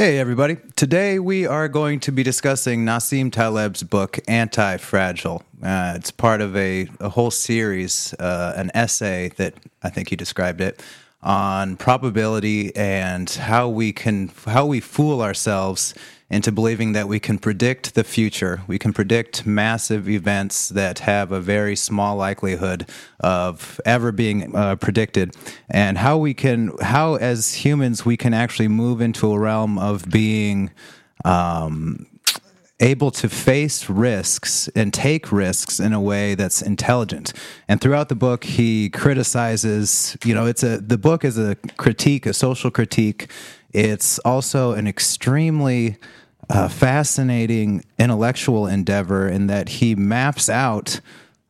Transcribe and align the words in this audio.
Hey, 0.00 0.18
everybody. 0.18 0.56
Today 0.76 1.18
we 1.18 1.46
are 1.46 1.68
going 1.68 2.00
to 2.00 2.10
be 2.10 2.22
discussing 2.22 2.86
Nassim 2.86 3.30
Taleb's 3.30 3.82
book, 3.82 4.18
Anti 4.26 4.78
Fragile. 4.78 5.42
Uh, 5.62 5.92
it's 5.94 6.10
part 6.10 6.40
of 6.40 6.56
a, 6.56 6.88
a 7.00 7.10
whole 7.10 7.30
series, 7.30 8.14
uh, 8.14 8.54
an 8.56 8.70
essay 8.72 9.28
that 9.36 9.52
I 9.82 9.90
think 9.90 10.08
he 10.08 10.16
described 10.16 10.62
it 10.62 10.82
on 11.22 11.76
probability 11.76 12.74
and 12.74 13.28
how 13.28 13.68
we 13.68 13.92
can 13.92 14.30
how 14.46 14.64
we 14.64 14.80
fool 14.80 15.20
ourselves 15.20 15.92
into 16.30 16.52
believing 16.52 16.92
that 16.92 17.08
we 17.08 17.18
can 17.18 17.38
predict 17.38 17.94
the 17.94 18.04
future. 18.04 18.62
We 18.68 18.78
can 18.78 18.92
predict 18.92 19.44
massive 19.44 20.08
events 20.08 20.68
that 20.68 21.00
have 21.00 21.32
a 21.32 21.40
very 21.40 21.74
small 21.74 22.16
likelihood 22.16 22.88
of 23.18 23.80
ever 23.84 24.12
being 24.12 24.54
uh, 24.54 24.76
predicted, 24.76 25.34
and 25.68 25.98
how 25.98 26.16
we 26.16 26.32
can, 26.32 26.72
how 26.80 27.16
as 27.16 27.54
humans, 27.54 28.04
we 28.04 28.16
can 28.16 28.32
actually 28.32 28.68
move 28.68 29.00
into 29.00 29.32
a 29.32 29.38
realm 29.38 29.78
of 29.78 30.08
being. 30.08 30.70
Um, 31.24 32.06
able 32.82 33.10
to 33.10 33.28
face 33.28 33.90
risks 33.90 34.68
and 34.74 34.92
take 34.94 35.30
risks 35.30 35.78
in 35.78 35.92
a 35.92 36.00
way 36.00 36.34
that's 36.34 36.62
intelligent. 36.62 37.32
And 37.68 37.78
throughout 37.78 38.08
the 38.08 38.14
book, 38.14 38.44
he 38.44 38.88
criticizes, 38.88 40.16
you 40.24 40.34
know, 40.34 40.46
it's 40.46 40.62
a, 40.62 40.78
the 40.78 40.96
book 40.96 41.22
is 41.22 41.38
a 41.38 41.56
critique, 41.76 42.24
a 42.24 42.32
social 42.32 42.70
critique. 42.70 43.30
It's 43.72 44.18
also 44.20 44.72
an 44.72 44.86
extremely 44.86 45.98
uh, 46.50 46.68
fascinating 46.68 47.84
intellectual 47.98 48.66
endeavor 48.66 49.28
in 49.28 49.46
that 49.46 49.68
he 49.68 49.94
maps 49.94 50.48
out 50.48 51.00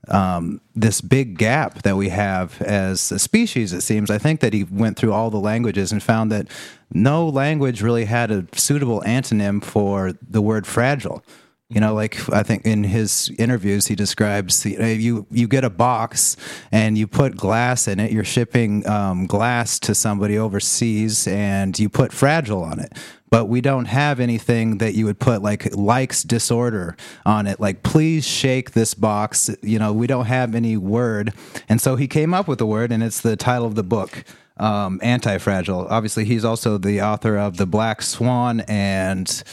um, 0.09 0.60
this 0.74 1.00
big 1.00 1.38
gap 1.38 1.82
that 1.82 1.96
we 1.96 2.10
have 2.10 2.60
as 2.62 3.10
a 3.10 3.18
species, 3.18 3.73
it 3.73 3.80
seems. 3.80 4.10
I 4.10 4.18
think 4.18 4.40
that 4.40 4.52
he 4.52 4.65
went 4.65 4.98
through 4.98 5.12
all 5.12 5.30
the 5.30 5.38
languages 5.38 5.90
and 5.93 6.02
found 6.02 6.30
that 6.32 6.48
no 6.93 7.28
language 7.28 7.80
really 7.80 8.04
had 8.04 8.30
a 8.30 8.46
suitable 8.52 9.02
antonym 9.06 9.62
for 9.65 10.12
the 10.28 10.43
word 10.43 10.66
fragile. 10.66 11.24
You 11.71 11.80
know, 11.80 11.95
like 11.95 12.29
I 12.30 12.43
think 12.43 12.66
in 12.66 12.82
his 12.82 13.30
interviews, 13.38 13.87
he 13.87 13.95
describes 13.95 14.66
you 14.66 14.76
know, 14.76 14.87
you, 14.87 15.26
you 15.30 15.46
get 15.46 15.63
a 15.63 15.71
box 15.71 16.37
and 16.73 16.99
you 16.99 17.07
put 17.07 17.37
glass 17.37 17.87
in 17.87 18.01
it. 18.01 18.10
You're 18.10 18.24
shipping 18.24 18.85
um, 18.88 19.27
glass 19.27 19.79
to 19.80 19.95
somebody 19.95 20.37
overseas, 20.37 21.29
and 21.29 21.79
you 21.79 21.88
put 21.88 22.12
fragile 22.12 22.65
on 22.65 22.80
it. 22.80 22.93
But 23.30 23.45
we 23.45 23.60
don't 23.60 23.85
have 23.85 24.18
anything 24.18 24.79
that 24.79 24.95
you 24.95 25.04
would 25.07 25.21
put 25.21 25.40
like 25.43 25.73
likes 25.77 26.24
disorder 26.24 26.96
on 27.24 27.46
it. 27.46 27.60
Like 27.60 27.84
please 27.84 28.27
shake 28.27 28.73
this 28.73 28.95
box. 28.95 29.49
You 29.62 29.79
know 29.79 29.93
we 29.93 30.09
don't 30.09 30.27
have 30.27 30.57
any 30.57 30.77
word. 30.77 31.32
And 31.68 31.80
so 31.80 31.95
he 31.95 32.09
came 32.09 32.34
up 32.34 32.49
with 32.49 32.60
a 32.60 32.66
word 32.66 32.90
and 32.90 33.05
it's 33.05 33.21
the 33.21 33.37
title 33.37 33.66
of 33.66 33.77
the 33.77 33.84
book 33.84 34.24
um, 34.57 34.99
anti-fragile. 35.02 35.87
Obviously 35.88 36.24
he's 36.24 36.45
also 36.45 36.77
the 36.77 37.01
author 37.01 37.38
of 37.38 37.57
the 37.57 37.66
black 37.66 38.02
swan 38.02 38.60
and 38.62 39.45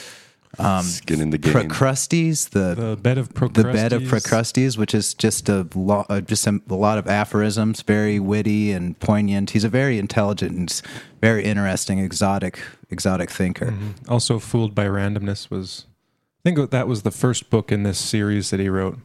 um, 0.60 0.84
Skin 0.84 1.22
in 1.22 1.30
the 1.30 1.38
game. 1.38 1.54
Procrustes, 1.54 2.50
the, 2.50 2.76
the 2.76 2.98
bed 2.98 3.18
of 3.18 3.34
Procrustes. 3.34 3.54
the 3.54 3.64
bed 3.64 3.94
of 3.94 4.04
Procrustes, 4.04 4.78
which 4.78 4.94
is 4.94 5.14
just 5.14 5.50
a 5.50 5.68
lot, 5.76 6.08
uh, 6.10 6.22
just 6.22 6.48
a, 6.48 6.62
a, 6.70 6.76
lot 6.76 6.98
of 6.98 7.08
aphorisms, 7.08 7.82
very 7.82 8.20
witty 8.20 8.72
and 8.72 9.00
poignant. 9.00 9.52
He's 9.52 9.64
a 9.64 9.70
very 9.70 9.98
intelligent 10.00 10.58
and 10.58 10.82
very 11.22 11.44
interesting, 11.44 12.00
exotic, 12.00 12.60
exotic 12.90 13.30
thinker. 13.30 13.68
Mm-hmm. 13.68 13.92
Also, 14.12 14.40
Fooled 14.40 14.74
by 14.74 14.86
Randomness 14.86 15.50
was, 15.50 15.86
I 16.44 16.50
think 16.50 16.72
that 16.72 16.88
was 16.88 17.04
the 17.04 17.12
first 17.12 17.50
book 17.50 17.72
in 17.72 17.84
this 17.84 18.00
series 18.00 18.50
that 18.50 18.60
he 18.60 18.70
wrote. 18.70 18.98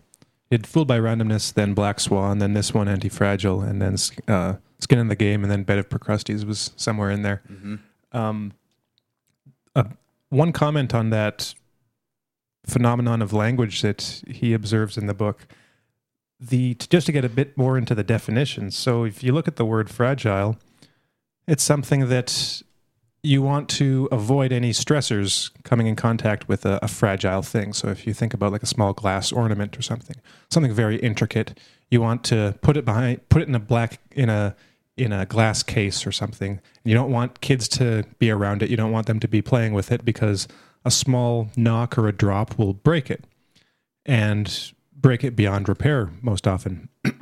He 0.48 0.54
had 0.54 0.66
Fooled 0.66 0.88
by 0.88 0.98
Randomness, 0.98 1.52
then 1.52 1.74
Black 1.74 2.00
Swan, 2.00 2.38
then 2.38 2.54
this 2.54 2.72
one, 2.72 2.88
Anti 2.88 3.08
Fragile, 3.08 3.60
and 3.62 3.82
then 3.82 3.96
uh, 4.28 4.56
Skin 4.78 4.98
in 4.98 5.08
the 5.08 5.16
Game, 5.16 5.42
and 5.42 5.50
then 5.50 5.64
Bed 5.64 5.78
of 5.78 5.88
Procrustes 5.88 6.44
was 6.44 6.72
somewhere 6.76 7.10
in 7.10 7.22
there. 7.22 7.42
Mm-hmm. 7.50 7.76
Um, 8.16 8.52
one 10.32 10.52
comment 10.52 10.94
on 10.94 11.10
that 11.10 11.54
phenomenon 12.66 13.20
of 13.20 13.32
language 13.32 13.82
that 13.82 14.22
he 14.26 14.52
observes 14.52 14.96
in 14.96 15.06
the 15.06 15.14
book. 15.14 15.46
The 16.40 16.74
just 16.74 17.06
to 17.06 17.12
get 17.12 17.24
a 17.24 17.28
bit 17.28 17.56
more 17.56 17.78
into 17.78 17.94
the 17.94 18.02
definitions 18.02 18.76
so 18.76 19.04
if 19.04 19.22
you 19.22 19.32
look 19.32 19.46
at 19.46 19.54
the 19.54 19.64
word 19.64 19.88
fragile 19.88 20.56
it's 21.46 21.62
something 21.62 22.08
that 22.08 22.62
you 23.22 23.40
want 23.42 23.68
to 23.68 24.08
avoid 24.10 24.52
any 24.52 24.72
stressors 24.72 25.50
coming 25.62 25.86
in 25.86 25.94
contact 25.94 26.48
with 26.48 26.66
a, 26.66 26.80
a, 26.82 26.88
fragile 26.88 27.42
thing. 27.42 27.72
So 27.72 27.88
if 27.88 28.04
you 28.04 28.12
think 28.12 28.34
about 28.34 28.50
like 28.50 28.64
a 28.64 28.66
small 28.66 28.92
glass 28.92 29.30
ornament 29.30 29.78
or 29.78 29.82
something 29.82 30.16
something 30.50 30.72
very 30.72 30.96
intricate 30.96 31.58
you 31.90 32.00
want 32.00 32.24
to 32.24 32.56
put 32.62 32.76
it 32.76 32.84
behind 32.84 33.28
put 33.28 33.42
it 33.42 33.48
in 33.48 33.54
a 33.54 33.60
black 33.60 34.00
in 34.10 34.28
a 34.28 34.56
in 34.96 35.12
a 35.12 35.26
glass 35.26 35.62
case 35.62 36.06
or 36.06 36.12
something. 36.12 36.60
You 36.84 36.94
don't 36.94 37.10
want 37.10 37.40
kids 37.40 37.68
to 37.68 38.04
be 38.18 38.30
around 38.30 38.62
it. 38.62 38.70
You 38.70 38.76
don't 38.76 38.92
want 38.92 39.06
them 39.06 39.20
to 39.20 39.28
be 39.28 39.42
playing 39.42 39.72
with 39.72 39.90
it 39.90 40.04
because 40.04 40.48
a 40.84 40.90
small 40.90 41.48
knock 41.56 41.96
or 41.96 42.08
a 42.08 42.12
drop 42.12 42.58
will 42.58 42.74
break 42.74 43.10
it 43.10 43.24
and 44.04 44.72
break 44.94 45.24
it 45.24 45.34
beyond 45.34 45.68
repair 45.68 46.10
most 46.20 46.46
often. 46.46 46.88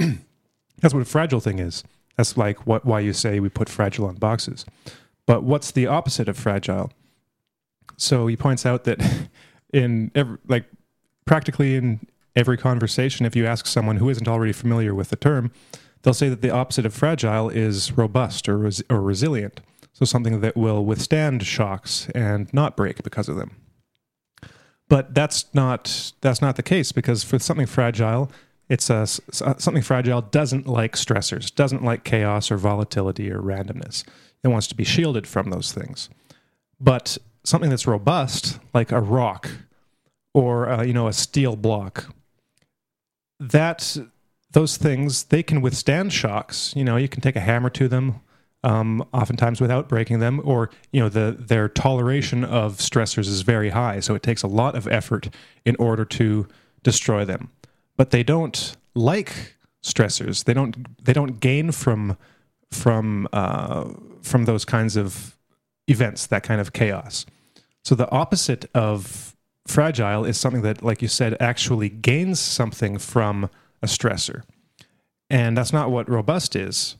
That's 0.80 0.94
what 0.94 1.02
a 1.02 1.06
fragile 1.06 1.40
thing 1.40 1.58
is. 1.58 1.84
That's 2.16 2.36
like 2.36 2.66
what 2.66 2.84
why 2.84 3.00
you 3.00 3.12
say 3.12 3.40
we 3.40 3.48
put 3.48 3.68
fragile 3.68 4.06
on 4.06 4.16
boxes. 4.16 4.66
But 5.26 5.44
what's 5.44 5.70
the 5.70 5.86
opposite 5.86 6.28
of 6.28 6.36
fragile? 6.36 6.90
So 7.96 8.26
he 8.26 8.36
points 8.36 8.66
out 8.66 8.84
that 8.84 9.00
in 9.72 10.10
every, 10.14 10.38
like 10.48 10.64
practically 11.24 11.76
in 11.76 12.06
every 12.34 12.56
conversation, 12.56 13.26
if 13.26 13.36
you 13.36 13.46
ask 13.46 13.66
someone 13.66 13.98
who 13.98 14.08
isn't 14.08 14.28
already 14.28 14.52
familiar 14.52 14.94
with 14.94 15.10
the 15.10 15.16
term, 15.16 15.52
they'll 16.02 16.14
say 16.14 16.28
that 16.28 16.42
the 16.42 16.50
opposite 16.50 16.86
of 16.86 16.94
fragile 16.94 17.48
is 17.48 17.92
robust 17.92 18.48
or, 18.48 18.58
res- 18.58 18.82
or 18.90 19.00
resilient. 19.00 19.60
So 19.92 20.04
something 20.04 20.40
that 20.40 20.56
will 20.56 20.84
withstand 20.84 21.42
shocks 21.42 22.08
and 22.14 22.52
not 22.54 22.76
break 22.76 23.02
because 23.02 23.28
of 23.28 23.36
them. 23.36 23.56
But 24.88 25.14
that's 25.14 25.46
not 25.54 26.12
that's 26.20 26.42
not 26.42 26.56
the 26.56 26.62
case 26.62 26.90
because 26.90 27.22
for 27.22 27.38
something 27.38 27.66
fragile, 27.66 28.30
it's 28.68 28.90
a 28.90 29.06
something 29.06 29.82
fragile 29.82 30.20
doesn't 30.20 30.66
like 30.66 30.94
stressors, 30.96 31.54
doesn't 31.54 31.84
like 31.84 32.02
chaos 32.02 32.50
or 32.50 32.56
volatility 32.56 33.30
or 33.30 33.40
randomness. 33.40 34.04
It 34.42 34.48
wants 34.48 34.66
to 34.68 34.74
be 34.74 34.84
shielded 34.84 35.26
from 35.26 35.50
those 35.50 35.72
things. 35.72 36.08
But 36.80 37.18
something 37.44 37.70
that's 37.70 37.86
robust, 37.86 38.58
like 38.74 38.90
a 38.90 39.00
rock 39.00 39.50
or 40.34 40.68
uh, 40.68 40.82
you 40.82 40.92
know 40.92 41.08
a 41.08 41.12
steel 41.12 41.56
block, 41.56 42.06
that 43.38 43.96
those 44.52 44.76
things 44.76 45.24
they 45.24 45.42
can 45.42 45.60
withstand 45.60 46.12
shocks. 46.12 46.72
You 46.76 46.84
know, 46.84 46.96
you 46.96 47.08
can 47.08 47.20
take 47.20 47.36
a 47.36 47.40
hammer 47.40 47.70
to 47.70 47.88
them, 47.88 48.20
um, 48.62 49.06
oftentimes 49.12 49.60
without 49.60 49.88
breaking 49.88 50.18
them, 50.20 50.40
or 50.44 50.70
you 50.92 51.00
know, 51.00 51.08
the 51.08 51.36
their 51.38 51.68
toleration 51.68 52.44
of 52.44 52.78
stressors 52.78 53.28
is 53.28 53.42
very 53.42 53.70
high, 53.70 54.00
so 54.00 54.14
it 54.14 54.22
takes 54.22 54.42
a 54.42 54.48
lot 54.48 54.74
of 54.74 54.86
effort 54.88 55.30
in 55.64 55.76
order 55.76 56.04
to 56.04 56.46
destroy 56.82 57.24
them. 57.24 57.50
But 57.96 58.10
they 58.10 58.22
don't 58.22 58.76
like 58.94 59.56
stressors. 59.82 60.44
They 60.44 60.54
don't 60.54 61.04
they 61.04 61.12
don't 61.12 61.40
gain 61.40 61.72
from 61.72 62.16
from 62.70 63.28
uh, 63.32 63.90
from 64.22 64.44
those 64.44 64.64
kinds 64.64 64.96
of 64.96 65.36
events, 65.86 66.26
that 66.26 66.42
kind 66.42 66.60
of 66.60 66.72
chaos. 66.72 67.26
So 67.84 67.94
the 67.94 68.10
opposite 68.10 68.68
of 68.74 69.34
fragile 69.66 70.24
is 70.24 70.38
something 70.38 70.62
that, 70.62 70.82
like 70.82 71.02
you 71.02 71.08
said, 71.08 71.36
actually 71.40 71.88
gains 71.88 72.38
something 72.38 72.98
from 72.98 73.48
a 73.82 73.86
stressor. 73.86 74.42
And 75.28 75.56
that's 75.56 75.72
not 75.72 75.90
what 75.90 76.08
robust 76.08 76.56
is. 76.56 76.96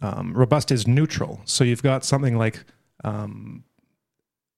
Um, 0.00 0.34
robust 0.34 0.70
is 0.70 0.86
neutral. 0.86 1.40
So 1.44 1.64
you've 1.64 1.82
got 1.82 2.04
something 2.04 2.36
like 2.36 2.64
um, 3.04 3.64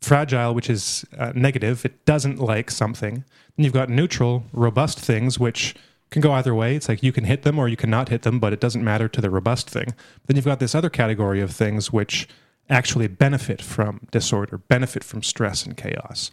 fragile, 0.00 0.54
which 0.54 0.68
is 0.68 1.04
uh, 1.16 1.32
negative. 1.34 1.84
It 1.84 2.04
doesn't 2.04 2.38
like 2.38 2.70
something. 2.70 3.24
And 3.56 3.64
you've 3.64 3.72
got 3.72 3.88
neutral, 3.88 4.44
robust 4.52 4.98
things, 4.98 5.38
which 5.38 5.74
can 6.10 6.22
go 6.22 6.32
either 6.32 6.54
way. 6.54 6.76
It's 6.76 6.88
like 6.88 7.02
you 7.02 7.12
can 7.12 7.24
hit 7.24 7.42
them 7.42 7.58
or 7.58 7.68
you 7.68 7.76
cannot 7.76 8.08
hit 8.08 8.22
them, 8.22 8.38
but 8.38 8.52
it 8.52 8.60
doesn't 8.60 8.84
matter 8.84 9.08
to 9.08 9.20
the 9.20 9.30
robust 9.30 9.70
thing. 9.70 9.94
Then 10.26 10.36
you've 10.36 10.44
got 10.44 10.60
this 10.60 10.74
other 10.74 10.90
category 10.90 11.40
of 11.40 11.50
things 11.50 11.92
which 11.92 12.28
actually 12.68 13.06
benefit 13.06 13.62
from 13.62 14.00
disorder, 14.10 14.58
benefit 14.58 15.04
from 15.04 15.22
stress 15.22 15.64
and 15.64 15.76
chaos 15.76 16.30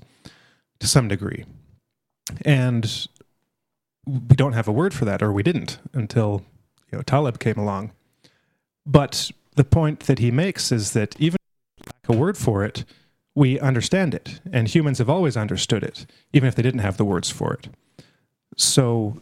to 0.79 0.87
some 0.87 1.07
degree. 1.07 1.45
And 2.45 3.07
we 4.05 4.35
don't 4.35 4.53
have 4.53 4.67
a 4.67 4.71
word 4.71 4.93
for 4.93 5.05
that, 5.05 5.21
or 5.21 5.31
we 5.31 5.43
didn't 5.43 5.79
until 5.93 6.43
you 6.91 6.97
know 6.97 7.01
Taleb 7.03 7.39
came 7.39 7.57
along. 7.57 7.91
But 8.85 9.31
the 9.55 9.63
point 9.63 10.01
that 10.01 10.19
he 10.19 10.31
makes 10.31 10.71
is 10.71 10.93
that 10.93 11.19
even 11.19 11.37
lack 11.85 12.09
a 12.09 12.19
word 12.19 12.37
for 12.37 12.65
it, 12.65 12.85
we 13.35 13.59
understand 13.59 14.13
it, 14.13 14.41
and 14.51 14.67
humans 14.67 14.97
have 14.97 15.09
always 15.09 15.37
understood 15.37 15.83
it, 15.83 16.05
even 16.33 16.47
if 16.47 16.55
they 16.55 16.61
didn't 16.61 16.81
have 16.81 16.97
the 16.97 17.05
words 17.05 17.29
for 17.29 17.53
it. 17.53 17.69
So, 18.57 19.21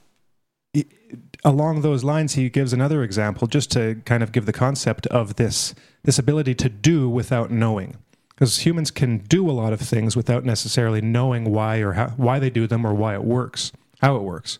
along 1.43 1.81
those 1.81 2.03
lines, 2.03 2.33
he 2.33 2.49
gives 2.49 2.73
another 2.73 3.03
example 3.03 3.47
just 3.47 3.71
to 3.71 4.01
kind 4.05 4.23
of 4.23 4.31
give 4.31 4.45
the 4.45 4.53
concept 4.53 5.07
of 5.07 5.35
this 5.35 5.75
this 6.03 6.17
ability 6.17 6.55
to 6.55 6.69
do 6.69 7.07
without 7.07 7.51
knowing 7.51 7.97
because 8.41 8.65
humans 8.65 8.89
can 8.89 9.19
do 9.19 9.47
a 9.47 9.53
lot 9.53 9.71
of 9.71 9.79
things 9.79 10.15
without 10.15 10.43
necessarily 10.43 10.99
knowing 10.99 11.51
why 11.51 11.77
or 11.77 11.91
how, 11.91 12.07
why 12.17 12.39
they 12.39 12.49
do 12.49 12.65
them 12.65 12.83
or 12.83 12.91
why 12.91 13.13
it 13.13 13.23
works, 13.23 13.71
how 14.01 14.15
it 14.15 14.23
works. 14.23 14.57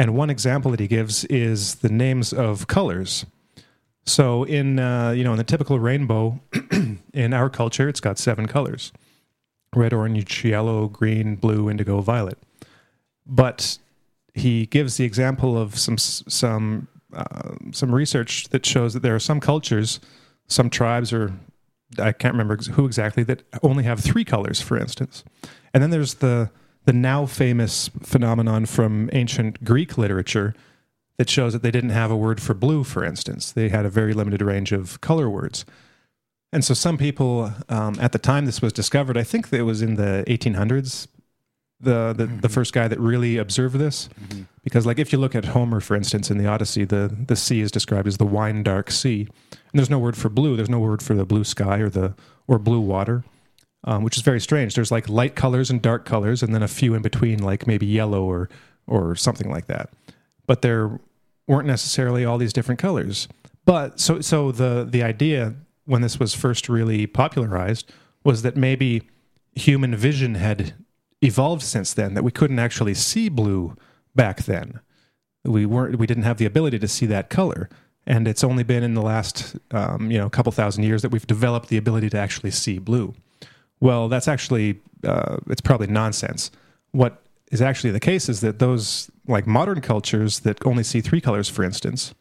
And 0.00 0.14
one 0.14 0.30
example 0.30 0.70
that 0.70 0.80
he 0.80 0.86
gives 0.86 1.26
is 1.26 1.74
the 1.74 1.90
names 1.90 2.32
of 2.32 2.66
colors. 2.66 3.26
So 4.06 4.44
in 4.44 4.78
uh, 4.78 5.10
you 5.10 5.22
know 5.22 5.32
in 5.32 5.36
the 5.36 5.44
typical 5.44 5.78
rainbow 5.78 6.40
in 7.12 7.34
our 7.34 7.50
culture, 7.50 7.86
it's 7.86 8.00
got 8.00 8.16
seven 8.16 8.46
colors. 8.46 8.92
red, 9.76 9.92
orange, 9.92 10.42
yellow, 10.42 10.88
green, 10.88 11.36
blue, 11.36 11.68
indigo, 11.68 12.00
violet. 12.00 12.38
But 13.26 13.76
he 14.32 14.64
gives 14.64 14.96
the 14.96 15.04
example 15.04 15.58
of 15.58 15.78
some 15.78 15.98
some 15.98 16.88
uh, 17.12 17.56
some 17.72 17.94
research 17.94 18.48
that 18.48 18.64
shows 18.64 18.94
that 18.94 19.00
there 19.00 19.14
are 19.14 19.20
some 19.20 19.38
cultures, 19.38 20.00
some 20.46 20.70
tribes, 20.70 21.12
or 21.12 21.34
I 21.98 22.12
can't 22.12 22.32
remember 22.32 22.56
who 22.56 22.86
exactly 22.86 23.22
that 23.24 23.42
only 23.62 23.84
have 23.84 24.00
three 24.00 24.24
colors, 24.24 24.62
for 24.62 24.78
instance. 24.78 25.24
And 25.74 25.82
then 25.82 25.90
there's 25.90 26.14
the 26.14 26.50
the 26.90 26.96
now 26.96 27.24
famous 27.24 27.88
phenomenon 28.02 28.66
from 28.66 29.08
ancient 29.12 29.62
Greek 29.62 29.96
literature 29.96 30.56
that 31.18 31.30
shows 31.30 31.52
that 31.52 31.62
they 31.62 31.70
didn't 31.70 31.90
have 31.90 32.10
a 32.10 32.16
word 32.16 32.42
for 32.42 32.52
blue, 32.52 32.82
for 32.82 33.04
instance. 33.04 33.52
They 33.52 33.68
had 33.68 33.86
a 33.86 33.88
very 33.88 34.12
limited 34.12 34.42
range 34.42 34.72
of 34.72 35.00
color 35.00 35.30
words. 35.30 35.64
And 36.52 36.64
so 36.64 36.74
some 36.74 36.98
people, 36.98 37.52
um, 37.68 37.94
at 38.00 38.10
the 38.10 38.18
time 38.18 38.44
this 38.44 38.60
was 38.60 38.72
discovered, 38.72 39.16
I 39.16 39.22
think 39.22 39.52
it 39.52 39.62
was 39.62 39.82
in 39.82 39.94
the 39.94 40.24
1800s, 40.26 41.06
the 41.80 42.12
the, 42.12 42.24
mm-hmm. 42.24 42.40
the 42.40 42.48
first 42.48 42.72
guy 42.72 42.88
that 42.88 42.98
really 42.98 43.36
observed 43.36 43.76
this 43.76 44.08
mm-hmm. 44.20 44.42
because 44.64 44.84
like 44.84 44.98
if 44.98 45.12
you 45.12 45.18
look 45.18 45.36
at 45.36 45.46
homer 45.46 45.80
for 45.80 45.96
instance 45.96 46.30
in 46.30 46.36
the 46.36 46.46
odyssey 46.46 46.84
the 46.84 47.10
the 47.26 47.34
sea 47.34 47.62
is 47.62 47.70
described 47.70 48.06
as 48.06 48.18
the 48.18 48.26
wine 48.26 48.62
dark 48.62 48.90
sea 48.90 49.26
and 49.50 49.78
there's 49.78 49.88
no 49.88 49.98
word 49.98 50.14
for 50.14 50.28
blue 50.28 50.56
there's 50.56 50.68
no 50.68 50.78
word 50.78 51.00
for 51.00 51.14
the 51.14 51.24
blue 51.24 51.42
sky 51.42 51.78
or 51.78 51.88
the 51.88 52.14
or 52.46 52.58
blue 52.58 52.80
water 52.80 53.24
um, 53.84 54.02
which 54.02 54.16
is 54.16 54.22
very 54.22 54.40
strange 54.40 54.74
there's 54.74 54.90
like 54.90 55.08
light 55.08 55.34
colors 55.34 55.70
and 55.70 55.82
dark 55.82 56.04
colors 56.04 56.42
and 56.42 56.54
then 56.54 56.62
a 56.62 56.68
few 56.68 56.94
in 56.94 57.02
between 57.02 57.38
like 57.38 57.66
maybe 57.66 57.86
yellow 57.86 58.22
or 58.22 58.48
or 58.86 59.14
something 59.14 59.50
like 59.50 59.66
that 59.66 59.90
but 60.46 60.62
there 60.62 61.00
weren't 61.46 61.66
necessarily 61.66 62.24
all 62.24 62.38
these 62.38 62.52
different 62.52 62.80
colors 62.80 63.28
but 63.64 64.00
so 64.00 64.20
so 64.20 64.52
the 64.52 64.86
the 64.88 65.02
idea 65.02 65.54
when 65.84 66.02
this 66.02 66.20
was 66.20 66.34
first 66.34 66.68
really 66.68 67.06
popularized 67.06 67.90
was 68.24 68.42
that 68.42 68.56
maybe 68.56 69.02
human 69.54 69.94
vision 69.96 70.36
had 70.36 70.74
evolved 71.20 71.62
since 71.62 71.92
then 71.92 72.14
that 72.14 72.22
we 72.22 72.30
couldn't 72.30 72.58
actually 72.58 72.94
see 72.94 73.28
blue 73.28 73.76
back 74.14 74.44
then. 74.44 74.80
We 75.44 75.66
weren't 75.66 75.98
we 75.98 76.06
didn't 76.06 76.24
have 76.24 76.38
the 76.38 76.46
ability 76.46 76.78
to 76.78 76.88
see 76.88 77.06
that 77.06 77.30
color. 77.30 77.68
And 78.06 78.26
it's 78.26 78.42
only 78.42 78.62
been 78.62 78.82
in 78.82 78.94
the 78.94 79.02
last 79.02 79.56
um, 79.72 80.10
you 80.10 80.18
know 80.18 80.28
couple 80.30 80.52
thousand 80.52 80.84
years 80.84 81.02
that 81.02 81.10
we've 81.10 81.26
developed 81.26 81.68
the 81.68 81.76
ability 81.76 82.10
to 82.10 82.18
actually 82.18 82.50
see 82.50 82.78
blue. 82.78 83.14
Well, 83.80 84.08
that's 84.08 84.28
actually 84.28 84.80
uh, 85.04 85.38
it's 85.48 85.60
probably 85.60 85.86
nonsense. 85.86 86.50
What 86.92 87.22
is 87.50 87.62
actually 87.62 87.90
the 87.90 88.00
case 88.00 88.28
is 88.28 88.40
that 88.40 88.58
those 88.58 89.10
like 89.26 89.46
modern 89.46 89.80
cultures 89.80 90.40
that 90.40 90.64
only 90.66 90.82
see 90.82 91.00
three 91.00 91.20
colors, 91.20 91.48
for 91.48 91.64
instance, 91.64 92.14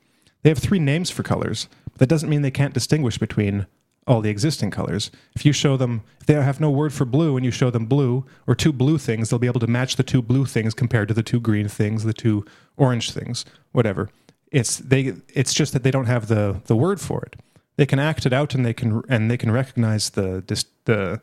they 0.43 0.49
have 0.49 0.57
three 0.57 0.79
names 0.79 1.09
for 1.09 1.23
colors. 1.23 1.67
But 1.91 1.99
That 1.99 2.09
doesn't 2.09 2.29
mean 2.29 2.41
they 2.41 2.51
can't 2.51 2.73
distinguish 2.73 3.17
between 3.17 3.67
all 4.07 4.21
the 4.21 4.29
existing 4.29 4.71
colors. 4.71 5.11
If 5.35 5.45
you 5.45 5.53
show 5.53 5.77
them, 5.77 6.01
if 6.19 6.25
they 6.25 6.33
have 6.33 6.59
no 6.59 6.71
word 6.71 6.93
for 6.93 7.05
blue 7.05 7.37
and 7.37 7.45
you 7.45 7.51
show 7.51 7.69
them 7.69 7.85
blue 7.85 8.25
or 8.47 8.55
two 8.55 8.73
blue 8.73 8.97
things, 8.97 9.29
they'll 9.29 9.39
be 9.39 9.47
able 9.47 9.59
to 9.59 9.67
match 9.67 9.97
the 9.97 10.03
two 10.03 10.21
blue 10.21 10.45
things 10.45 10.73
compared 10.73 11.09
to 11.09 11.13
the 11.13 11.21
two 11.23 11.39
green 11.39 11.67
things, 11.67 12.03
the 12.03 12.13
two 12.13 12.43
orange 12.75 13.11
things, 13.11 13.45
whatever. 13.71 14.09
It's 14.51 14.77
they. 14.77 15.13
It's 15.33 15.53
just 15.53 15.73
that 15.73 15.83
they 15.83 15.91
don't 15.91 16.07
have 16.07 16.27
the 16.27 16.61
the 16.65 16.75
word 16.75 16.99
for 16.99 17.21
it. 17.23 17.35
They 17.75 17.85
can 17.85 17.99
act 17.99 18.25
it 18.25 18.33
out 18.33 18.55
and 18.55 18.65
they 18.65 18.73
can 18.73 19.03
and 19.07 19.29
they 19.29 19.37
can 19.37 19.51
recognize 19.51 20.09
the 20.09 20.43
the 20.85 21.21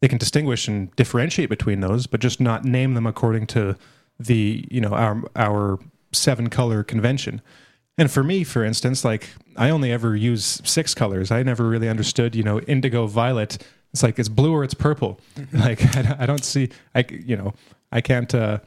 they 0.00 0.08
can 0.08 0.18
distinguish 0.18 0.68
and 0.68 0.94
differentiate 0.96 1.48
between 1.48 1.80
those, 1.80 2.06
but 2.06 2.20
just 2.20 2.40
not 2.40 2.64
name 2.64 2.94
them 2.94 3.06
according 3.06 3.46
to 3.48 3.76
the 4.18 4.66
you 4.70 4.80
know 4.80 4.90
our 4.90 5.22
our 5.36 5.78
seven 6.12 6.48
color 6.48 6.82
convention. 6.82 7.40
And 7.96 8.10
for 8.10 8.22
me, 8.22 8.44
for 8.44 8.64
instance, 8.64 9.04
like 9.04 9.28
I 9.56 9.70
only 9.70 9.90
ever 9.90 10.14
use 10.14 10.62
six 10.64 10.94
colors. 10.94 11.30
I 11.30 11.42
never 11.42 11.68
really 11.68 11.88
understood, 11.88 12.36
you 12.36 12.44
know, 12.44 12.60
indigo, 12.60 13.06
violet. 13.06 13.58
It's 13.92 14.02
like 14.02 14.18
it's 14.18 14.28
blue 14.28 14.52
or 14.52 14.62
it's 14.62 14.74
purple. 14.74 15.20
Mm-hmm. 15.36 15.58
Like 15.60 15.96
I, 15.96 16.16
I, 16.20 16.26
don't 16.26 16.44
see, 16.44 16.70
I 16.94 17.04
you 17.10 17.36
know, 17.36 17.54
I 17.90 18.00
can't. 18.00 18.32
uh 18.34 18.58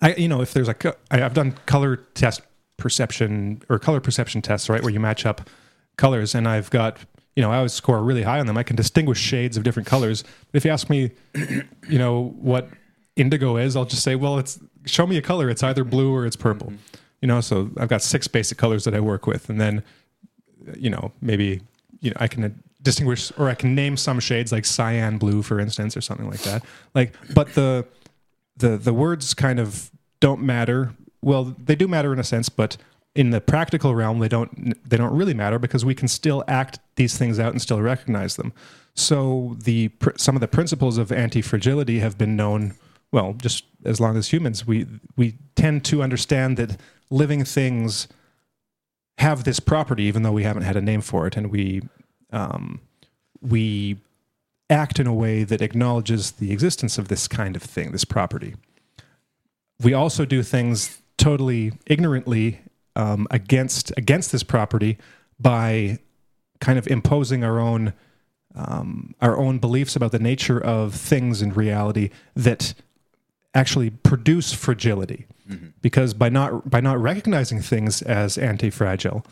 I 0.00 0.14
you 0.14 0.28
know, 0.28 0.40
if 0.40 0.54
there's 0.54 0.68
a, 0.68 0.76
I, 1.10 1.22
I've 1.22 1.34
done 1.34 1.52
color 1.66 1.96
test 2.14 2.40
perception 2.76 3.62
or 3.68 3.78
color 3.78 4.00
perception 4.00 4.40
tests, 4.40 4.68
right, 4.68 4.80
where 4.80 4.92
you 4.92 5.00
match 5.00 5.26
up 5.26 5.50
colors, 5.96 6.34
and 6.34 6.48
I've 6.48 6.70
got 6.70 6.98
you 7.36 7.42
know, 7.42 7.52
I 7.52 7.56
always 7.56 7.72
score 7.72 8.02
really 8.02 8.22
high 8.22 8.40
on 8.40 8.46
them. 8.46 8.58
I 8.58 8.62
can 8.62 8.76
distinguish 8.76 9.18
shades 9.18 9.56
of 9.56 9.62
different 9.62 9.86
colors. 9.86 10.22
But 10.22 10.56
if 10.56 10.64
you 10.64 10.70
ask 10.70 10.90
me, 10.90 11.12
you 11.88 11.98
know, 11.98 12.34
what 12.40 12.68
indigo 13.16 13.56
is, 13.56 13.76
I'll 13.76 13.84
just 13.84 14.02
say, 14.02 14.16
well, 14.16 14.38
it's 14.38 14.58
show 14.86 15.06
me 15.06 15.16
a 15.16 15.22
color. 15.22 15.48
It's 15.48 15.62
either 15.62 15.84
blue 15.84 16.12
or 16.14 16.26
it's 16.26 16.36
purple. 16.36 16.68
Mm-hmm 16.68 16.98
you 17.20 17.28
know 17.28 17.40
so 17.40 17.70
i've 17.78 17.88
got 17.88 18.02
six 18.02 18.28
basic 18.28 18.58
colors 18.58 18.84
that 18.84 18.94
i 18.94 19.00
work 19.00 19.26
with 19.26 19.48
and 19.48 19.60
then 19.60 19.82
you 20.76 20.90
know 20.90 21.12
maybe 21.20 21.60
you 22.00 22.10
know 22.10 22.16
i 22.20 22.28
can 22.28 22.62
distinguish 22.82 23.32
or 23.36 23.48
i 23.48 23.54
can 23.54 23.74
name 23.74 23.96
some 23.96 24.20
shades 24.20 24.52
like 24.52 24.64
cyan 24.64 25.18
blue 25.18 25.42
for 25.42 25.58
instance 25.58 25.96
or 25.96 26.00
something 26.00 26.28
like 26.30 26.42
that 26.42 26.64
like 26.94 27.14
but 27.34 27.54
the 27.54 27.84
the 28.56 28.76
the 28.76 28.92
words 28.92 29.34
kind 29.34 29.58
of 29.58 29.90
don't 30.20 30.40
matter 30.40 30.92
well 31.22 31.56
they 31.64 31.74
do 31.74 31.88
matter 31.88 32.12
in 32.12 32.18
a 32.18 32.24
sense 32.24 32.48
but 32.48 32.76
in 33.14 33.30
the 33.30 33.40
practical 33.40 33.94
realm 33.94 34.18
they 34.18 34.28
don't 34.28 34.88
they 34.88 34.96
don't 34.96 35.16
really 35.16 35.34
matter 35.34 35.58
because 35.58 35.84
we 35.84 35.94
can 35.94 36.08
still 36.08 36.44
act 36.46 36.78
these 36.96 37.16
things 37.18 37.38
out 37.38 37.52
and 37.52 37.60
still 37.60 37.80
recognize 37.80 38.36
them. 38.36 38.52
So 38.94 39.56
the 39.58 39.90
some 40.16 40.36
of 40.36 40.40
the 40.40 40.48
principles 40.48 40.98
of 40.98 41.12
anti-fragility 41.12 42.00
have 42.00 42.18
been 42.18 42.36
known 42.36 42.74
well 43.12 43.34
just 43.34 43.64
as 43.84 44.00
long 44.00 44.16
as 44.16 44.32
humans. 44.32 44.66
We 44.66 44.86
we 45.16 45.36
tend 45.54 45.84
to 45.86 46.02
understand 46.02 46.56
that 46.56 46.78
living 47.10 47.44
things 47.44 48.08
have 49.18 49.44
this 49.44 49.60
property, 49.60 50.04
even 50.04 50.22
though 50.22 50.32
we 50.32 50.44
haven't 50.44 50.62
had 50.62 50.76
a 50.76 50.80
name 50.80 51.00
for 51.00 51.26
it, 51.26 51.36
and 51.36 51.50
we 51.50 51.82
um, 52.32 52.80
we 53.40 53.98
act 54.70 55.00
in 55.00 55.06
a 55.06 55.14
way 55.14 55.44
that 55.44 55.62
acknowledges 55.62 56.32
the 56.32 56.52
existence 56.52 56.98
of 56.98 57.08
this 57.08 57.26
kind 57.26 57.56
of 57.56 57.62
thing, 57.62 57.92
this 57.92 58.04
property. 58.04 58.54
We 59.80 59.94
also 59.94 60.24
do 60.24 60.42
things 60.42 60.98
totally 61.16 61.72
ignorantly 61.86 62.60
um, 62.98 63.26
against 63.30 63.92
against 63.96 64.32
this 64.32 64.42
property 64.42 64.98
by 65.40 65.98
kind 66.60 66.78
of 66.78 66.86
imposing 66.88 67.44
our 67.44 67.58
own 67.58 67.94
um, 68.54 69.14
our 69.20 69.38
own 69.38 69.58
beliefs 69.58 69.96
about 69.96 70.12
the 70.12 70.18
nature 70.18 70.60
of 70.62 70.94
things 70.94 71.40
in 71.40 71.54
reality 71.54 72.10
that 72.34 72.74
actually 73.54 73.90
produce 73.90 74.52
fragility. 74.52 75.26
Mm-hmm. 75.48 75.68
Because 75.80 76.12
by 76.12 76.28
not 76.28 76.68
by 76.68 76.80
not 76.80 77.00
recognizing 77.00 77.62
things 77.62 78.02
as 78.02 78.36
anti-fragile, 78.36 79.24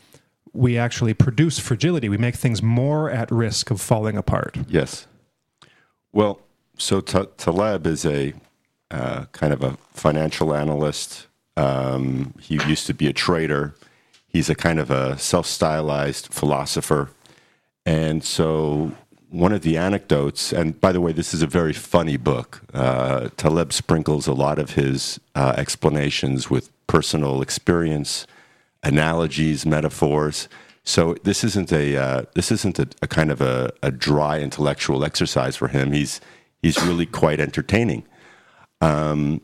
we 0.53 0.77
actually 0.77 1.13
produce 1.13 1.59
fragility. 1.59 2.09
We 2.09 2.17
make 2.17 2.35
things 2.35 2.63
more 2.63 3.11
at 3.11 3.29
risk 3.29 3.69
of 3.69 3.81
falling 3.81 4.17
apart. 4.17 4.57
Yes. 4.67 5.07
Well, 6.11 6.39
so 6.77 7.01
Taleb 7.01 7.85
is 7.85 8.05
a 8.05 8.33
uh, 8.89 9.25
kind 9.33 9.53
of 9.53 9.61
a 9.61 9.77
financial 9.91 10.55
analyst. 10.55 11.26
Um, 11.57 12.33
he 12.39 12.55
used 12.67 12.87
to 12.87 12.93
be 12.93 13.07
a 13.07 13.13
trader. 13.13 13.75
He's 14.27 14.49
a 14.49 14.55
kind 14.55 14.79
of 14.79 14.91
a 14.91 15.17
self-stylized 15.17 16.27
philosopher, 16.27 17.09
and 17.85 18.23
so 18.23 18.91
one 19.29 19.51
of 19.51 19.61
the 19.61 19.77
anecdotes, 19.77 20.53
and 20.53 20.79
by 20.79 20.91
the 20.91 21.01
way, 21.01 21.11
this 21.11 21.33
is 21.33 21.41
a 21.41 21.47
very 21.47 21.73
funny 21.73 22.17
book. 22.17 22.61
Uh, 22.73 23.29
Taleb 23.35 23.73
sprinkles 23.73 24.27
a 24.27 24.33
lot 24.33 24.57
of 24.57 24.71
his 24.71 25.19
uh, 25.35 25.53
explanations 25.57 26.49
with 26.49 26.69
personal 26.87 27.41
experience, 27.41 28.25
analogies, 28.83 29.65
metaphors. 29.65 30.47
So 30.83 31.15
this 31.23 31.43
isn't 31.43 31.73
a 31.73 31.97
uh, 31.97 32.21
this 32.33 32.51
isn't 32.51 32.79
a, 32.79 32.87
a 33.01 33.07
kind 33.07 33.29
of 33.29 33.41
a, 33.41 33.73
a, 33.83 33.91
dry 33.91 34.39
intellectual 34.39 35.03
exercise 35.03 35.57
for 35.57 35.67
him. 35.67 35.91
He's 35.91 36.21
he's 36.61 36.81
really 36.81 37.05
quite 37.05 37.41
entertaining. 37.41 38.03
Um, 38.79 39.41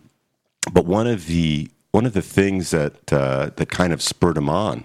but 0.71 0.85
one 0.85 1.07
of 1.07 1.25
the 1.27 1.69
one 1.93 2.07
of 2.07 2.13
the 2.13 2.21
things 2.21 2.71
that 2.71 3.13
uh, 3.13 3.51
that 3.55 3.69
kind 3.69 3.93
of 3.93 4.01
spurred 4.01 4.35
him 4.35 4.49
on, 4.49 4.83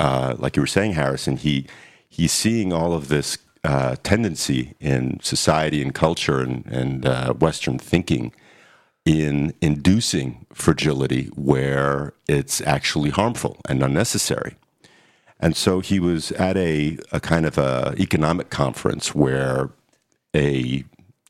uh, 0.00 0.34
like 0.38 0.56
you 0.56 0.62
were 0.62 0.66
saying, 0.66 0.94
Harrison, 0.94 1.36
he 1.36 1.66
he's 2.08 2.32
seeing 2.32 2.72
all 2.72 2.94
of 2.94 3.08
this 3.08 3.38
uh, 3.62 3.96
tendency 4.02 4.74
in 4.80 5.20
society 5.22 5.82
and 5.82 5.94
culture 5.94 6.40
and, 6.40 6.64
and 6.66 7.06
uh, 7.06 7.34
Western 7.34 7.78
thinking 7.78 8.32
in 9.04 9.52
inducing 9.60 10.46
fragility 10.52 11.26
where 11.36 12.14
it's 12.26 12.60
actually 12.62 13.10
harmful 13.10 13.60
and 13.68 13.82
unnecessary. 13.82 14.56
And 15.38 15.54
so 15.56 15.80
he 15.80 16.00
was 16.00 16.32
at 16.32 16.56
a, 16.56 16.98
a 17.12 17.20
kind 17.20 17.44
of 17.44 17.58
a 17.58 17.94
economic 17.98 18.48
conference 18.48 19.14
where 19.14 19.70
a 20.34 20.84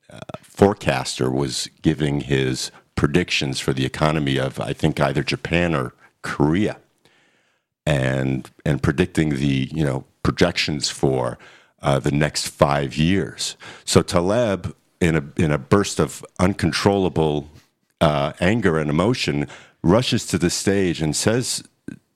uh, 0.09 0.21
forecaster 0.41 1.31
was 1.31 1.69
giving 1.83 2.21
his 2.21 2.71
predictions 2.97 3.61
for 3.61 3.73
the 3.73 3.85
economy 3.85 4.39
of, 4.39 4.59
I 4.59 4.73
think, 4.73 4.99
either 4.99 5.23
Japan 5.23 5.75
or 5.75 5.95
Korea, 6.23 6.79
and 7.85 8.51
and 8.65 8.83
predicting 8.83 9.31
the 9.31 9.71
you 9.73 9.85
know 9.85 10.05
projections 10.23 10.91
for 10.91 11.39
uh, 11.83 12.01
the 12.01 12.11
next 12.11 12.49
five 12.49 12.97
years. 12.97 13.57
So 13.85 14.03
Taleb, 14.03 14.75
in 15.01 15.17
a 15.17 15.25
in 15.37 15.53
a 15.53 15.59
burst 15.59 16.01
of 16.01 16.25
uncontrollable 16.41 17.49
uh, 18.01 18.33
anger 18.41 18.79
and 18.79 18.91
emotion, 18.91 19.47
rushes 19.83 20.27
to 20.27 20.39
the 20.39 20.51
stage 20.51 21.01
and 21.01 21.15
says, 21.15 21.63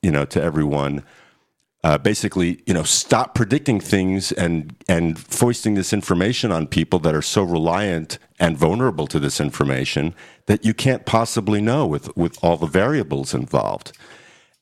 you 0.01 0.11
know, 0.11 0.25
to 0.25 0.41
everyone, 0.41 1.03
uh, 1.83 1.97
basically, 1.97 2.61
you 2.67 2.73
know, 2.73 2.83
stop 2.83 3.33
predicting 3.33 3.79
things 3.79 4.31
and 4.31 4.75
and 4.87 5.17
foisting 5.17 5.73
this 5.73 5.93
information 5.93 6.51
on 6.51 6.67
people 6.67 6.99
that 6.99 7.15
are 7.15 7.23
so 7.23 7.41
reliant 7.41 8.19
and 8.39 8.57
vulnerable 8.57 9.07
to 9.07 9.19
this 9.19 9.39
information 9.39 10.13
that 10.45 10.63
you 10.63 10.73
can't 10.73 11.05
possibly 11.05 11.59
know 11.59 11.87
with 11.87 12.15
with 12.15 12.37
all 12.43 12.57
the 12.57 12.67
variables 12.67 13.33
involved. 13.33 13.97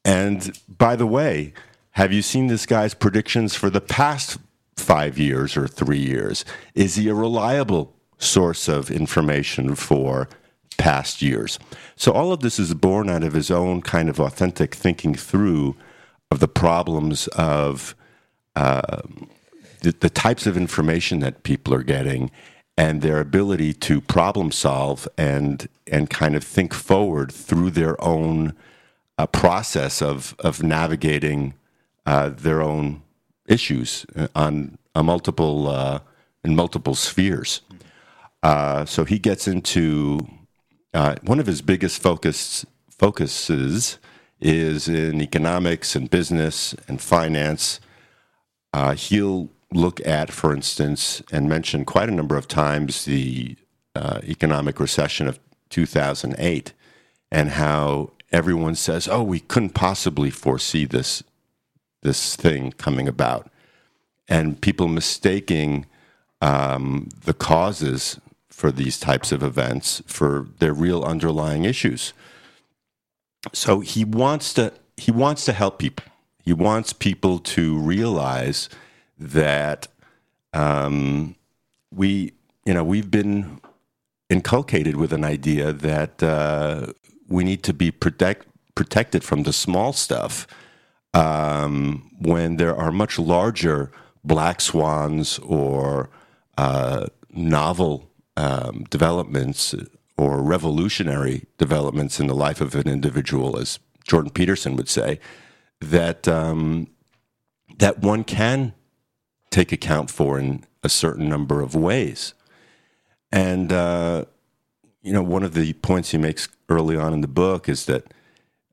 And 0.06 0.58
by 0.70 0.96
the 0.96 1.06
way, 1.06 1.54
have 1.92 2.14
you 2.14 2.22
seen 2.22 2.48
this 2.48 2.66
guy's 2.66 2.94
predictions 2.94 3.54
for 3.54 3.70
the 3.70 3.82
past 3.82 4.38
five 4.78 5.18
years 5.18 5.58
or 5.58 5.68
three 5.68 6.00
years? 6.00 6.46
Is 6.74 6.96
he 6.96 7.10
a 7.10 7.14
reliable 7.14 7.94
source 8.18 8.70
of 8.70 8.90
information 8.90 9.76
for 9.76 10.30
past 10.78 11.22
years? 11.22 11.60
So 11.98 12.14
all 12.14 12.32
of 12.32 12.40
this 12.40 12.60
is 12.60 12.74
born 12.74 13.10
out 13.10 13.24
of 13.24 13.34
his 13.34 13.52
own 13.52 13.82
kind 13.82 14.08
of 14.08 14.22
authentic 14.22 14.74
thinking 14.74 15.16
through 15.16 15.76
of 16.32 16.40
the 16.40 16.48
problems 16.48 17.28
of 17.30 17.96
uh, 18.56 19.02
the, 19.82 19.92
the 20.00 20.10
types 20.10 20.46
of 20.46 20.58
information 20.58 21.20
that 21.20 21.44
people 21.44 21.74
are 21.74 21.84
getting 21.84 22.30
and 22.78 23.02
their 23.02 23.20
ability 23.20 23.74
to 23.74 24.00
problem 24.00 24.52
solve 24.52 25.08
and 25.18 25.68
and 25.88 26.10
kind 26.10 26.36
of 26.36 26.44
think 26.44 26.74
forward 26.74 27.32
through 27.32 27.72
their 27.72 28.02
own 28.02 28.54
uh, 29.18 29.28
process 29.28 30.02
of 30.02 30.36
of 30.40 30.64
navigating 30.64 31.54
uh, 32.06 32.30
their 32.30 32.62
own 32.62 33.02
issues 33.48 34.06
on 34.36 34.78
a 34.96 35.04
multiple 35.04 35.68
uh, 35.68 36.00
in 36.44 36.56
multiple 36.56 36.96
spheres. 36.96 37.62
Uh, 38.42 38.86
so 38.86 39.04
he 39.04 39.20
gets 39.20 39.48
into 39.48 40.20
uh, 40.94 41.16
one 41.24 41.40
of 41.40 41.48
his 41.48 41.62
biggest 41.62 42.02
focus 42.02 42.66
focuses 42.90 43.98
is 44.42 44.88
in 44.88 45.22
economics 45.22 45.96
and 45.96 46.10
business 46.10 46.74
and 46.88 47.02
finance. 47.02 47.80
Uh, 48.74 48.94
he'll 48.94 49.50
look 49.72 50.06
at, 50.06 50.32
for 50.32 50.54
instance, 50.54 51.22
and 51.32 51.50
mention 51.50 51.86
quite 51.86 52.10
a 52.10 52.14
number 52.14 52.38
of 52.38 52.48
times 52.48 53.06
the 53.06 53.56
uh, 53.96 54.20
economic 54.24 54.80
recession 54.80 55.28
of 55.28 55.40
2008 55.70 56.74
and 57.32 57.50
how 57.50 58.12
everyone 58.32 58.76
says, 58.76 59.08
"Oh, 59.08 59.24
we 59.24 59.40
couldn't 59.40 59.72
possibly 59.72 60.30
foresee 60.30 60.86
this 60.86 61.24
this 62.02 62.36
thing 62.36 62.72
coming 62.72 63.08
about," 63.08 63.52
and 64.28 64.62
people 64.62 64.88
mistaking 64.88 65.86
um, 66.42 67.10
the 67.26 67.34
causes 67.34 68.20
for 68.50 68.72
these 68.72 69.00
types 69.00 69.32
of 69.32 69.44
events 69.44 70.02
for 70.06 70.48
their 70.60 70.74
real 70.74 71.04
underlying 71.04 71.66
issues 71.66 72.14
so 73.54 73.80
he 73.80 74.06
wants 74.06 74.54
to 74.54 74.74
he 74.98 75.12
wants 75.12 75.46
to 75.46 75.54
help 75.54 75.80
people. 75.80 76.06
He 76.44 76.54
wants 76.54 76.94
people 76.94 77.40
to 77.40 77.78
realize 77.78 78.70
that 79.18 79.88
um, 80.54 81.36
we 81.92 82.34
you 82.66 82.74
know 82.74 82.84
we've 82.84 83.12
been 83.12 83.62
inculcated 84.30 84.96
with 84.96 85.12
an 85.14 85.24
idea 85.24 85.74
that 85.74 86.22
uh, 86.22 86.88
we 87.28 87.44
need 87.44 87.64
to 87.64 87.74
be 87.74 87.92
protect, 87.92 88.48
protected 88.76 89.24
from 89.24 89.44
the 89.44 89.54
small 89.54 89.92
stuff 89.94 90.46
um, 91.14 92.12
when 92.20 92.58
there 92.58 92.76
are 92.76 92.92
much 92.92 93.18
larger 93.18 93.92
black 94.24 94.62
swans 94.62 95.40
or 95.40 96.10
uh, 96.58 97.08
novel 97.32 98.10
um, 98.38 98.86
developments 98.90 99.74
or 100.20 100.44
revolutionary 100.44 101.46
developments 101.58 102.20
in 102.20 102.28
the 102.28 102.36
life 102.36 102.60
of 102.60 102.76
an 102.76 102.90
individual, 102.90 103.58
as 103.58 103.80
Jordan 104.06 104.32
Peterson 104.32 104.76
would 104.76 104.90
say, 104.90 105.18
that 105.80 106.28
um, 106.28 106.88
that 107.78 108.00
one 108.00 108.26
can 108.26 108.74
take 109.50 109.72
account 109.72 110.12
for 110.12 110.38
in 110.38 110.66
a 110.84 110.90
certain 110.90 111.30
number 111.30 111.62
of 111.62 111.74
ways. 111.74 112.34
And 113.32 113.72
uh, 113.72 114.26
you 115.02 115.14
know, 115.14 115.24
one 115.24 115.44
of 115.44 115.54
the 115.54 115.72
points 115.74 116.12
he 116.12 116.18
makes 116.18 116.50
early 116.68 116.98
on 116.98 117.14
in 117.14 117.22
the 117.22 117.28
book 117.28 117.70
is 117.70 117.86
that 117.86 118.14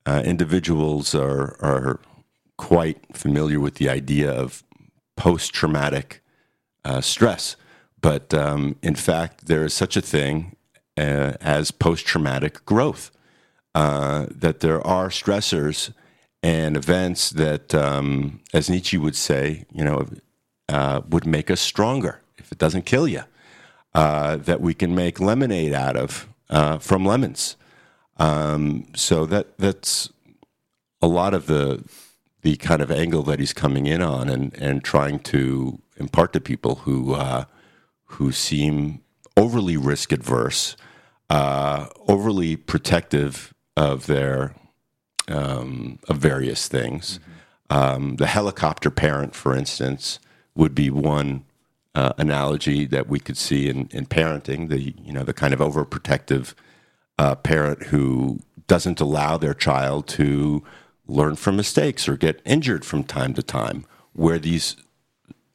uh, 0.04 0.22
individuals 0.24 1.14
are 1.14 1.56
are 1.60 2.00
quite 2.56 2.98
familiar 3.16 3.60
with 3.60 3.76
the 3.76 3.88
idea 3.88 4.32
of 4.32 4.64
post 5.14 5.54
traumatic 5.54 6.24
uh, 6.84 7.00
stress. 7.00 7.54
But 8.00 8.34
um, 8.34 8.76
in 8.82 8.96
fact, 8.96 9.46
there 9.46 9.64
is 9.64 9.74
such 9.74 9.96
a 9.96 10.02
thing 10.02 10.55
uh, 10.96 11.34
as 11.40 11.70
post 11.70 12.06
traumatic 12.06 12.64
growth. 12.64 13.10
Uh, 13.74 14.26
that 14.30 14.60
there 14.60 14.84
are 14.86 15.08
stressors 15.08 15.92
and 16.42 16.76
events 16.76 17.28
that, 17.30 17.74
um, 17.74 18.40
as 18.54 18.70
Nietzsche 18.70 18.96
would 18.96 19.16
say, 19.16 19.66
you 19.70 19.84
know, 19.84 20.06
uh, 20.68 21.02
would 21.08 21.26
make 21.26 21.50
us 21.50 21.60
stronger 21.60 22.22
if 22.38 22.50
it 22.50 22.58
doesn't 22.58 22.86
kill 22.86 23.06
you. 23.06 23.22
Uh, 23.94 24.36
that 24.36 24.60
we 24.60 24.74
can 24.74 24.94
make 24.94 25.20
lemonade 25.20 25.72
out 25.72 25.96
of 25.96 26.28
uh, 26.50 26.78
from 26.78 27.04
lemons. 27.04 27.56
Um, 28.18 28.86
so 28.94 29.26
that 29.26 29.58
that's 29.58 30.10
a 31.02 31.06
lot 31.06 31.34
of 31.34 31.46
the 31.46 31.84
the 32.42 32.56
kind 32.56 32.80
of 32.80 32.90
angle 32.90 33.22
that 33.24 33.38
he's 33.38 33.52
coming 33.52 33.86
in 33.86 34.02
on 34.02 34.28
and 34.28 34.54
and 34.54 34.84
trying 34.84 35.18
to 35.20 35.80
impart 35.96 36.32
to 36.32 36.40
people 36.40 36.76
who 36.76 37.14
uh, 37.14 37.44
who 38.04 38.32
seem 38.32 39.00
overly 39.36 39.76
risk 39.76 40.12
adverse 40.12 40.76
uh, 41.30 41.86
overly 42.08 42.56
protective 42.56 43.52
of 43.76 44.06
their 44.06 44.54
um, 45.28 45.98
of 46.08 46.18
various 46.18 46.68
things. 46.68 47.18
Mm-hmm. 47.18 47.32
Um, 47.68 48.16
the 48.16 48.26
helicopter 48.26 48.90
parent, 48.90 49.34
for 49.34 49.54
instance, 49.54 50.20
would 50.54 50.74
be 50.74 50.88
one 50.88 51.44
uh, 51.94 52.12
analogy 52.16 52.84
that 52.84 53.08
we 53.08 53.18
could 53.18 53.36
see 53.36 53.68
in, 53.68 53.88
in 53.90 54.06
parenting. 54.06 54.68
The 54.68 54.94
you 55.02 55.12
know 55.12 55.24
the 55.24 55.34
kind 55.34 55.52
of 55.52 55.60
overprotective 55.60 56.54
uh, 57.18 57.34
parent 57.34 57.84
who 57.84 58.40
doesn't 58.66 59.00
allow 59.00 59.36
their 59.36 59.54
child 59.54 60.06
to 60.08 60.62
learn 61.06 61.36
from 61.36 61.56
mistakes 61.56 62.08
or 62.08 62.16
get 62.16 62.42
injured 62.44 62.84
from 62.84 63.04
time 63.04 63.34
to 63.34 63.42
time, 63.42 63.84
where 64.12 64.38
these 64.38 64.76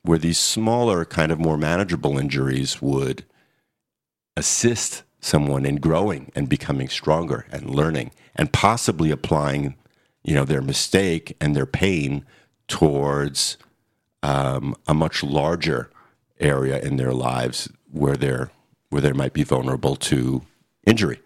where 0.03 0.17
these 0.17 0.39
smaller, 0.39 1.05
kind 1.05 1.31
of 1.31 1.39
more 1.39 1.57
manageable 1.57 2.17
injuries 2.17 2.81
would 2.81 3.23
assist 4.35 5.03
someone 5.21 5.65
in 5.65 5.75
growing 5.75 6.31
and 6.35 6.49
becoming 6.49 6.89
stronger 6.89 7.45
and 7.51 7.69
learning 7.69 8.11
and 8.35 8.51
possibly 8.51 9.11
applying 9.11 9.75
you 10.23 10.35
know 10.35 10.45
their 10.45 10.61
mistake 10.61 11.35
and 11.39 11.55
their 11.55 11.65
pain 11.65 12.25
towards 12.67 13.57
um, 14.23 14.75
a 14.87 14.93
much 14.93 15.23
larger 15.23 15.89
area 16.39 16.79
in 16.79 16.97
their 16.97 17.13
lives 17.13 17.69
where 17.91 18.17
they're 18.17 18.51
where 18.89 19.01
they 19.01 19.13
might 19.13 19.33
be 19.33 19.43
vulnerable 19.43 19.95
to 19.95 20.41
injury. 20.85 21.21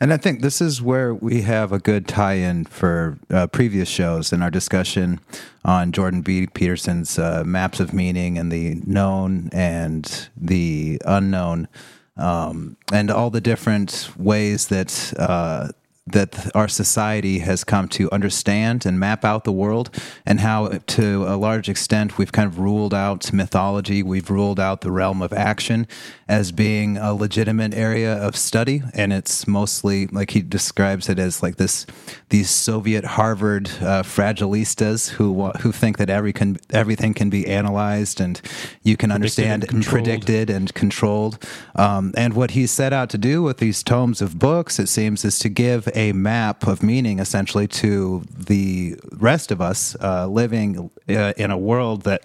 And 0.00 0.12
I 0.12 0.16
think 0.16 0.42
this 0.42 0.60
is 0.60 0.82
where 0.82 1.14
we 1.14 1.42
have 1.42 1.72
a 1.72 1.78
good 1.78 2.06
tie-in 2.06 2.64
for 2.64 3.18
uh, 3.30 3.46
previous 3.46 3.88
shows 3.88 4.32
in 4.32 4.42
our 4.42 4.50
discussion 4.50 5.20
on 5.64 5.92
Jordan 5.92 6.22
B. 6.22 6.46
Peterson's 6.46 7.18
uh, 7.18 7.44
maps 7.46 7.80
of 7.80 7.92
meaning 7.92 8.38
and 8.38 8.50
the 8.50 8.76
known 8.86 9.48
and 9.52 10.28
the 10.36 11.00
unknown 11.04 11.68
um, 12.16 12.76
and 12.92 13.10
all 13.10 13.30
the 13.30 13.40
different 13.40 14.10
ways 14.16 14.68
that 14.68 15.12
uh, 15.18 15.68
that 16.06 16.54
our 16.54 16.68
society 16.68 17.40
has 17.40 17.64
come 17.64 17.88
to 17.88 18.10
understand 18.12 18.86
and 18.86 19.00
map 19.00 19.24
out 19.24 19.44
the 19.44 19.52
world, 19.52 19.90
and 20.24 20.40
how, 20.40 20.68
to 20.86 21.24
a 21.26 21.36
large 21.36 21.68
extent, 21.68 22.16
we've 22.16 22.32
kind 22.32 22.46
of 22.46 22.58
ruled 22.58 22.94
out 22.94 23.32
mythology. 23.32 24.02
We've 24.02 24.30
ruled 24.30 24.60
out 24.60 24.82
the 24.82 24.92
realm 24.92 25.20
of 25.20 25.32
action 25.32 25.88
as 26.28 26.52
being 26.52 26.96
a 26.96 27.12
legitimate 27.12 27.74
area 27.74 28.14
of 28.14 28.36
study, 28.36 28.82
and 28.94 29.12
it's 29.12 29.46
mostly 29.46 30.06
like 30.08 30.30
he 30.30 30.42
describes 30.42 31.08
it 31.08 31.18
as 31.18 31.42
like 31.42 31.56
this 31.56 31.86
these 32.28 32.50
Soviet 32.50 33.04
Harvard 33.04 33.68
uh, 33.80 34.02
fragilistas 34.02 35.10
who 35.10 35.48
who 35.60 35.72
think 35.72 35.98
that 35.98 36.10
every 36.10 36.32
can, 36.32 36.56
everything 36.70 37.14
can 37.14 37.30
be 37.30 37.46
analyzed 37.46 38.20
and 38.20 38.40
you 38.82 38.96
can 38.96 39.10
understand 39.10 39.64
and, 39.64 39.74
and, 39.74 39.84
predicted 39.84 40.50
and 40.50 40.72
controlled. 40.74 41.42
Um, 41.74 42.12
and 42.16 42.34
what 42.34 42.52
he 42.52 42.66
set 42.66 42.92
out 42.92 43.10
to 43.10 43.18
do 43.18 43.42
with 43.42 43.58
these 43.58 43.82
tomes 43.82 44.22
of 44.22 44.38
books, 44.38 44.78
it 44.78 44.88
seems, 44.88 45.24
is 45.24 45.38
to 45.40 45.48
give 45.48 45.88
a 45.96 46.12
map 46.12 46.66
of 46.66 46.82
meaning 46.82 47.18
essentially 47.18 47.66
to 47.66 48.22
the 48.36 48.96
rest 49.12 49.50
of 49.50 49.60
us 49.60 49.96
uh, 50.00 50.26
living 50.26 50.90
uh, 51.08 51.32
in 51.36 51.50
a 51.50 51.58
world 51.58 52.02
that. 52.02 52.22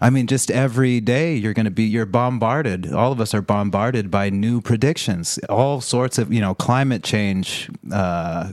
I 0.00 0.10
mean, 0.10 0.26
just 0.26 0.50
every 0.50 1.00
day 1.00 1.34
you're 1.34 1.54
going 1.54 1.64
to 1.64 1.70
be 1.70 1.84
you're 1.84 2.04
bombarded. 2.04 2.92
All 2.92 3.10
of 3.10 3.22
us 3.22 3.32
are 3.32 3.40
bombarded 3.40 4.10
by 4.10 4.28
new 4.28 4.60
predictions, 4.60 5.38
all 5.48 5.80
sorts 5.80 6.18
of 6.18 6.30
you 6.30 6.42
know 6.42 6.54
climate 6.54 7.02
change 7.02 7.70
uh, 7.90 8.52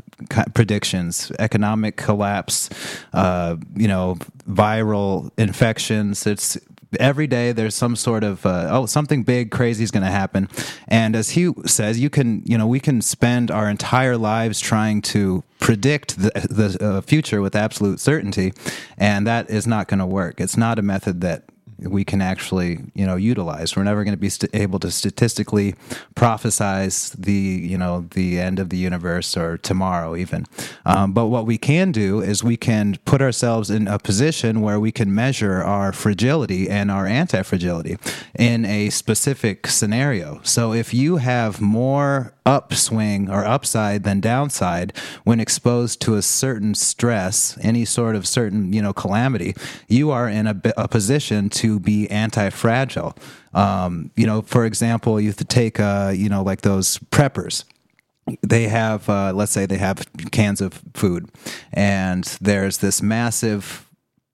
predictions, 0.53 1.29
economic 1.39 1.97
collapse, 1.97 2.69
uh, 3.11 3.57
you 3.75 3.87
know, 3.87 4.17
viral 4.47 5.31
infections. 5.37 6.25
It's 6.25 6.57
every 6.99 7.27
day 7.27 7.51
there's 7.51 7.75
some 7.75 7.95
sort 7.95 8.23
of 8.23 8.45
uh, 8.45 8.67
oh 8.71 8.85
something 8.85 9.23
big 9.23 9.51
crazy 9.51 9.83
is 9.83 9.91
going 9.91 10.03
to 10.03 10.11
happen, 10.11 10.49
and 10.87 11.15
as 11.15 11.31
he 11.31 11.51
says, 11.65 11.99
you 11.99 12.09
can 12.09 12.43
you 12.45 12.57
know 12.57 12.67
we 12.67 12.79
can 12.79 13.01
spend 13.01 13.51
our 13.51 13.69
entire 13.69 14.17
lives 14.17 14.59
trying 14.59 15.01
to 15.01 15.43
predict 15.59 16.17
the, 16.19 16.31
the 16.49 16.77
uh, 16.83 17.01
future 17.01 17.41
with 17.41 17.55
absolute 17.55 17.99
certainty, 17.99 18.53
and 18.97 19.27
that 19.27 19.49
is 19.49 19.67
not 19.67 19.87
going 19.87 19.99
to 19.99 20.05
work. 20.05 20.41
It's 20.41 20.57
not 20.57 20.79
a 20.79 20.81
method 20.81 21.21
that 21.21 21.43
we 21.81 22.03
can 22.03 22.21
actually 22.21 22.79
you 22.93 23.05
know 23.05 23.15
utilize. 23.15 23.75
We're 23.75 23.83
never 23.83 24.03
going 24.03 24.13
to 24.13 24.19
be 24.19 24.29
st- 24.29 24.53
able 24.53 24.79
to 24.79 24.91
statistically 24.91 25.75
prophesize 26.15 27.15
the 27.17 27.31
you 27.31 27.77
know 27.77 28.07
the 28.11 28.39
end 28.39 28.59
of 28.59 28.69
the 28.69 28.77
universe 28.77 29.35
or 29.35 29.57
tomorrow 29.57 30.15
even. 30.15 30.45
Um, 30.85 31.13
but 31.13 31.27
what 31.27 31.45
we 31.45 31.57
can 31.57 31.91
do 31.91 32.21
is 32.21 32.43
we 32.43 32.57
can 32.57 32.97
put 33.05 33.21
ourselves 33.21 33.69
in 33.69 33.87
a 33.87 33.99
position 33.99 34.61
where 34.61 34.79
we 34.79 34.91
can 34.91 35.13
measure 35.13 35.63
our 35.63 35.91
fragility 35.91 36.69
and 36.69 36.91
our 36.91 37.05
anti-fragility 37.05 37.97
in 38.37 38.65
a 38.65 38.89
specific 38.89 39.67
scenario. 39.67 40.39
So 40.43 40.73
if 40.73 40.93
you 40.93 41.17
have 41.17 41.61
more 41.61 42.33
upswing 42.45 43.29
or 43.29 43.45
upside 43.45 44.03
than 44.03 44.19
downside 44.19 44.93
when 45.23 45.39
exposed 45.39 46.01
to 46.01 46.15
a 46.15 46.21
certain 46.21 46.73
stress, 46.73 47.57
any 47.61 47.85
sort 47.85 48.15
of 48.15 48.27
certain 48.27 48.73
you 48.73 48.81
know 48.81 48.93
calamity, 48.93 49.55
you 49.87 50.11
are 50.11 50.27
in 50.27 50.47
a, 50.47 50.61
a 50.77 50.87
position 50.87 51.49
to 51.49 51.70
be 51.79 52.09
anti-fragile. 52.09 53.15
Um, 53.53 54.11
you 54.15 54.25
know, 54.25 54.41
for 54.41 54.65
example, 54.65 55.19
you 55.19 55.27
have 55.27 55.37
to 55.37 55.45
take 55.45 55.79
uh, 55.79 56.13
you 56.15 56.29
know 56.29 56.43
like 56.43 56.61
those 56.61 56.97
preppers. 57.11 57.65
They 58.41 58.67
have 58.67 59.09
uh, 59.09 59.33
let's 59.33 59.51
say 59.51 59.65
they 59.65 59.77
have 59.77 60.05
cans 60.31 60.61
of 60.61 60.81
food 60.93 61.29
and 61.73 62.23
there's 62.39 62.77
this 62.77 63.01
massive 63.01 63.89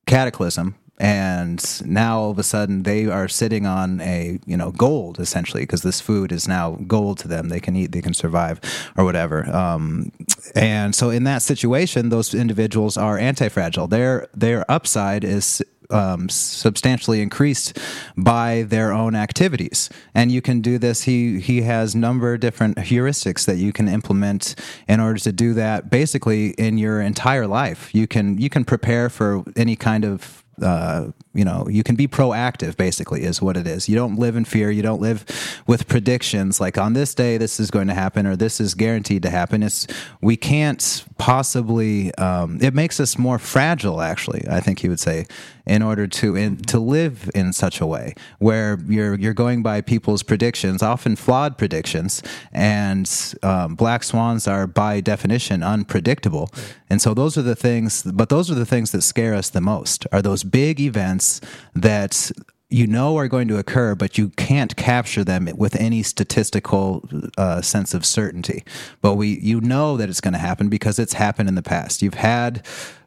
cataclysm 0.06 0.76
and 1.00 1.82
now 1.86 2.20
all 2.20 2.32
of 2.32 2.40
a 2.40 2.44
sudden 2.44 2.84
they 2.84 3.06
are 3.06 3.28
sitting 3.28 3.66
on 3.68 4.02
a 4.02 4.40
you 4.46 4.58
know 4.58 4.72
gold 4.72 5.20
essentially 5.20 5.64
because 5.64 5.84
this 5.84 6.02
food 6.02 6.32
is 6.32 6.48
now 6.48 6.72
gold 6.88 7.20
to 7.20 7.28
them. 7.28 7.50
They 7.50 7.60
can 7.60 7.76
eat 7.76 7.92
they 7.92 8.02
can 8.02 8.14
survive 8.14 8.60
or 8.98 9.06
whatever. 9.06 9.48
Um, 9.56 10.12
and 10.56 10.96
so 10.96 11.10
in 11.10 11.24
that 11.26 11.44
situation 11.44 12.10
those 12.10 12.34
individuals 12.34 12.98
are 12.98 13.18
anti-fragile. 13.18 13.88
Their 13.88 14.28
their 14.34 14.70
upside 14.70 15.24
is 15.24 15.64
um, 15.90 16.30
substantially 16.30 17.22
increased 17.22 17.78
by 18.16 18.64
their 18.68 18.92
own 18.92 19.16
activities. 19.16 19.90
And 20.14 20.32
you 20.32 20.42
can 20.42 20.62
do 20.62 20.78
this. 20.78 21.04
He 21.04 21.40
he 21.40 21.62
has 21.62 21.96
number 21.96 22.34
of 22.34 22.40
different 22.40 22.78
heuristics 22.78 23.46
that 23.46 23.58
you 23.58 23.72
can 23.74 23.88
implement 23.88 24.56
in 24.88 25.00
order 25.00 25.20
to 25.20 25.32
do 25.32 25.54
that. 25.54 25.90
Basically, 25.90 26.50
in 26.52 26.78
your 26.78 27.02
entire 27.02 27.48
life, 27.48 27.94
you 27.94 28.08
can 28.08 28.38
you 28.38 28.50
can 28.50 28.66
prepare 28.66 29.10
for 29.10 29.44
any 29.56 29.76
kind 29.76 30.06
of 30.06 30.44
uh, 30.62 31.12
you 31.38 31.46
know 31.46 31.68
you 31.70 31.84
can 31.84 31.96
be 31.96 32.08
proactive 32.08 32.76
basically 32.76 33.24
is 33.24 33.42
what 33.42 33.56
it 33.56 33.68
is. 33.68 33.88
You 33.88 33.96
don't 33.96 34.18
live 34.18 34.36
in 34.36 34.46
fear. 34.46 34.72
You 34.72 34.82
don't 34.82 35.02
live 35.02 35.26
with 35.68 35.88
predictions 35.88 36.60
like 36.60 36.78
on 36.78 36.94
this 36.94 37.14
day 37.14 37.38
this 37.38 37.60
is 37.60 37.72
going 37.72 37.88
to 37.88 37.94
happen 37.94 38.26
or 38.26 38.36
this 38.36 38.60
is 38.60 38.74
guaranteed 38.74 39.24
to 39.24 39.30
happen. 39.30 39.64
It's 39.64 39.88
we 40.22 40.36
can't 40.36 41.06
possibly 41.18 42.14
um, 42.16 42.58
it 42.62 42.74
makes 42.74 43.00
us 43.00 43.18
more 43.18 43.40
fragile 43.40 44.02
actually 44.02 44.44
i 44.50 44.60
think 44.60 44.80
he 44.80 44.90
would 44.90 45.00
say 45.00 45.26
in 45.68 45.82
order 45.82 46.08
to 46.08 46.36
in, 46.36 46.58
to 46.58 46.80
live 46.80 47.30
in 47.36 47.52
such 47.52 47.82
a 47.82 47.86
way 47.86 48.14
where 48.40 48.80
you're 48.88 49.16
you're 49.16 49.34
going 49.34 49.62
by 49.62 49.82
people's 49.82 50.24
predictions 50.24 50.82
often 50.82 51.16
flawed 51.16 51.58
predictions 51.58 52.24
and 52.54 53.36
um, 53.44 53.76
black 53.76 54.04
swans 54.04 54.48
are 54.48 54.66
by 54.66 55.02
definition 55.02 55.62
unpredictable. 55.62 56.50
And 56.90 57.02
so 57.02 57.14
those 57.14 57.38
are 57.38 57.42
the 57.42 57.56
things 57.56 58.04
but 58.04 58.30
those 58.30 58.50
are 58.50 58.56
the 58.56 58.66
things 58.66 58.92
that 58.92 59.02
scare 59.02 59.34
us 59.34 59.50
the 59.50 59.62
most 59.62 60.08
are 60.12 60.22
those 60.22 60.44
big 60.44 60.80
events 60.80 61.27
that 61.76 62.32
you 62.70 62.86
know 62.86 63.18
are 63.18 63.28
going 63.28 63.48
to 63.48 63.58
occur, 63.58 63.96
but 63.96 64.18
you 64.18 64.30
can't 64.30 64.76
capture 64.76 65.24
them 65.24 65.48
with 65.56 65.76
any 65.76 66.04
statistical 66.04 67.08
uh, 67.38 67.62
sense 67.62 67.94
of 67.94 68.06
certainty. 68.06 68.64
But 69.02 69.14
we, 69.14 69.40
you 69.40 69.62
know 69.62 69.96
that 69.98 70.10
it's 70.10 70.20
going 70.20 70.34
to 70.34 70.40
happen 70.40 70.68
because 70.68 71.00
it's 71.00 71.14
happened 71.14 71.48
in 71.48 71.56
the 71.56 71.64
past. 71.64 72.02
You've 72.02 72.16
had, 72.16 72.66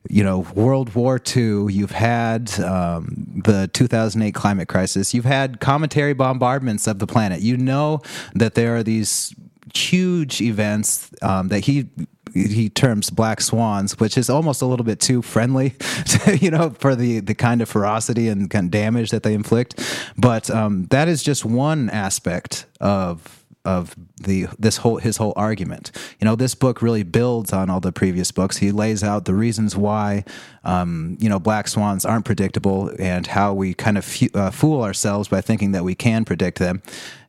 you 0.08 0.24
know, 0.24 0.40
World 0.54 0.94
War 0.94 1.20
II. 1.36 1.66
You've 1.70 1.90
had 1.90 2.58
um, 2.60 3.42
the 3.44 3.68
2008 3.72 4.34
climate 4.34 4.68
crisis. 4.68 5.12
You've 5.12 5.26
had 5.26 5.60
cometary 5.60 6.14
bombardments 6.14 6.86
of 6.86 6.98
the 6.98 7.06
planet. 7.06 7.40
You 7.42 7.58
know 7.58 8.00
that 8.34 8.54
there 8.54 8.76
are 8.76 8.82
these 8.82 9.34
huge 9.74 10.40
events 10.40 11.10
um, 11.20 11.48
that 11.48 11.60
he 11.60 11.86
he 12.34 12.68
terms 12.68 13.10
black 13.10 13.40
swans, 13.40 13.98
which 13.98 14.16
is 14.16 14.30
almost 14.30 14.62
a 14.62 14.66
little 14.66 14.84
bit 14.84 15.00
too 15.00 15.22
friendly, 15.22 15.70
to, 16.06 16.36
you 16.40 16.50
know, 16.50 16.70
for 16.70 16.94
the 16.94 17.20
the 17.20 17.34
kind 17.34 17.62
of 17.62 17.68
ferocity 17.68 18.28
and 18.28 18.50
kind 18.50 18.66
of 18.66 18.70
damage 18.70 19.10
that 19.10 19.22
they 19.22 19.34
inflict. 19.34 19.80
But 20.16 20.50
um, 20.50 20.86
that 20.86 21.08
is 21.08 21.22
just 21.22 21.44
one 21.44 21.90
aspect 21.90 22.66
of 22.80 23.39
of 23.70 23.94
the 24.16 24.46
this 24.58 24.78
whole 24.78 24.98
his 24.98 25.16
whole 25.16 25.32
argument. 25.36 25.92
You 26.18 26.24
know, 26.24 26.36
this 26.36 26.54
book 26.54 26.82
really 26.82 27.02
builds 27.02 27.52
on 27.52 27.70
all 27.70 27.80
the 27.80 27.92
previous 27.92 28.32
books. 28.32 28.56
He 28.58 28.72
lays 28.72 29.02
out 29.04 29.24
the 29.24 29.34
reasons 29.34 29.76
why 29.76 30.24
um, 30.64 31.16
you 31.20 31.28
know 31.28 31.38
black 31.38 31.68
swans 31.68 32.04
aren't 32.04 32.24
predictable 32.24 32.90
and 32.98 33.26
how 33.26 33.54
we 33.54 33.74
kind 33.74 33.96
of 33.96 34.04
f- 34.04 34.34
uh, 34.34 34.50
fool 34.50 34.82
ourselves 34.82 35.28
by 35.28 35.40
thinking 35.40 35.72
that 35.72 35.84
we 35.84 35.94
can 35.94 36.24
predict 36.24 36.58
them. 36.58 36.82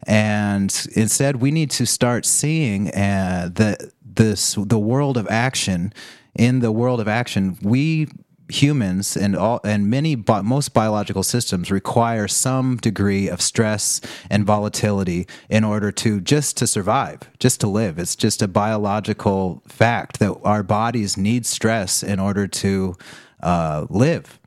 And 0.07 0.69
instead, 0.95 1.37
we 1.37 1.51
need 1.51 1.69
to 1.71 1.85
start 1.85 2.25
seeing 2.25 2.89
uh, 2.89 3.49
the 3.53 3.91
this 4.03 4.55
the 4.57 4.79
world 4.79 5.17
of 5.17 5.27
action 5.29 5.93
in 6.33 6.59
the 6.59 6.71
world 6.71 6.99
of 6.99 7.07
action 7.07 7.57
we 7.61 8.07
humans 8.51 9.15
and 9.17 9.35
all 9.35 9.59
and 9.63 9.89
many 9.89 10.15
bi- 10.15 10.41
most 10.41 10.73
biological 10.73 11.23
systems 11.23 11.71
require 11.71 12.27
some 12.27 12.77
degree 12.77 13.27
of 13.27 13.41
stress 13.41 14.01
and 14.29 14.45
volatility 14.45 15.27
in 15.49 15.63
order 15.63 15.91
to 15.91 16.21
just 16.21 16.57
to 16.57 16.67
survive 16.67 17.19
just 17.39 17.59
to 17.61 17.67
live. 17.67 17.97
It's 17.97 18.15
just 18.15 18.41
a 18.41 18.47
biological 18.47 19.63
fact 19.67 20.19
that 20.19 20.35
our 20.43 20.63
bodies 20.63 21.17
need 21.17 21.45
stress 21.45 22.03
in 22.03 22.19
order 22.19 22.47
to 22.47 22.95
uh, 23.41 23.85
live. 23.89 24.37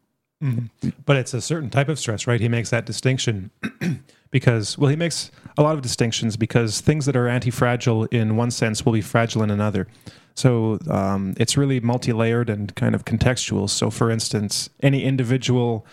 Mm-hmm. 0.42 0.90
but 1.06 1.16
it's 1.16 1.32
a 1.32 1.40
certain 1.40 1.70
type 1.70 1.88
of 1.88 1.98
stress 1.98 2.26
right? 2.26 2.40
He 2.40 2.48
makes 2.48 2.68
that 2.68 2.84
distinction 2.84 3.50
because 4.30 4.76
well 4.76 4.90
he 4.90 4.96
makes 4.96 5.30
a 5.56 5.62
lot 5.62 5.74
of 5.74 5.82
distinctions 5.82 6.36
because 6.36 6.80
things 6.80 7.06
that 7.06 7.16
are 7.16 7.28
anti-fragile 7.28 8.04
in 8.06 8.36
one 8.36 8.50
sense 8.50 8.84
will 8.84 8.92
be 8.92 9.00
fragile 9.00 9.42
in 9.42 9.50
another. 9.50 9.86
So 10.34 10.78
um, 10.90 11.34
it's 11.36 11.56
really 11.56 11.78
multi-layered 11.80 12.50
and 12.50 12.74
kind 12.74 12.94
of 12.94 13.04
contextual. 13.04 13.70
So 13.70 13.90
for 13.90 14.10
instance 14.10 14.68
any 14.80 15.04
individual 15.04 15.86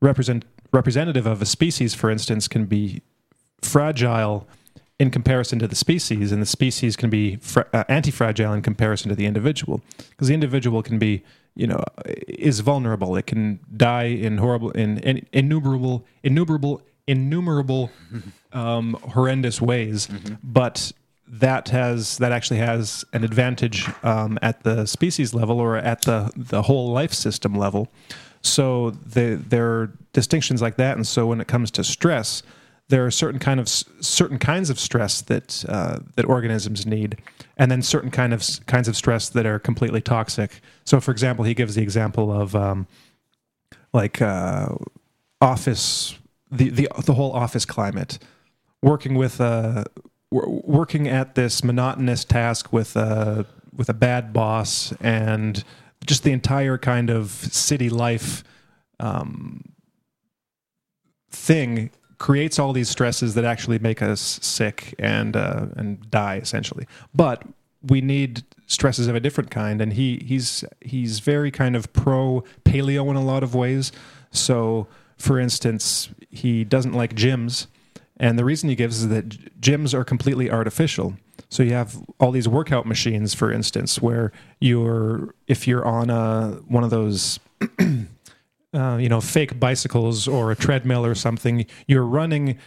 represent 0.00 0.44
representative 0.70 1.26
of 1.26 1.42
a 1.42 1.46
species 1.46 1.94
for 1.94 2.10
instance 2.10 2.46
can 2.46 2.66
be 2.66 3.02
fragile 3.62 4.46
in 4.98 5.10
comparison 5.10 5.58
to 5.58 5.66
the 5.66 5.74
species 5.74 6.30
and 6.30 6.42
the 6.42 6.46
species 6.46 6.96
can 6.96 7.08
be 7.08 7.36
fra- 7.36 7.66
uh, 7.72 7.84
anti-fragile 7.88 8.52
in 8.52 8.62
comparison 8.62 9.08
to 9.08 9.14
the 9.14 9.26
individual. 9.26 9.80
Because 10.10 10.28
the 10.28 10.34
individual 10.34 10.82
can 10.82 10.98
be 10.98 11.22
you 11.56 11.66
know 11.66 11.82
is 12.06 12.60
vulnerable. 12.60 13.16
It 13.16 13.26
can 13.26 13.58
die 13.76 14.04
in 14.04 14.38
horrible 14.38 14.70
in, 14.70 14.98
in 14.98 15.26
innumerable 15.32 16.06
innumerable 16.22 16.82
innumerable 17.08 17.90
um, 18.52 18.94
horrendous 19.02 19.60
ways, 19.60 20.06
mm-hmm. 20.06 20.34
but 20.42 20.92
that 21.26 21.68
has 21.68 22.18
that 22.18 22.32
actually 22.32 22.58
has 22.58 23.04
an 23.12 23.22
advantage 23.24 23.86
um, 24.02 24.38
at 24.40 24.62
the 24.62 24.86
species 24.86 25.34
level 25.34 25.60
or 25.60 25.76
at 25.76 26.02
the 26.02 26.30
the 26.36 26.62
whole 26.62 26.92
life 26.92 27.12
system 27.12 27.54
level. 27.54 27.88
So 28.40 28.90
the, 28.90 29.34
there 29.34 29.66
are 29.66 29.92
distinctions 30.12 30.62
like 30.62 30.76
that, 30.76 30.96
and 30.96 31.06
so 31.06 31.26
when 31.26 31.40
it 31.40 31.48
comes 31.48 31.70
to 31.72 31.84
stress, 31.84 32.42
there 32.88 33.04
are 33.04 33.10
certain 33.10 33.38
kind 33.38 33.60
of 33.60 33.68
certain 33.68 34.38
kinds 34.38 34.70
of 34.70 34.78
stress 34.78 35.20
that 35.22 35.64
uh, 35.68 35.98
that 36.16 36.24
organisms 36.24 36.86
need, 36.86 37.18
and 37.56 37.70
then 37.70 37.82
certain 37.82 38.10
kind 38.10 38.32
of 38.32 38.42
kinds 38.66 38.88
of 38.88 38.96
stress 38.96 39.28
that 39.28 39.44
are 39.44 39.58
completely 39.58 40.00
toxic. 40.00 40.60
So, 40.84 41.00
for 41.00 41.10
example, 41.10 41.44
he 41.44 41.54
gives 41.54 41.74
the 41.74 41.82
example 41.82 42.32
of 42.32 42.54
um, 42.54 42.86
like 43.92 44.22
uh, 44.22 44.68
office 45.40 46.18
the 46.50 46.70
the 46.70 46.88
the 47.04 47.14
whole 47.14 47.32
office 47.32 47.64
climate, 47.64 48.18
working 48.82 49.14
with 49.14 49.40
uh, 49.40 49.84
working 50.30 51.08
at 51.08 51.34
this 51.34 51.64
monotonous 51.64 52.24
task 52.24 52.72
with 52.72 52.96
a 52.96 53.46
with 53.74 53.88
a 53.88 53.94
bad 53.94 54.32
boss 54.32 54.92
and 55.00 55.64
just 56.06 56.22
the 56.22 56.32
entire 56.32 56.78
kind 56.78 57.10
of 57.10 57.30
city 57.30 57.90
life 57.90 58.42
um, 59.00 59.62
thing 61.30 61.90
creates 62.18 62.58
all 62.58 62.72
these 62.72 62.88
stresses 62.88 63.34
that 63.34 63.44
actually 63.44 63.78
make 63.78 64.02
us 64.02 64.20
sick 64.42 64.94
and 64.98 65.36
uh, 65.36 65.66
and 65.76 66.10
die 66.10 66.36
essentially. 66.36 66.86
But 67.14 67.44
we 67.82 68.00
need 68.00 68.42
stresses 68.66 69.06
of 69.06 69.14
a 69.14 69.20
different 69.20 69.50
kind, 69.50 69.80
and 69.80 69.92
he 69.92 70.22
he's 70.26 70.64
he's 70.80 71.20
very 71.20 71.50
kind 71.50 71.76
of 71.76 71.92
pro 71.92 72.42
paleo 72.64 73.08
in 73.10 73.16
a 73.16 73.24
lot 73.24 73.42
of 73.42 73.54
ways. 73.54 73.92
So 74.30 74.88
for 75.16 75.38
instance, 75.38 76.10
he 76.30 76.64
doesn't 76.64 76.92
like 76.92 77.14
gyms. 77.14 77.66
And 78.18 78.38
the 78.38 78.44
reason 78.44 78.68
he 78.68 78.74
gives 78.74 79.00
is 79.00 79.08
that 79.08 79.60
gyms 79.60 79.94
are 79.94 80.04
completely 80.04 80.50
artificial. 80.50 81.14
So 81.48 81.62
you 81.62 81.72
have 81.72 81.96
all 82.18 82.32
these 82.32 82.48
workout 82.48 82.84
machines, 82.84 83.32
for 83.32 83.52
instance, 83.52 84.02
where 84.02 84.32
you're 84.60 85.34
if 85.46 85.68
you're 85.68 85.86
on 85.86 86.10
a 86.10 86.60
one 86.66 86.84
of 86.84 86.90
those 86.90 87.38
uh, 88.74 88.98
you 89.00 89.08
know, 89.08 89.20
fake 89.20 89.58
bicycles 89.58 90.28
or 90.28 90.50
a 90.50 90.56
treadmill 90.56 91.04
or 91.04 91.14
something. 91.14 91.66
You're 91.86 92.04
running 92.04 92.58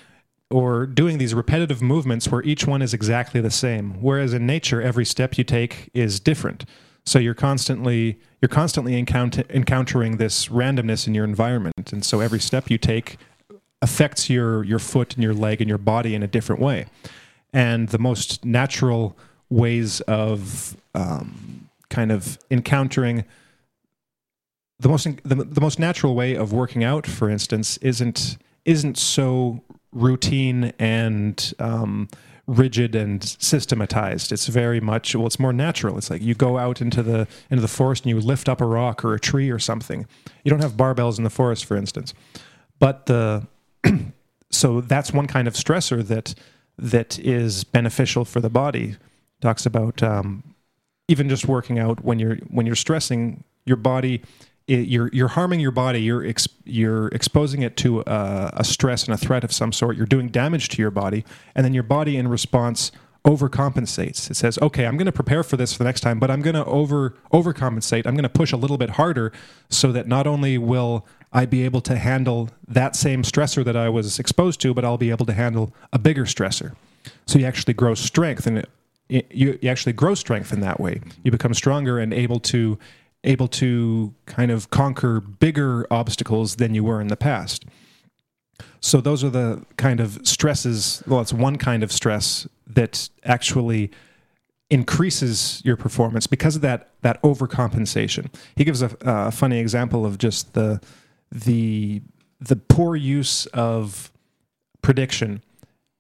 or 0.49 0.85
doing 0.85 1.17
these 1.17 1.33
repetitive 1.33 1.81
movements 1.81 2.27
where 2.27 2.43
each 2.43 2.67
one 2.67 2.81
is 2.81 2.93
exactly 2.93 3.39
the 3.39 3.51
same. 3.51 4.01
Whereas 4.01 4.33
in 4.33 4.45
nature, 4.45 4.81
every 4.81 5.05
step 5.05 5.37
you 5.37 5.43
take 5.43 5.89
is 5.93 6.19
different. 6.19 6.65
So 7.05 7.19
you're 7.19 7.33
constantly 7.33 8.19
you're 8.41 8.49
constantly 8.49 8.97
encounter, 8.97 9.43
encountering 9.49 10.17
this 10.17 10.47
randomness 10.47 11.07
in 11.07 11.15
your 11.15 11.25
environment, 11.25 11.91
and 11.91 12.05
so 12.05 12.19
every 12.19 12.39
step 12.39 12.69
you 12.69 12.77
take 12.77 13.17
affects 13.81 14.29
your 14.29 14.63
your 14.63 14.79
foot 14.79 15.15
and 15.15 15.23
your 15.23 15.33
leg 15.33 15.61
and 15.61 15.69
your 15.69 15.77
body 15.77 16.15
in 16.15 16.23
a 16.23 16.27
different 16.27 16.61
way. 16.61 16.85
And 17.53 17.89
the 17.89 17.99
most 17.99 18.45
natural 18.45 19.17
ways 19.49 19.99
of 20.01 20.77
um, 20.95 21.69
kind 21.89 22.11
of 22.11 22.39
encountering 22.49 23.25
the 24.79 24.89
most 24.89 25.07
the, 25.23 25.35
the 25.35 25.61
most 25.61 25.77
natural 25.77 26.15
way 26.15 26.35
of 26.35 26.51
working 26.51 26.83
out, 26.83 27.05
for 27.05 27.29
instance, 27.29 27.77
isn't 27.77 28.37
isn't 28.65 28.97
so 28.97 29.61
routine 29.91 30.73
and 30.79 31.53
um, 31.59 32.07
rigid 32.47 32.95
and 32.95 33.23
systematized. 33.39 34.31
It's 34.31 34.47
very 34.47 34.79
much 34.79 35.15
well, 35.15 35.27
it's 35.27 35.39
more 35.39 35.53
natural. 35.53 35.97
It's 35.97 36.09
like 36.09 36.21
you 36.21 36.33
go 36.33 36.57
out 36.57 36.81
into 36.81 37.03
the 37.03 37.27
into 37.51 37.61
the 37.61 37.67
forest 37.67 38.05
and 38.05 38.09
you 38.09 38.19
lift 38.19 38.49
up 38.49 38.59
a 38.59 38.65
rock 38.65 39.05
or 39.05 39.13
a 39.13 39.19
tree 39.19 39.51
or 39.51 39.59
something. 39.59 40.07
You 40.43 40.49
don't 40.49 40.61
have 40.61 40.73
barbells 40.73 41.17
in 41.19 41.23
the 41.23 41.29
forest, 41.29 41.65
for 41.65 41.77
instance, 41.77 42.15
but 42.79 43.05
the 43.05 43.45
so 44.49 44.81
that's 44.81 45.13
one 45.13 45.27
kind 45.27 45.47
of 45.47 45.53
stressor 45.53 46.05
that 46.07 46.35
that 46.77 47.19
is 47.19 47.63
beneficial 47.63 48.25
for 48.25 48.39
the 48.39 48.49
body. 48.49 48.97
Talks 49.39 49.65
about 49.65 50.01
um, 50.03 50.43
even 51.07 51.29
just 51.29 51.47
working 51.47 51.79
out 51.79 52.03
when 52.03 52.19
you're 52.19 52.37
when 52.49 52.65
you're 52.65 52.75
stressing 52.75 53.43
your 53.65 53.77
body 53.77 54.21
it, 54.67 54.87
you're 54.87 55.09
you're 55.11 55.27
harming 55.27 55.59
your 55.59 55.71
body. 55.71 56.01
You're 56.01 56.25
ex, 56.25 56.47
you're 56.65 57.07
exposing 57.09 57.61
it 57.61 57.77
to 57.77 58.01
a, 58.01 58.51
a 58.53 58.63
stress 58.63 59.05
and 59.05 59.13
a 59.13 59.17
threat 59.17 59.43
of 59.43 59.51
some 59.51 59.71
sort. 59.73 59.97
You're 59.97 60.05
doing 60.05 60.29
damage 60.29 60.69
to 60.69 60.81
your 60.81 60.91
body, 60.91 61.25
and 61.55 61.65
then 61.65 61.73
your 61.73 61.83
body, 61.83 62.17
in 62.17 62.27
response, 62.27 62.91
overcompensates. 63.25 64.29
It 64.29 64.35
says, 64.35 64.57
"Okay, 64.61 64.85
I'm 64.85 64.97
going 64.97 65.07
to 65.07 65.11
prepare 65.11 65.43
for 65.43 65.57
this 65.57 65.73
for 65.73 65.79
the 65.79 65.83
next 65.85 66.01
time, 66.01 66.19
but 66.19 66.31
I'm 66.31 66.41
going 66.41 66.55
to 66.55 66.65
over 66.65 67.15
overcompensate. 67.33 68.05
I'm 68.05 68.15
going 68.15 68.23
to 68.23 68.29
push 68.29 68.51
a 68.51 68.57
little 68.57 68.77
bit 68.77 68.91
harder, 68.91 69.31
so 69.69 69.91
that 69.91 70.07
not 70.07 70.27
only 70.27 70.57
will 70.57 71.05
I 71.33 71.45
be 71.45 71.63
able 71.63 71.81
to 71.81 71.97
handle 71.97 72.49
that 72.67 72.95
same 72.95 73.23
stressor 73.23 73.63
that 73.63 73.75
I 73.75 73.89
was 73.89 74.19
exposed 74.19 74.59
to, 74.61 74.73
but 74.73 74.83
I'll 74.83 74.97
be 74.97 75.11
able 75.11 75.25
to 75.25 75.33
handle 75.33 75.73
a 75.93 75.99
bigger 75.99 76.25
stressor. 76.25 76.75
So 77.25 77.39
you 77.39 77.45
actually 77.45 77.73
grow 77.73 77.95
strength, 77.95 78.45
and 78.45 78.65
you, 79.07 79.57
you 79.61 79.69
actually 79.69 79.93
grow 79.93 80.13
strength 80.13 80.51
in 80.51 80.59
that 80.61 80.79
way. 80.79 81.01
You 81.23 81.31
become 81.31 81.53
stronger 81.53 81.99
and 81.99 82.13
able 82.13 82.39
to 82.41 82.77
able 83.23 83.47
to 83.47 84.13
kind 84.25 84.49
of 84.49 84.71
conquer 84.71 85.19
bigger 85.19 85.85
obstacles 85.91 86.55
than 86.55 86.73
you 86.73 86.83
were 86.83 86.99
in 86.99 87.07
the 87.07 87.15
past. 87.15 87.65
So 88.79 88.99
those 88.99 89.23
are 89.23 89.29
the 89.29 89.63
kind 89.77 89.99
of 89.99 90.19
stresses. 90.23 91.03
Well, 91.05 91.21
it's 91.21 91.31
one 91.31 91.57
kind 91.57 91.83
of 91.83 91.91
stress 91.91 92.47
that 92.65 93.09
actually 93.23 93.91
increases 94.71 95.61
your 95.63 95.77
performance 95.77 96.25
because 96.25 96.55
of 96.55 96.61
that 96.63 96.89
that 97.01 97.21
overcompensation. 97.21 98.33
He 98.55 98.63
gives 98.63 98.81
a 98.81 99.31
funny 99.31 99.59
example 99.59 100.05
of 100.05 100.17
just 100.17 100.53
the 100.53 100.81
the 101.31 102.01
the 102.39 102.55
poor 102.55 102.95
use 102.95 103.45
of 103.47 104.11
prediction. 104.81 105.43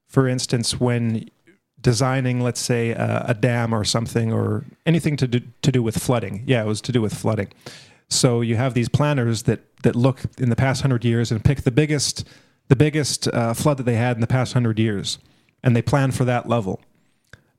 For 0.07 0.27
instance, 0.27 0.79
when 0.79 1.29
designing, 1.81 2.41
let's 2.41 2.59
say, 2.59 2.91
a, 2.91 3.25
a, 3.29 3.33
dam 3.33 3.73
or 3.73 3.83
something, 3.83 4.31
or 4.31 4.65
anything 4.85 5.17
to 5.17 5.27
do, 5.27 5.41
to 5.61 5.71
do 5.71 5.81
with 5.81 5.97
flooding. 5.97 6.43
Yeah, 6.45 6.61
it 6.61 6.67
was 6.67 6.81
to 6.81 6.91
do 6.91 7.01
with 7.01 7.13
flooding. 7.13 7.51
So 8.09 8.41
you 8.41 8.55
have 8.55 8.73
these 8.73 8.89
planners 8.89 9.43
that 9.43 9.61
that 9.83 9.95
look 9.95 10.21
in 10.37 10.49
the 10.49 10.55
past 10.55 10.81
hundred 10.81 11.05
years 11.05 11.31
and 11.31 11.43
pick 11.43 11.61
the 11.61 11.71
biggest 11.71 12.27
the 12.67 12.75
biggest 12.75 13.27
uh, 13.29 13.53
flood 13.53 13.77
that 13.77 13.83
they 13.83 13.95
had 13.95 14.17
in 14.17 14.21
the 14.21 14.27
past 14.27 14.53
hundred 14.53 14.79
years, 14.79 15.17
and 15.63 15.75
they 15.75 15.81
plan 15.81 16.11
for 16.11 16.25
that 16.25 16.47
level, 16.47 16.81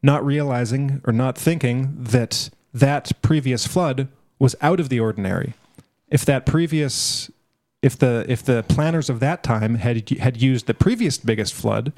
not 0.02 0.24
realizing 0.24 1.00
or 1.04 1.12
not 1.12 1.36
thinking 1.36 1.94
that 1.98 2.50
that 2.74 3.12
previous 3.22 3.66
flood 3.66 4.08
was 4.38 4.54
out 4.60 4.80
of 4.80 4.88
the 4.88 5.00
ordinary. 5.00 5.54
If 6.08 6.24
that 6.26 6.44
previous 6.44 7.30
if 7.82 7.98
the 7.98 8.24
if 8.28 8.42
the 8.42 8.64
planners 8.68 9.10
of 9.10 9.20
that 9.20 9.42
time 9.42 9.74
had 9.76 10.08
had 10.10 10.40
used 10.40 10.66
the 10.66 10.74
previous 10.74 11.18
biggest 11.18 11.52
flood 11.52 11.92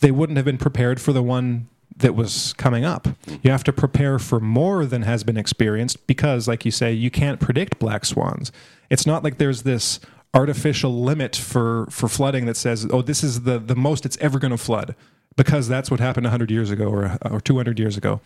they 0.00 0.10
wouldn't 0.10 0.36
have 0.36 0.44
been 0.44 0.58
prepared 0.58 1.00
for 1.00 1.12
the 1.12 1.22
one 1.22 1.68
that 1.96 2.14
was 2.14 2.52
coming 2.54 2.84
up. 2.84 3.08
You 3.42 3.50
have 3.50 3.64
to 3.64 3.72
prepare 3.72 4.18
for 4.18 4.38
more 4.38 4.86
than 4.86 5.02
has 5.02 5.24
been 5.24 5.36
experienced 5.36 6.06
because, 6.06 6.46
like 6.46 6.64
you 6.64 6.70
say, 6.70 6.92
you 6.92 7.10
can't 7.10 7.40
predict 7.40 7.78
black 7.78 8.04
swans. 8.04 8.52
It's 8.88 9.06
not 9.06 9.24
like 9.24 9.38
there's 9.38 9.62
this 9.62 9.98
artificial 10.32 11.02
limit 11.02 11.34
for, 11.34 11.86
for 11.90 12.08
flooding 12.08 12.46
that 12.46 12.56
says, 12.56 12.86
oh, 12.92 13.02
this 13.02 13.24
is 13.24 13.42
the, 13.42 13.58
the 13.58 13.74
most 13.74 14.06
it's 14.06 14.16
ever 14.18 14.38
going 14.38 14.50
to 14.50 14.58
flood 14.58 14.94
because 15.36 15.66
that's 15.66 15.90
what 15.90 16.00
happened 16.00 16.24
100 16.24 16.50
years 16.50 16.70
ago 16.70 16.86
or, 16.86 17.18
or 17.28 17.40
200 17.40 17.78
years 17.78 17.96
ago. 17.96 18.20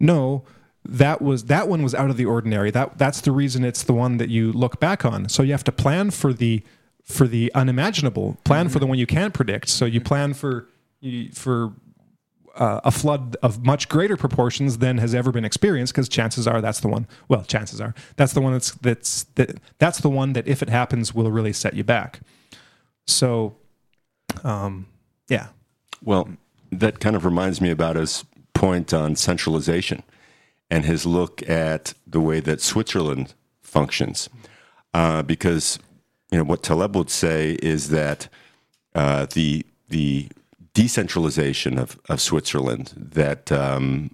No, 0.00 0.44
that 0.88 1.22
was 1.22 1.44
that 1.44 1.68
one 1.68 1.82
was 1.82 1.94
out 1.94 2.10
of 2.10 2.16
the 2.16 2.24
ordinary. 2.24 2.70
That 2.70 2.98
that's 2.98 3.20
the 3.20 3.32
reason 3.32 3.64
it's 3.64 3.82
the 3.82 3.92
one 3.92 4.18
that 4.18 4.28
you 4.28 4.52
look 4.52 4.80
back 4.80 5.04
on. 5.04 5.28
So 5.28 5.42
you 5.42 5.52
have 5.52 5.64
to 5.64 5.72
plan 5.72 6.10
for 6.10 6.32
the 6.32 6.62
for 7.02 7.26
the 7.28 7.52
unimaginable, 7.54 8.36
plan 8.44 8.66
mm-hmm. 8.66 8.72
for 8.72 8.78
the 8.78 8.86
one 8.86 8.98
you 8.98 9.06
can't 9.06 9.32
predict. 9.32 9.68
So 9.68 9.84
you 9.84 10.00
plan 10.00 10.34
for 10.34 10.68
for 11.32 11.72
uh, 12.56 12.80
a 12.84 12.90
flood 12.90 13.36
of 13.42 13.64
much 13.64 13.88
greater 13.88 14.16
proportions 14.16 14.78
than 14.78 14.98
has 14.98 15.14
ever 15.14 15.30
been 15.30 15.44
experienced 15.44 15.92
because 15.92 16.08
chances 16.08 16.46
are 16.46 16.60
that's 16.60 16.80
the 16.80 16.88
one 16.88 17.06
well 17.28 17.42
chances 17.42 17.80
are 17.80 17.94
that's 18.16 18.32
the 18.32 18.40
one 18.40 18.54
that's 18.54 18.72
that's 18.76 19.24
that, 19.34 19.58
that's 19.78 19.98
the 19.98 20.08
one 20.08 20.32
that 20.32 20.48
if 20.48 20.62
it 20.62 20.70
happens 20.70 21.14
will 21.14 21.30
really 21.30 21.52
set 21.52 21.74
you 21.74 21.84
back 21.84 22.20
so 23.06 23.54
um, 24.42 24.86
yeah 25.28 25.48
well 26.02 26.28
that 26.72 26.98
kind 26.98 27.14
of 27.14 27.24
reminds 27.26 27.60
me 27.60 27.70
about 27.70 27.96
his 27.96 28.24
point 28.54 28.94
on 28.94 29.14
centralization 29.14 30.02
and 30.70 30.84
his 30.84 31.06
look 31.06 31.48
at 31.48 31.94
the 32.06 32.20
way 32.20 32.40
that 32.40 32.60
switzerland 32.60 33.34
functions. 33.62 34.28
Uh, 34.94 35.22
because 35.22 35.78
you 36.30 36.38
know 36.38 36.44
what 36.44 36.62
taleb 36.62 36.96
would 36.96 37.10
say 37.10 37.52
is 37.62 37.90
that 37.90 38.28
uh, 38.94 39.26
the 39.34 39.64
the 39.88 40.28
decentralization 40.76 41.78
of, 41.78 41.98
of 42.08 42.20
Switzerland 42.20 42.92
that 42.96 43.50
um, 43.50 44.10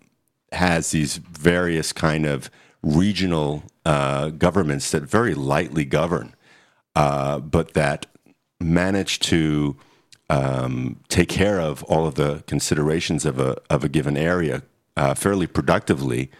has 0.53 0.93
these 0.93 1.17
various 1.17 1.93
kind 1.93 2.25
of 2.25 2.51
regional 2.83 3.65
uh, 3.85 4.29
governments 4.31 4.93
that 4.93 5.03
very 5.03 5.35
lightly 5.35 5.85
govern, 5.85 6.35
uh, 6.95 7.41
but 7.41 7.75
that 7.75 8.07
manage 8.61 9.19
to 9.19 9.77
um, 10.31 11.01
take 11.09 11.29
care 11.29 11.61
of 11.61 11.83
all 11.85 12.07
of 12.07 12.15
the 12.15 12.45
considerations 12.47 13.25
of 13.25 13.41
a 13.41 13.57
of 13.69 13.83
a 13.83 13.88
given 13.88 14.17
area 14.17 14.62
uh, 14.96 15.14
fairly 15.14 15.46
productively, 15.46 16.31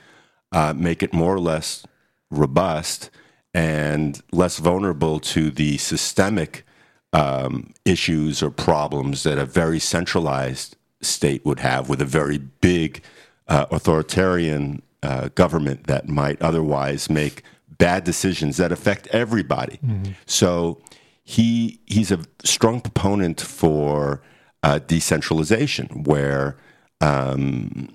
uh, 0.53 0.75
make 0.77 1.03
it 1.03 1.13
more 1.13 1.35
or 1.35 1.41
less 1.41 1.87
robust 2.31 3.11
and 3.55 4.23
less 4.33 4.59
vulnerable 4.59 5.21
to 5.21 5.51
the 5.51 5.79
systemic 5.79 6.65
um, 7.13 7.73
issues 7.85 8.43
or 8.43 8.51
problems 8.51 9.23
that 9.23 9.39
a 9.39 9.45
very 9.45 9.79
centralized 9.79 10.77
state 11.01 11.45
would 11.45 11.61
have 11.61 11.89
with 11.89 12.01
a 12.01 12.07
very 12.07 12.39
big 12.39 13.03
uh, 13.49 13.67
authoritarian 13.71 14.83
uh, 15.03 15.29
government 15.35 15.87
that 15.87 16.09
might 16.09 16.41
otherwise 16.41 17.11
make 17.11 17.43
bad 17.79 18.05
decisions 18.05 18.57
that 18.57 18.73
affect 18.73 19.07
everybody. 19.09 19.79
Mm-hmm. 19.85 20.13
So 20.27 20.81
he 21.25 21.81
he's 21.87 22.11
a 22.11 22.21
strong 22.45 22.81
proponent 22.81 23.41
for 23.41 24.23
uh, 24.63 24.79
decentralization, 24.79 26.05
where 26.05 26.57
um, 27.01 27.89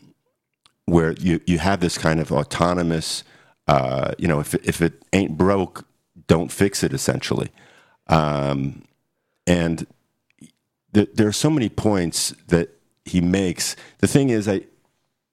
where 0.87 1.11
you 1.13 1.39
you 1.45 1.59
have 1.59 1.79
this 1.79 1.97
kind 1.97 2.19
of 2.19 2.31
autonomous. 2.31 3.23
Uh, 3.67 4.13
you 4.17 4.27
know, 4.27 4.39
if 4.39 4.55
if 4.55 4.81
it 4.81 5.03
ain't 5.13 5.37
broke, 5.37 5.85
don't 6.25 6.51
fix 6.51 6.83
it. 6.83 6.93
Essentially, 6.93 7.51
um, 8.07 8.83
and 9.45 9.85
th- 10.93 11.09
there 11.13 11.27
are 11.27 11.33
so 11.33 11.51
many 11.51 11.69
points 11.69 12.33
that 12.47 12.69
he 13.05 13.21
makes. 13.21 13.75
The 13.99 14.07
thing 14.07 14.29
is, 14.29 14.47
I 14.47 14.61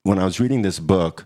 when 0.03 0.19
I 0.19 0.25
was 0.25 0.39
reading 0.39 0.61
this 0.61 0.79
book, 0.79 1.25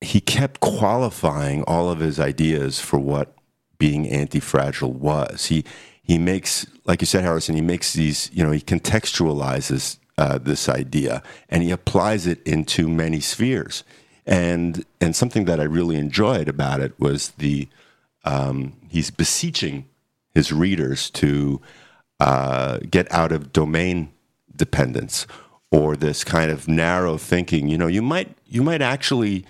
he 0.00 0.20
kept 0.20 0.60
qualifying 0.60 1.62
all 1.62 1.90
of 1.90 2.00
his 2.00 2.20
ideas 2.20 2.80
for 2.80 2.98
what 2.98 3.34
being 3.78 4.08
anti-fragile 4.08 4.92
was. 4.92 5.46
He 5.46 5.64
he 6.02 6.18
makes, 6.18 6.66
like 6.84 7.00
you 7.00 7.06
said, 7.06 7.22
Harrison. 7.22 7.54
He 7.54 7.62
makes 7.62 7.92
these. 7.92 8.30
You 8.32 8.44
know, 8.44 8.50
he 8.50 8.60
contextualizes 8.60 9.98
uh, 10.18 10.38
this 10.38 10.68
idea 10.68 11.22
and 11.48 11.62
he 11.62 11.70
applies 11.70 12.26
it 12.26 12.42
into 12.46 12.88
many 12.88 13.20
spheres. 13.20 13.84
And 14.26 14.84
and 15.00 15.14
something 15.14 15.44
that 15.44 15.60
I 15.60 15.64
really 15.64 15.96
enjoyed 15.96 16.48
about 16.48 16.80
it 16.80 16.98
was 16.98 17.30
the 17.38 17.68
um, 18.24 18.72
he's 18.88 19.10
beseeching 19.10 19.86
his 20.34 20.52
readers 20.52 21.10
to 21.10 21.60
uh, 22.18 22.78
get 22.90 23.10
out 23.12 23.32
of 23.32 23.52
domain 23.52 24.10
dependence 24.54 25.26
or 25.70 25.96
this 25.96 26.24
kind 26.24 26.50
of 26.50 26.66
narrow 26.66 27.16
thinking. 27.18 27.68
You 27.68 27.78
know, 27.78 27.86
you 27.86 28.02
might 28.02 28.36
you 28.46 28.62
might 28.62 28.82
actually 28.82 29.44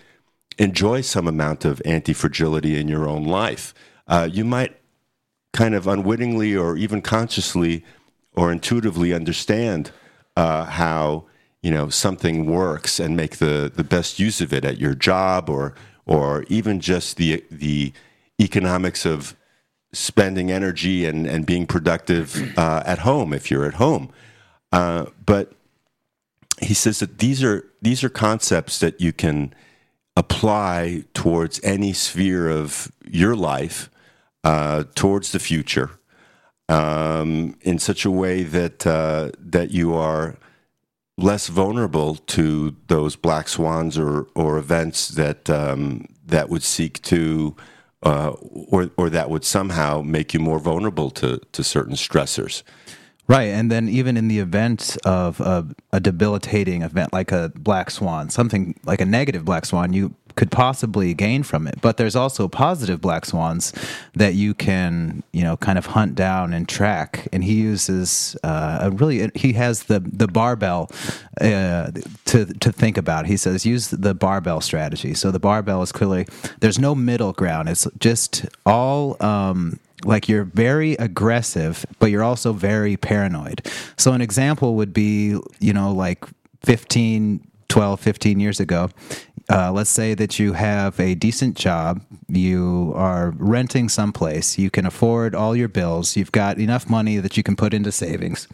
enjoy 0.59 1.01
some 1.01 1.27
amount 1.27 1.65
of 1.65 1.81
anti 1.85 2.13
fragility 2.13 2.79
in 2.79 2.89
your 2.89 3.09
own 3.09 3.25
life. 3.25 3.75
Uh, 4.07 4.29
you 4.31 4.45
might 4.45 4.77
kind 5.53 5.75
of 5.75 5.87
unwittingly 5.87 6.55
or 6.55 6.77
even 6.77 7.01
consciously 7.01 7.85
or 8.35 8.53
intuitively 8.53 9.15
understand 9.15 9.91
uh, 10.37 10.65
how 10.65 11.25
you 11.63 11.71
know 11.71 11.89
something 11.89 12.47
works 12.47 13.01
and 13.01 13.17
make 13.17 13.37
the, 13.39 13.71
the 13.75 13.85
best 13.85 14.19
use 14.19 14.41
of 14.41 14.53
it 14.53 14.65
at 14.65 14.79
your 14.79 14.95
job 14.95 15.49
or 15.49 15.75
or 16.05 16.45
even 16.49 16.81
just 16.81 17.17
the 17.17 17.45
the 17.51 17.93
economics 18.41 19.05
of 19.05 19.37
spending 19.93 20.51
energy 20.51 21.07
and, 21.07 21.27
and 21.27 21.47
being 21.47 21.67
productive 21.67 22.57
uh, 22.59 22.83
at 22.85 22.99
home 22.99 23.33
if 23.33 23.51
you're 23.51 23.65
at 23.65 23.75
home. 23.75 24.11
Uh, 24.73 25.07
but 25.25 25.53
he 26.61 26.75
says 26.75 26.99
that 27.01 27.19
these 27.19 27.43
are 27.43 27.65
these 27.83 28.05
are 28.05 28.09
concepts 28.09 28.81
that 28.81 29.01
you 29.01 29.13
can 29.13 29.55
apply 30.17 31.05
towards 31.15 31.61
any 31.63 31.93
sphere 31.93 32.49
of 32.49 32.91
your 33.05 33.37
life, 33.37 33.91
uh, 34.45 34.85
towards 34.95 35.33
the 35.33 35.39
future, 35.39 35.91
um, 36.69 37.57
in 37.63 37.79
such 37.79 38.05
a 38.05 38.11
way 38.11 38.43
that 38.43 38.87
uh, 38.87 39.31
that 39.39 39.71
you 39.71 39.95
are 39.95 40.37
less 41.19 41.49
vulnerable 41.49 42.17
to 42.17 42.77
those 42.89 43.17
black 43.17 43.49
swans 43.49 43.99
or 43.99 44.27
or 44.35 44.59
events 44.59 45.09
that 45.09 45.49
um, 45.51 46.07
that 46.25 46.49
would 46.49 46.63
seek 46.63 47.01
to. 47.03 47.57
Uh, 48.03 48.37
or, 48.69 48.91
or 48.99 49.11
that 49.11 49.31
would 49.31 49.43
somehow 49.43 50.01
make 50.01 50.33
you 50.33 50.39
more 50.39 50.61
vulnerable 50.61 51.11
to, 51.11 51.41
to 51.51 51.65
certain 51.65 51.95
stressors. 51.95 52.63
Right, 53.27 53.49
and 53.49 53.69
then 53.71 53.89
even 53.89 54.17
in 54.17 54.29
the 54.29 54.39
event 54.39 54.97
of 55.05 55.41
a, 55.41 55.67
a, 55.93 55.99
debilitating 55.99 56.83
event 56.83 57.13
like 57.13 57.33
a 57.33 57.51
black 57.57 57.91
swan, 57.91 58.31
something 58.31 58.79
like 58.85 59.01
a 59.01 59.05
negative 59.05 59.45
black 59.45 59.67
swan, 59.67 59.93
you 59.93 60.15
could 60.37 60.51
possibly 60.51 61.15
gain 61.15 61.43
from 61.43 61.67
it. 61.67 61.81
But 61.81 61.97
there's 61.97 62.15
also 62.15 62.47
positive 62.47 63.01
black 63.01 63.25
swans 63.25 63.73
that 64.15 64.35
you 64.35 64.55
can, 64.55 65.23
you 65.33 65.43
know, 65.43 65.57
kind 65.57 65.79
of 65.79 65.87
hunt 65.87 66.15
down 66.15 66.53
and 66.53 66.69
track. 66.69 67.27
And 67.33 67.43
he 67.43 67.55
uses 67.55 68.37
uh, 68.45 68.79
a 68.83 68.91
really 68.91 69.31
he 69.35 69.55
has 69.55 69.85
the 69.85 70.01
the 70.01 70.29
barbell 70.29 70.91
uh, 71.41 71.91
to 72.27 72.45
to 72.45 72.73
think 72.73 72.97
about. 72.97 73.27
He 73.27 73.37
says 73.37 73.67
use 73.67 73.89
the 73.89 74.15
barbell 74.15 74.61
strategy. 74.61 75.15
So 75.15 75.31
the 75.31 75.41
barbell 75.41 75.83
is 75.83 75.91
clearly 75.91 76.27
there's 76.61 76.79
no 76.79 76.95
middle 76.95 77.33
ground. 77.33 77.69
It's 77.69 77.89
just 77.99 78.47
all. 78.65 79.17
Um, 79.25 79.81
like 80.05 80.29
you're 80.29 80.45
very 80.45 80.93
aggressive, 80.97 81.87
but 81.99 82.11
you're 82.11 82.23
also 82.23 82.53
very 82.53 82.99
paranoid. 82.99 83.67
So 83.97 84.13
an 84.13 84.21
example 84.21 84.75
would 84.75 84.93
be, 84.93 85.39
you 85.59 85.73
know, 85.73 85.91
like 85.91 86.23
15, 86.65 87.41
12, 87.69 88.01
15 88.01 88.39
years 88.39 88.61
ago, 88.61 88.91
uh, 89.51 89.71
let's 89.73 89.91
say 89.91 90.15
that 90.15 90.39
you 90.39 90.55
have 90.55 90.99
a 90.99 91.15
decent 91.15 91.57
job, 91.57 92.03
you 92.29 92.93
are 92.97 93.33
renting 93.37 93.89
someplace, 93.89 94.59
you 94.59 94.71
can 94.71 94.87
afford 94.87 95.35
all 95.35 95.55
your 95.55 95.69
bills, 95.69 96.17
you've 96.17 96.33
got 96.33 96.59
enough 96.59 96.89
money 96.91 97.19
that 97.19 97.37
you 97.37 97.43
can 97.43 97.57
put 97.57 97.73
into 97.73 97.93
savings, 97.93 98.49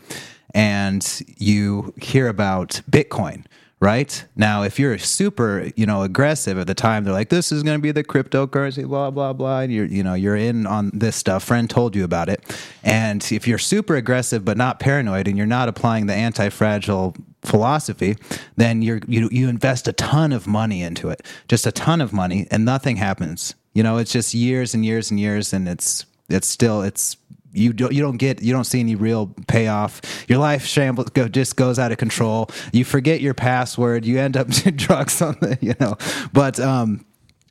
and 0.55 1.23
you 1.39 1.95
hear 1.97 2.29
about 2.29 2.81
Bitcoin 2.91 3.45
right? 3.83 4.25
Now, 4.37 4.63
if 4.63 4.79
you're 4.79 4.97
super, 4.97 5.69
you 5.75 5.87
know, 5.87 6.03
aggressive 6.03 6.57
at 6.57 6.69
the 6.69 6.75
time, 6.75 7.03
they're 7.03 7.13
like, 7.13 7.31
"This 7.31 7.51
is 7.51 7.65
going 7.65 7.77
to 7.77 7.83
be 7.83 7.91
the 7.91 8.05
cryptocurrency, 8.05 8.87
blah 8.87 9.11
blah 9.11 9.33
blah," 9.33 9.59
and 9.59 9.73
you're, 9.73 9.87
you 9.87 10.05
know, 10.05 10.15
you're 10.15 10.37
in 10.37 10.69
on 10.69 10.93
this 10.95 11.17
stuff. 11.17 11.43
Friend 11.43 11.69
told 11.69 11.97
you 11.97 12.05
about 12.05 12.29
it, 12.29 12.45
and 12.85 13.27
if 13.33 13.49
you're 13.49 13.59
super 13.59 13.97
aggressive 13.97 14.45
but 14.45 14.57
not 14.57 14.79
paranoid, 14.79 15.27
and 15.27 15.37
you're 15.37 15.49
not 15.49 15.69
applying 15.69 16.07
the 16.07 16.15
anti-fragile 16.15 17.17
philosophy, 17.45 18.17
then 18.57 18.83
you 18.83 19.01
you 19.09 19.49
invest 19.49 19.89
a 19.89 19.93
ton 19.93 20.33
of 20.33 20.47
money 20.47 20.83
into 20.83 21.09
it, 21.09 21.23
just 21.49 21.67
a 21.67 21.73
ton 21.73 22.01
of 22.01 22.13
money, 22.13 22.47
and 22.51 22.65
nothing 22.65 22.97
happens. 22.97 23.55
You 23.75 23.83
know, 23.83 23.99
it's 23.99 24.13
just 24.13 24.35
years 24.35 24.75
and 24.75 24.85
years 24.85 25.11
and 25.11 25.19
years, 25.19 25.53
and 25.53 25.69
it's 25.69 26.07
it's 26.29 26.49
still 26.49 26.83
it's 26.83 27.17
you 27.53 27.73
don't 27.73 27.93
you 27.93 28.03
don't 28.03 28.17
get 28.17 28.43
you 28.43 28.53
don't 28.53 28.65
see 28.65 28.81
any 28.81 28.95
real 28.95 29.35
payoff. 29.47 30.01
Your 30.29 30.39
life 30.39 30.65
shambles 30.65 31.11
go, 31.11 31.29
just 31.29 31.57
goes 31.57 31.79
out 31.79 31.93
of 31.93 31.99
control. 31.99 32.49
You 32.73 32.85
forget 32.85 33.21
your 33.21 33.35
password. 33.35 34.05
You 34.05 34.19
end 34.19 34.37
up 34.37 34.49
doing 34.51 34.77
drugs 34.77 35.21
on 35.21 35.37
the 35.41 35.59
you 35.61 35.75
know. 35.81 35.97
But 36.33 36.59
um, 36.61 37.05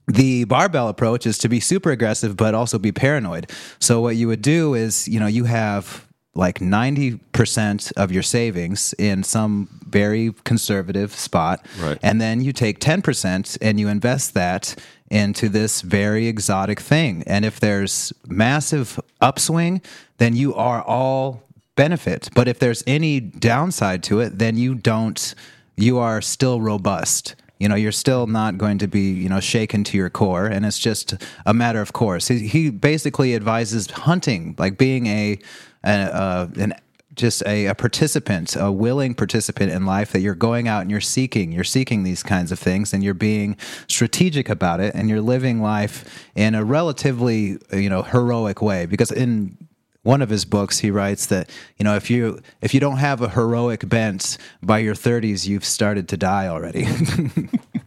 the 0.07 0.45
barbell 0.45 0.89
approach 0.89 1.25
is 1.25 1.37
to 1.39 1.49
be 1.49 1.59
super 1.59 1.91
aggressive, 1.91 2.35
but 2.35 2.55
also 2.55 2.79
be 2.79 2.91
paranoid. 2.91 3.51
So 3.79 4.01
what 4.01 4.15
you 4.15 4.27
would 4.27 4.41
do 4.41 4.73
is 4.73 5.07
you 5.07 5.19
know 5.19 5.27
you 5.27 5.45
have 5.45 6.07
like 6.33 6.59
90% 6.59 7.91
of 7.97 8.11
your 8.11 8.23
savings 8.23 8.93
in 8.97 9.23
some 9.23 9.67
very 9.85 10.33
conservative 10.45 11.13
spot. 11.13 11.65
Right. 11.79 11.99
And 12.01 12.21
then 12.21 12.41
you 12.41 12.53
take 12.53 12.79
10% 12.79 13.57
and 13.61 13.79
you 13.79 13.89
invest 13.89 14.33
that 14.33 14.75
into 15.09 15.49
this 15.49 15.81
very 15.81 16.27
exotic 16.27 16.79
thing. 16.79 17.23
And 17.27 17.43
if 17.43 17.59
there's 17.59 18.13
massive 18.27 18.97
upswing, 19.19 19.81
then 20.17 20.35
you 20.35 20.55
are 20.55 20.81
all 20.81 21.43
benefit. 21.75 22.29
But 22.33 22.47
if 22.47 22.59
there's 22.59 22.83
any 22.87 23.19
downside 23.19 24.03
to 24.03 24.21
it, 24.21 24.37
then 24.39 24.55
you 24.55 24.75
don't, 24.75 25.35
you 25.75 25.97
are 25.97 26.21
still 26.21 26.61
robust. 26.61 27.35
You 27.61 27.69
know, 27.69 27.75
you're 27.75 27.91
still 27.91 28.25
not 28.25 28.57
going 28.57 28.79
to 28.79 28.87
be, 28.87 29.11
you 29.11 29.29
know, 29.29 29.39
shaken 29.39 29.83
to 29.85 29.97
your 29.97 30.09
core, 30.09 30.47
and 30.47 30.65
it's 30.65 30.79
just 30.79 31.13
a 31.45 31.53
matter 31.53 31.79
of 31.79 31.93
course. 31.93 32.27
He, 32.27 32.47
he 32.47 32.69
basically 32.71 33.35
advises 33.35 33.89
hunting, 33.91 34.55
like 34.57 34.77
being 34.77 35.05
a, 35.05 35.39
a 35.83 36.49
an 36.57 36.73
just 37.13 37.43
a, 37.45 37.65
a, 37.67 37.75
participant, 37.75 38.55
a 38.55 38.71
willing 38.71 39.13
participant 39.13 39.71
in 39.71 39.85
life 39.85 40.11
that 40.13 40.21
you're 40.21 40.33
going 40.33 40.67
out 40.67 40.81
and 40.81 40.89
you're 40.89 41.01
seeking, 41.01 41.51
you're 41.51 41.63
seeking 41.63 42.03
these 42.03 42.23
kinds 42.23 42.51
of 42.51 42.59
things 42.59 42.93
and 42.93 43.03
you're 43.03 43.13
being 43.13 43.57
strategic 43.87 44.49
about 44.49 44.79
it 44.79 44.95
and 44.95 45.09
you're 45.09 45.21
living 45.21 45.61
life 45.61 46.25
in 46.35 46.55
a 46.55 46.63
relatively, 46.63 47.57
you 47.73 47.89
know, 47.89 48.01
heroic 48.01 48.61
way. 48.61 48.85
Because 48.85 49.11
in 49.11 49.57
one 50.03 50.21
of 50.21 50.29
his 50.29 50.45
books 50.45 50.79
he 50.79 50.89
writes 50.91 51.27
that, 51.27 51.49
you 51.77 51.83
know, 51.83 51.95
if 51.95 52.09
you 52.09 52.41
if 52.61 52.73
you 52.73 52.79
don't 52.79 52.97
have 52.97 53.21
a 53.21 53.29
heroic 53.29 53.87
bent 53.87 54.37
by 54.61 54.79
your 54.79 54.95
30s, 54.95 55.47
you've 55.47 55.65
started 55.65 56.07
to 56.09 56.17
die 56.17 56.47
already. 56.47 56.87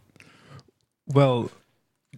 well, 1.06 1.50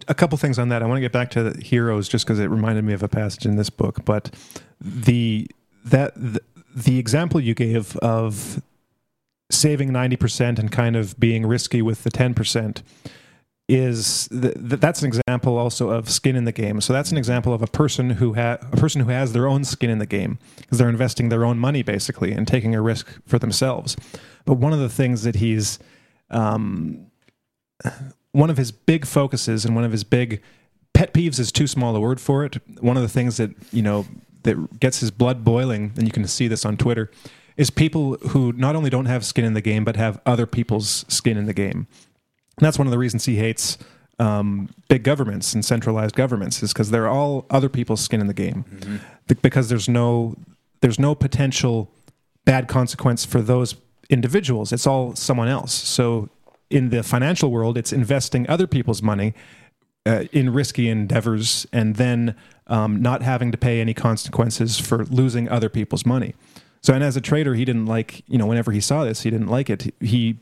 a 0.07 0.13
couple 0.13 0.37
things 0.37 0.59
on 0.59 0.69
that. 0.69 0.83
I 0.83 0.85
want 0.85 0.97
to 0.97 1.01
get 1.01 1.11
back 1.11 1.31
to 1.31 1.53
heroes 1.61 2.07
just 2.07 2.25
because 2.25 2.39
it 2.39 2.45
reminded 2.45 2.83
me 2.83 2.93
of 2.93 3.01
a 3.01 3.07
passage 3.07 3.45
in 3.45 3.55
this 3.55 3.69
book, 3.69 4.05
but 4.05 4.33
the 4.79 5.49
that 5.85 6.13
the, 6.15 6.41
the 6.75 6.99
example 6.99 7.39
you 7.39 7.55
gave 7.55 7.95
of 7.97 8.61
saving 9.49 9.89
90% 9.89 10.59
and 10.59 10.71
kind 10.71 10.95
of 10.95 11.17
being 11.19 11.45
risky 11.45 11.81
with 11.81 12.03
the 12.03 12.11
10% 12.11 12.81
is 13.67 14.29
th- 14.29 14.55
that's 14.55 15.01
an 15.01 15.07
example 15.07 15.57
also 15.57 15.89
of 15.89 16.09
skin 16.09 16.35
in 16.35 16.45
the 16.45 16.51
game. 16.51 16.79
So 16.79 16.93
that's 16.93 17.11
an 17.11 17.17
example 17.17 17.53
of 17.53 17.61
a 17.61 17.67
person 17.67 18.11
who 18.11 18.33
ha- 18.33 18.57
a 18.61 18.77
person 18.77 19.01
who 19.01 19.09
has 19.09 19.33
their 19.33 19.47
own 19.47 19.63
skin 19.65 19.89
in 19.89 19.99
the 19.99 20.05
game 20.05 20.39
because 20.55 20.77
they're 20.77 20.89
investing 20.89 21.29
their 21.29 21.43
own 21.43 21.59
money 21.59 21.83
basically 21.83 22.31
and 22.31 22.47
taking 22.47 22.73
a 22.75 22.81
risk 22.81 23.07
for 23.25 23.37
themselves. 23.37 23.97
But 24.45 24.55
one 24.55 24.71
of 24.71 24.79
the 24.79 24.89
things 24.89 25.23
that 25.23 25.35
he's 25.35 25.79
um, 26.29 27.07
one 28.31 28.49
of 28.49 28.57
his 28.57 28.71
big 28.71 29.05
focuses 29.05 29.65
and 29.65 29.75
one 29.75 29.83
of 29.83 29.91
his 29.91 30.03
big 30.03 30.41
pet 30.93 31.13
peeves 31.13 31.39
is 31.39 31.51
too 31.51 31.67
small 31.67 31.95
a 31.95 31.99
word 31.99 32.21
for 32.21 32.45
it. 32.45 32.57
One 32.81 32.97
of 32.97 33.03
the 33.03 33.09
things 33.09 33.37
that 33.37 33.51
you 33.71 33.81
know 33.81 34.05
that 34.43 34.79
gets 34.79 34.99
his 34.99 35.11
blood 35.11 35.43
boiling, 35.43 35.91
and 35.97 36.05
you 36.05 36.11
can 36.11 36.25
see 36.27 36.47
this 36.47 36.63
on 36.63 36.77
Twitter, 36.77 37.11
is 37.57 37.69
people 37.69 38.13
who 38.29 38.53
not 38.53 38.75
only 38.75 38.89
don't 38.89 39.05
have 39.05 39.25
skin 39.25 39.43
in 39.43 39.53
the 39.53 39.61
game, 39.61 39.83
but 39.83 39.95
have 39.95 40.21
other 40.25 40.45
people's 40.45 41.05
skin 41.07 41.37
in 41.37 41.45
the 41.45 41.53
game. 41.53 41.87
And 42.57 42.65
that's 42.65 42.77
one 42.77 42.87
of 42.87 42.91
the 42.91 42.97
reasons 42.97 43.25
he 43.25 43.37
hates 43.37 43.77
um, 44.19 44.69
big 44.89 45.03
governments 45.03 45.53
and 45.53 45.63
centralized 45.63 46.15
governments, 46.15 46.63
is 46.63 46.73
because 46.73 46.89
they're 46.89 47.07
all 47.07 47.45
other 47.49 47.69
people's 47.69 48.01
skin 48.01 48.19
in 48.19 48.27
the 48.27 48.33
game. 48.33 48.65
Mm-hmm. 48.69 48.97
Because 49.41 49.69
there's 49.69 49.87
no 49.87 50.35
there's 50.81 50.99
no 50.99 51.15
potential 51.15 51.91
bad 52.45 52.67
consequence 52.67 53.25
for 53.25 53.41
those 53.41 53.75
individuals. 54.09 54.71
It's 54.71 54.87
all 54.87 55.15
someone 55.15 55.47
else. 55.47 55.73
So 55.73 56.29
in 56.69 56.89
the 56.89 57.03
financial 57.03 57.51
world, 57.51 57.77
it's 57.77 57.91
investing 57.91 58.49
other 58.49 58.67
people's 58.67 59.01
money 59.01 59.33
uh, 60.05 60.25
in 60.31 60.53
risky 60.53 60.89
endeavors 60.89 61.67
and 61.73 61.95
then 61.95 62.35
um, 62.67 63.01
not 63.01 63.21
having 63.21 63.51
to 63.51 63.57
pay 63.57 63.81
any 63.81 63.93
consequences 63.93 64.79
for 64.79 65.05
losing 65.05 65.49
other 65.49 65.69
people's 65.69 66.05
money. 66.05 66.35
So, 66.81 66.93
and 66.93 67.03
as 67.03 67.17
a 67.17 67.21
trader, 67.21 67.53
he 67.55 67.65
didn't 67.65 67.87
like, 67.87 68.23
you 68.27 68.37
know, 68.37 68.45
whenever 68.45 68.71
he 68.71 68.79
saw 68.79 69.03
this, 69.03 69.21
he 69.21 69.29
didn't 69.29 69.47
like 69.47 69.69
it. 69.69 69.93
He 69.99 70.37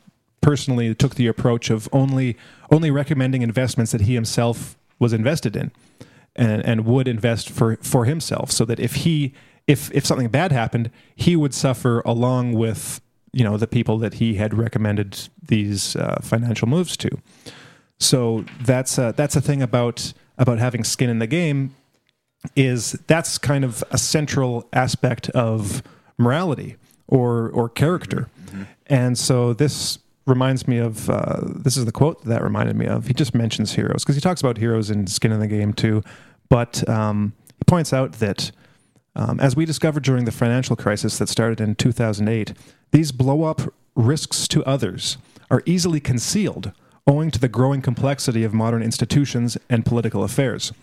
personally 0.46 0.94
took 0.94 1.16
the 1.16 1.26
approach 1.26 1.72
of 1.72 1.90
only 1.92 2.38
only 2.70 2.92
recommending 2.92 3.42
investments 3.42 3.92
that 3.92 4.02
he 4.02 4.14
himself 4.14 4.78
was 5.00 5.12
invested 5.12 5.56
in 5.56 5.72
and, 6.36 6.64
and 6.64 6.86
would 6.86 7.08
invest 7.08 7.50
for, 7.50 7.78
for 7.78 8.06
himself 8.06 8.52
so 8.52 8.64
that 8.64 8.80
if 8.80 8.94
he 8.98 9.34
if 9.66 9.92
if 9.92 10.06
something 10.06 10.28
bad 10.28 10.52
happened, 10.52 10.92
he 11.16 11.36
would 11.36 11.52
suffer 11.52 12.04
along 12.06 12.54
with 12.54 13.02
you 13.34 13.44
know 13.44 13.58
the 13.58 13.66
people 13.66 13.98
that 13.98 14.16
he 14.16 14.36
had 14.36 14.54
recommended 14.54 15.30
these 15.42 15.96
uh, 15.96 16.20
financial 16.22 16.68
moves 16.68 16.96
to. 16.98 17.10
So 17.98 18.46
that's 18.62 19.00
a, 19.00 19.16
that's 19.18 19.36
a 19.36 19.42
thing 19.42 19.64
about 19.64 20.14
about 20.38 20.60
having 20.60 20.84
skin 20.84 21.10
in 21.10 21.18
the 21.18 21.28
game 21.28 21.76
is 22.56 22.92
that's 23.08 23.40
kind 23.40 23.66
of 23.66 23.84
a 23.90 23.98
central 23.98 24.70
aspect 24.74 25.30
of 25.30 25.82
morality 26.20 26.76
or 27.08 27.50
or 27.50 27.68
character. 27.68 28.30
Mm-hmm. 28.46 28.64
And 28.86 29.18
so 29.18 29.52
this 29.54 29.98
reminds 30.26 30.68
me 30.68 30.78
of 30.78 31.10
uh, 31.10 31.40
this 31.44 31.78
is 31.78 31.86
the 31.86 31.92
quote 31.92 32.24
that 32.26 32.44
reminded 32.44 32.76
me 32.76 32.88
of. 32.88 33.08
He 33.08 33.14
just 33.14 33.36
mentions 33.36 33.74
heroes 33.74 34.04
because 34.04 34.16
he 34.16 34.22
talks 34.22 34.42
about 34.42 34.58
heroes 34.58 34.90
in 34.90 35.08
Skin 35.08 35.32
in 35.32 35.40
the 35.40 35.48
Game 35.48 35.74
too, 35.74 36.04
but 36.50 36.88
um, 36.90 37.34
he 37.58 37.64
points 37.66 37.94
out 37.94 38.14
that 38.14 38.52
Um, 39.18 39.40
as 39.40 39.56
we 39.56 39.66
discovered 39.66 40.04
during 40.04 40.26
the 40.26 40.32
financial 40.32 40.76
crisis 40.76 41.18
that 41.20 41.30
started 41.30 41.62
in 41.62 41.76
2008, 41.76 42.54
these 42.92 43.14
blow 43.14 43.44
up 43.44 43.62
risks 43.96 44.46
to 44.50 44.62
others 44.66 45.18
are 45.50 45.64
easily 45.66 46.02
concealed 46.02 46.74
owing 47.08 47.32
to 47.32 47.40
the 47.40 47.48
growing 47.48 47.82
complexity 47.82 48.44
of 48.44 48.54
modern 48.54 48.82
institutions 48.84 49.58
and 49.70 49.86
political 49.86 50.24
affairs. 50.24 50.74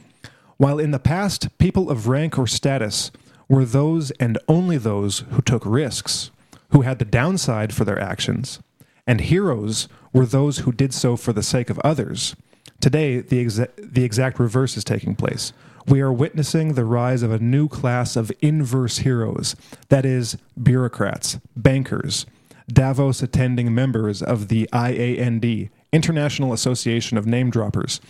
While 0.57 0.79
in 0.79 0.93
the 0.93 0.99
past, 1.01 1.59
people 1.59 1.91
of 1.91 2.07
rank 2.09 2.39
or 2.39 2.47
status 2.47 3.11
were 3.49 3.65
those 3.67 4.13
and 4.13 4.39
only 4.47 4.79
those 4.79 5.25
who 5.33 5.43
took 5.43 5.63
risks, 5.67 6.31
who 6.71 6.83
had 6.83 6.99
the 6.99 7.05
downside 7.05 7.75
for 7.75 7.85
their 7.85 7.99
actions, 7.99 8.61
and 9.07 9.21
heroes 9.21 9.89
were 10.13 10.27
those 10.27 10.59
who 10.59 10.73
did 10.73 10.95
so 10.95 11.17
for 11.17 11.33
the 11.33 11.43
sake 11.43 11.71
of 11.71 11.79
others. 11.81 12.37
Today, 12.81 13.21
the, 13.21 13.45
exa- 13.45 13.71
the 13.77 14.05
exact 14.05 14.39
reverse 14.39 14.77
is 14.77 14.85
taking 14.85 15.15
place. 15.15 15.53
We 15.87 16.01
are 16.01 16.13
witnessing 16.13 16.75
the 16.75 16.85
rise 16.85 17.23
of 17.23 17.33
a 17.33 17.39
new 17.39 17.69
class 17.69 18.15
of 18.15 18.31
inverse 18.41 18.99
heroes 18.99 19.57
that 19.89 20.05
is, 20.05 20.37
bureaucrats, 20.61 21.39
bankers, 21.57 22.27
Davos 22.69 23.23
attending 23.23 23.75
members 23.75 24.23
of 24.23 24.49
the 24.49 24.69
IAND, 24.73 25.71
International 25.93 26.53
Association 26.53 27.19
of 27.19 27.27
Name 27.27 27.51
Droppers, 27.51 28.01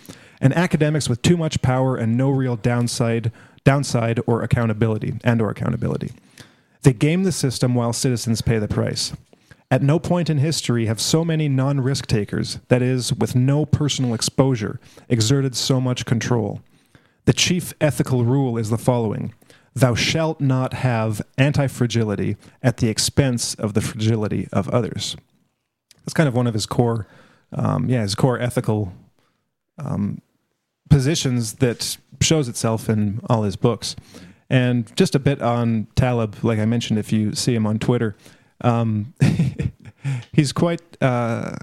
and 0.41 0.55
academics 0.55 1.09
with 1.09 1.23
too 1.23 1.37
much 1.37 1.63
power 1.63 1.97
and 1.97 2.17
no 2.17 2.31
real 2.31 2.57
downside, 2.57 3.33
downside 3.65 4.21
or 4.27 4.43
accountability 4.43 5.15
and 5.25 5.41
or 5.41 5.51
accountability. 5.51 6.13
They 6.83 6.93
game 6.93 7.23
the 7.23 7.33
system 7.33 7.75
while 7.75 7.93
citizens 7.93 8.43
pay 8.43 8.59
the 8.59 8.69
price. 8.69 9.13
At 9.73 9.81
no 9.81 9.99
point 9.99 10.29
in 10.29 10.37
history 10.37 10.85
have 10.85 11.01
so 11.01 11.25
many 11.25 11.49
non 11.49 11.81
risk 11.81 12.07
takers, 12.07 12.59
that 12.69 12.83
is, 12.83 13.11
with 13.15 13.35
no 13.35 13.65
personal 13.65 14.13
exposure, 14.13 14.79
exerted 15.09 15.57
so 15.57 15.81
much 15.81 16.05
control. 16.05 16.61
The 17.25 17.33
chief 17.33 17.73
ethical 17.81 18.23
rule 18.23 18.59
is 18.59 18.69
the 18.69 18.77
following 18.77 19.33
Thou 19.75 19.95
shalt 19.95 20.43
not 20.43 20.75
have 20.75 21.23
anti 21.39 21.69
fragility 21.69 22.37
at 22.63 22.77
the 22.77 22.89
expense 22.91 23.55
of 23.55 23.73
the 23.73 23.81
fragility 23.81 24.47
of 24.53 24.69
others. 24.69 25.17
That's 26.01 26.13
kind 26.13 26.29
of 26.29 26.35
one 26.35 26.47
of 26.47 26.53
his 26.53 26.67
core, 26.67 27.07
um, 27.55 27.89
yeah, 27.89 28.03
his 28.03 28.15
core 28.15 28.39
ethical 28.39 28.93
um, 29.79 30.21
positions 30.91 31.55
that 31.55 31.97
shows 32.21 32.47
itself 32.47 32.91
in 32.91 33.23
all 33.31 33.45
his 33.45 33.57
books. 33.57 33.97
And 34.51 34.95
just 34.99 35.15
a 35.15 35.19
bit 35.19 35.41
on 35.41 35.87
Taleb, 35.97 36.45
like 36.45 36.59
I 36.59 36.67
mentioned, 36.67 36.99
if 36.99 37.11
you 37.11 37.35
see 37.35 37.55
him 37.55 37.67
on 37.67 37.79
Twitter, 37.79 38.19
um, 38.63 39.15
he's 40.33 40.53
quite 40.53 40.81
uh, 41.03 41.57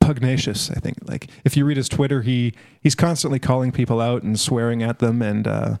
pugnacious. 0.00 0.70
I 0.70 0.80
think, 0.80 0.98
like 1.04 1.28
if 1.44 1.56
you 1.56 1.64
read 1.64 1.76
his 1.76 1.88
Twitter, 1.88 2.22
he 2.22 2.54
he's 2.80 2.94
constantly 2.94 3.38
calling 3.38 3.72
people 3.72 4.00
out 4.00 4.22
and 4.22 4.38
swearing 4.38 4.82
at 4.82 4.98
them 4.98 5.22
and 5.22 5.46
uh, 5.46 5.76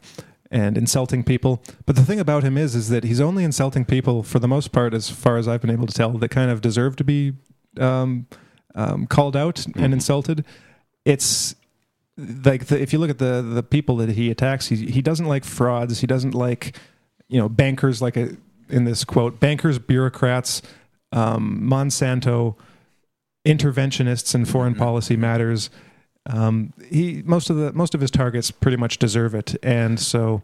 and 0.50 0.76
insulting 0.76 1.24
people. 1.24 1.62
But 1.86 1.96
the 1.96 2.04
thing 2.04 2.20
about 2.20 2.42
him 2.42 2.56
is, 2.56 2.74
is 2.74 2.88
that 2.88 3.04
he's 3.04 3.20
only 3.20 3.44
insulting 3.44 3.84
people 3.84 4.22
for 4.22 4.38
the 4.38 4.48
most 4.48 4.72
part, 4.72 4.94
as 4.94 5.08
far 5.10 5.36
as 5.36 5.46
I've 5.48 5.60
been 5.60 5.70
able 5.70 5.86
to 5.86 5.94
tell, 5.94 6.10
that 6.12 6.30
kind 6.30 6.50
of 6.50 6.60
deserve 6.60 6.96
to 6.96 7.04
be 7.04 7.34
um, 7.78 8.26
um, 8.74 9.06
called 9.06 9.36
out 9.36 9.56
mm-hmm. 9.56 9.82
and 9.82 9.92
insulted. 9.92 10.44
It's 11.04 11.54
like 12.16 12.66
the, 12.66 12.80
if 12.80 12.92
you 12.92 12.98
look 12.98 13.10
at 13.10 13.18
the 13.18 13.42
the 13.42 13.62
people 13.62 13.96
that 13.96 14.10
he 14.10 14.30
attacks, 14.30 14.68
he 14.68 14.76
he 14.90 15.02
doesn't 15.02 15.26
like 15.26 15.44
frauds. 15.44 16.00
He 16.00 16.06
doesn't 16.06 16.34
like 16.34 16.76
you 17.28 17.38
know 17.38 17.48
bankers, 17.48 18.02
like 18.02 18.16
a, 18.16 18.36
in 18.70 18.84
this 18.84 19.04
quote, 19.04 19.40
bankers, 19.40 19.78
bureaucrats, 19.78 20.62
um, 21.12 21.60
Monsanto, 21.62 22.56
interventionists 23.46 24.34
in 24.34 24.44
foreign 24.44 24.74
mm-hmm. 24.74 24.82
policy 24.82 25.16
matters. 25.16 25.70
Um, 26.26 26.72
he 26.90 27.22
most 27.24 27.50
of 27.50 27.56
the 27.56 27.72
most 27.72 27.94
of 27.94 28.00
his 28.00 28.10
targets 28.10 28.50
pretty 28.50 28.76
much 28.76 28.98
deserve 28.98 29.34
it, 29.34 29.56
and 29.62 29.98
so 29.98 30.42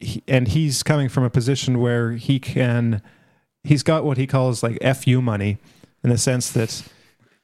he, 0.00 0.22
and 0.26 0.48
he's 0.48 0.82
coming 0.82 1.08
from 1.08 1.24
a 1.24 1.30
position 1.30 1.78
where 1.78 2.12
he 2.12 2.38
can 2.38 3.02
he's 3.62 3.82
got 3.82 4.04
what 4.04 4.16
he 4.16 4.26
calls 4.26 4.62
like 4.62 4.78
fu 4.96 5.22
money 5.22 5.58
in 6.02 6.10
the 6.10 6.18
sense 6.18 6.50
that 6.52 6.82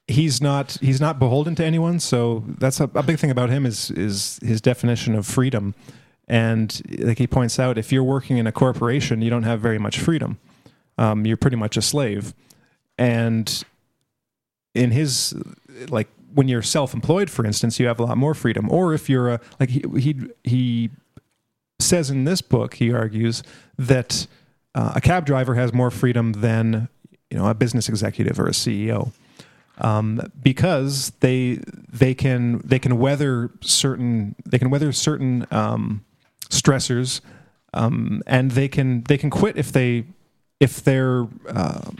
he's 0.06 0.40
not 0.40 0.76
he's 0.80 1.00
not 1.00 1.18
beholden 1.18 1.54
to 1.56 1.64
anyone. 1.64 2.00
So 2.00 2.44
that's 2.58 2.80
a, 2.80 2.84
a 2.94 3.02
big 3.02 3.18
thing 3.18 3.30
about 3.30 3.50
him 3.50 3.64
is 3.64 3.90
is 3.90 4.38
his 4.42 4.60
definition 4.60 5.14
of 5.14 5.26
freedom. 5.26 5.74
And 6.28 6.80
like 6.98 7.18
he 7.18 7.26
points 7.26 7.58
out, 7.58 7.78
if 7.78 7.92
you're 7.92 8.04
working 8.04 8.38
in 8.38 8.46
a 8.46 8.52
corporation, 8.52 9.22
you 9.22 9.30
don't 9.30 9.42
have 9.42 9.60
very 9.60 9.78
much 9.78 9.98
freedom. 9.98 10.38
Um, 10.98 11.26
you're 11.26 11.36
pretty 11.36 11.56
much 11.56 11.76
a 11.76 11.82
slave. 11.82 12.34
And 12.98 13.64
in 14.74 14.90
his 14.90 15.34
like 15.88 16.08
when 16.34 16.48
you're 16.48 16.62
self-employed, 16.62 17.28
for 17.28 17.44
instance, 17.44 17.78
you 17.78 17.86
have 17.86 17.98
a 17.98 18.04
lot 18.04 18.16
more 18.16 18.34
freedom. 18.34 18.70
Or 18.70 18.94
if 18.94 19.08
you're 19.08 19.30
a 19.30 19.40
like 19.58 19.70
he 19.70 19.84
he, 19.98 20.16
he 20.44 20.90
says 21.80 22.10
in 22.10 22.24
this 22.24 22.40
book, 22.40 22.74
he 22.74 22.92
argues 22.92 23.42
that 23.76 24.26
uh, 24.74 24.92
a 24.96 25.00
cab 25.00 25.26
driver 25.26 25.54
has 25.54 25.72
more 25.72 25.90
freedom 25.90 26.32
than 26.32 26.88
you 27.30 27.38
know 27.38 27.46
a 27.48 27.54
business 27.54 27.88
executive 27.88 28.38
or 28.38 28.46
a 28.46 28.52
CEO 28.52 29.12
um, 29.78 30.20
because 30.42 31.10
they 31.20 31.58
they 31.90 32.14
can 32.14 32.60
they 32.64 32.78
can 32.78 32.98
weather 32.98 33.50
certain 33.60 34.34
they 34.46 34.58
can 34.58 34.70
weather 34.70 34.92
certain 34.92 35.46
um, 35.50 36.04
stressors, 36.52 37.20
um, 37.74 38.22
and 38.26 38.52
they 38.52 38.68
can 38.68 39.02
they 39.04 39.18
can 39.18 39.30
quit 39.30 39.56
if 39.56 39.72
they 39.72 40.04
if 40.60 40.84
they're 40.84 41.26
uh, 41.48 41.90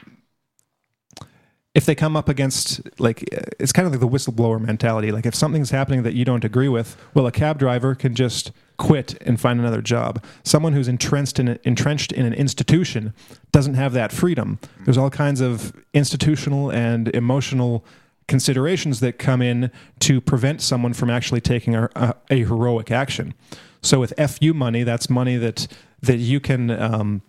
if 1.74 1.86
they 1.86 1.94
come 1.94 2.16
up 2.16 2.28
against 2.28 2.82
like 3.00 3.24
it's 3.58 3.72
kind 3.72 3.86
of 3.86 3.92
like 3.92 4.00
the 4.00 4.08
whistleblower 4.08 4.60
mentality. 4.60 5.10
Like 5.10 5.26
if 5.26 5.34
something's 5.34 5.70
happening 5.70 6.02
that 6.02 6.14
you 6.14 6.24
don't 6.24 6.44
agree 6.44 6.68
with 6.68 6.96
well 7.14 7.26
a 7.26 7.32
cab 7.32 7.58
driver 7.58 7.94
can 7.94 8.14
just 8.14 8.52
quit 8.76 9.20
and 9.22 9.40
find 9.40 9.58
another 9.58 9.80
job. 9.80 10.22
Someone 10.44 10.74
who's 10.74 10.88
entrenched 10.88 11.38
in 11.38 11.58
entrenched 11.64 12.12
in 12.12 12.26
an 12.26 12.34
institution 12.34 13.14
doesn't 13.50 13.74
have 13.74 13.94
that 13.94 14.12
freedom. 14.12 14.58
There's 14.84 14.98
all 14.98 15.10
kinds 15.10 15.40
of 15.40 15.72
institutional 15.94 16.70
and 16.70 17.08
emotional 17.08 17.84
considerations 18.28 19.00
that 19.00 19.18
come 19.18 19.42
in 19.42 19.70
to 20.00 20.20
prevent 20.20 20.60
someone 20.62 20.92
from 20.92 21.10
actually 21.10 21.40
taking 21.40 21.74
a, 21.74 21.90
a, 21.96 22.14
a 22.30 22.38
heroic 22.44 22.90
action 22.90 23.34
so 23.82 24.00
with 24.00 24.12
fu 24.30 24.54
money 24.54 24.82
that's 24.82 25.10
money 25.10 25.36
that 25.36 25.66
that 26.00 26.18
you 26.18 26.40
can 26.40 26.70
um, 26.70 27.22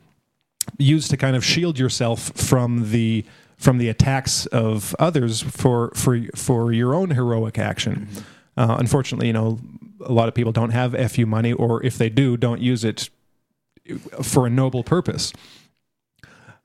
use 0.78 1.08
to 1.08 1.18
kind 1.18 1.36
of 1.36 1.44
shield 1.44 1.78
yourself 1.78 2.32
from 2.36 2.92
the 2.92 3.26
from 3.58 3.78
the 3.78 3.90
attacks 3.90 4.46
of 4.48 4.96
others 5.00 5.42
for 5.42 5.92
for 5.96 6.20
for 6.36 6.72
your 6.74 6.94
own 6.94 7.12
heroic 7.12 7.58
action. 7.58 8.08
Mm-hmm. 8.10 8.20
Uh, 8.56 8.76
unfortunately, 8.78 9.28
you 9.28 9.34
know, 9.34 9.60
a 10.06 10.12
lot 10.12 10.28
of 10.28 10.36
people 10.36 10.52
don't 10.52 10.72
have 10.72 10.96
fu 11.12 11.26
money, 11.26 11.54
or 11.54 11.84
if 11.84 11.98
they 11.98 12.10
do, 12.10 12.38
don't 12.38 12.62
use 12.62 12.84
it 12.84 13.10
for 14.22 14.46
a 14.48 14.50
noble 14.50 14.84
purpose. 14.84 15.34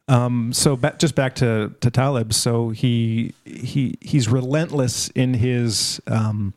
Um, 0.07 0.53
so 0.53 0.77
just 0.99 1.15
back 1.15 1.35
to 1.37 1.75
to 1.81 1.91
Taleb. 1.91 2.33
So 2.33 2.71
he 2.71 3.35
he 3.45 3.97
he's 4.01 4.29
relentless 4.29 5.09
in 5.11 5.35
his 5.35 6.01
um, 6.07 6.55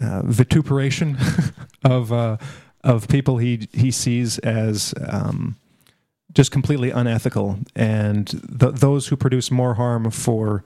uh, 0.00 0.22
vituperation 0.24 1.16
of 1.84 2.12
uh, 2.12 2.36
of 2.84 3.08
people 3.08 3.38
he 3.38 3.68
he 3.72 3.90
sees 3.90 4.38
as 4.40 4.94
um, 5.06 5.56
just 6.32 6.50
completely 6.50 6.90
unethical, 6.90 7.58
and 7.74 8.28
th- 8.60 8.74
those 8.74 9.08
who 9.08 9.16
produce 9.16 9.50
more 9.50 9.74
harm 9.74 10.10
for 10.10 10.62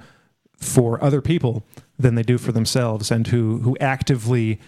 for 0.56 1.02
other 1.02 1.20
people 1.20 1.64
than 1.98 2.14
they 2.14 2.22
do 2.22 2.38
for 2.38 2.52
themselves, 2.52 3.10
and 3.10 3.28
who 3.28 3.58
who 3.58 3.76
actively 3.80 4.60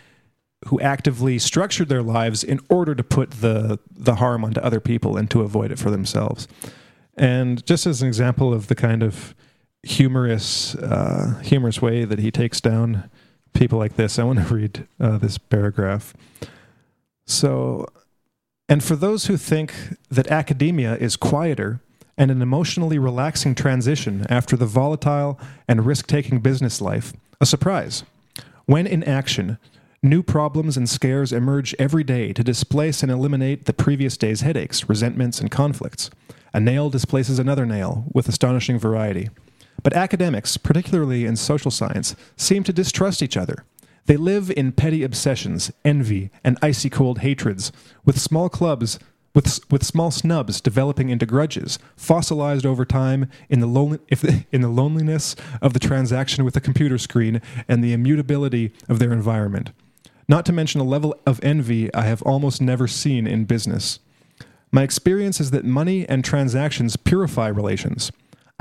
who 0.68 0.80
actively 0.80 1.38
structured 1.38 1.88
their 1.88 2.02
lives 2.02 2.42
in 2.42 2.58
order 2.70 2.94
to 2.94 3.04
put 3.04 3.32
the 3.32 3.78
the 3.90 4.16
harm 4.16 4.44
onto 4.44 4.60
other 4.60 4.80
people 4.80 5.16
and 5.16 5.30
to 5.30 5.42
avoid 5.42 5.70
it 5.70 5.78
for 5.78 5.90
themselves. 5.90 6.48
And 7.16 7.64
just 7.66 7.86
as 7.86 8.02
an 8.02 8.08
example 8.08 8.52
of 8.52 8.68
the 8.68 8.74
kind 8.74 9.02
of 9.02 9.34
humorous 9.82 10.74
uh, 10.76 11.38
humorous 11.42 11.82
way 11.82 12.04
that 12.04 12.18
he 12.18 12.30
takes 12.30 12.60
down 12.60 13.10
people 13.54 13.78
like 13.78 13.96
this, 13.96 14.18
I 14.18 14.24
want 14.24 14.46
to 14.46 14.54
read 14.54 14.86
uh, 15.00 15.18
this 15.18 15.38
paragraph. 15.38 16.14
So 17.26 17.88
and 18.68 18.82
for 18.82 18.96
those 18.96 19.26
who 19.26 19.36
think 19.36 19.74
that 20.10 20.28
academia 20.28 20.96
is 20.96 21.16
quieter 21.16 21.80
and 22.16 22.30
an 22.30 22.40
emotionally 22.40 22.98
relaxing 22.98 23.54
transition 23.54 24.26
after 24.30 24.56
the 24.56 24.66
volatile 24.66 25.38
and 25.68 25.84
risk 25.84 26.06
taking 26.06 26.40
business 26.40 26.80
life, 26.80 27.12
a 27.40 27.46
surprise. 27.46 28.04
When 28.66 28.86
in 28.86 29.04
action, 29.04 29.58
new 30.02 30.22
problems 30.22 30.76
and 30.76 30.88
scares 30.88 31.32
emerge 31.32 31.74
every 31.78 32.04
day 32.04 32.32
to 32.32 32.42
displace 32.42 33.02
and 33.02 33.12
eliminate 33.12 33.66
the 33.66 33.74
previous 33.74 34.16
day's 34.16 34.40
headaches, 34.40 34.88
resentments, 34.88 35.40
and 35.40 35.50
conflicts. 35.50 36.10
A 36.54 36.60
nail 36.60 36.88
displaces 36.88 37.38
another 37.38 37.66
nail 37.66 38.04
with 38.14 38.28
astonishing 38.28 38.78
variety. 38.78 39.28
But 39.84 39.92
academics, 39.92 40.56
particularly 40.56 41.24
in 41.24 41.36
social 41.36 41.70
science, 41.70 42.16
seem 42.36 42.64
to 42.64 42.72
distrust 42.72 43.22
each 43.22 43.36
other 43.36 43.64
they 44.06 44.16
live 44.16 44.50
in 44.50 44.72
petty 44.72 45.02
obsessions, 45.02 45.72
envy, 45.84 46.30
and 46.42 46.58
icy 46.60 46.90
cold 46.90 47.20
hatreds, 47.20 47.72
with 48.04 48.20
small 48.20 48.48
clubs, 48.48 48.98
with, 49.34 49.60
with 49.70 49.82
small 49.82 50.10
snubs 50.10 50.60
developing 50.60 51.08
into 51.08 51.26
grudges, 51.26 51.78
fossilized 51.96 52.66
over 52.66 52.84
time 52.84 53.30
in 53.48 53.60
the, 53.60 54.00
if 54.08 54.20
the, 54.20 54.44
in 54.52 54.60
the 54.60 54.68
loneliness 54.68 55.34
of 55.62 55.72
the 55.72 55.78
transaction 55.78 56.44
with 56.44 56.54
the 56.54 56.60
computer 56.60 56.98
screen 56.98 57.40
and 57.66 57.82
the 57.82 57.92
immutability 57.92 58.72
of 58.88 58.98
their 58.98 59.12
environment. 59.12 59.70
Not 60.28 60.46
to 60.46 60.52
mention 60.52 60.80
a 60.80 60.84
level 60.84 61.14
of 61.26 61.40
envy 61.42 61.92
I 61.94 62.02
have 62.02 62.22
almost 62.22 62.60
never 62.60 62.86
seen 62.86 63.26
in 63.26 63.44
business. 63.44 64.00
My 64.70 64.82
experience 64.82 65.40
is 65.40 65.50
that 65.52 65.64
money 65.64 66.08
and 66.08 66.24
transactions 66.24 66.96
purify 66.96 67.48
relations. 67.48 68.12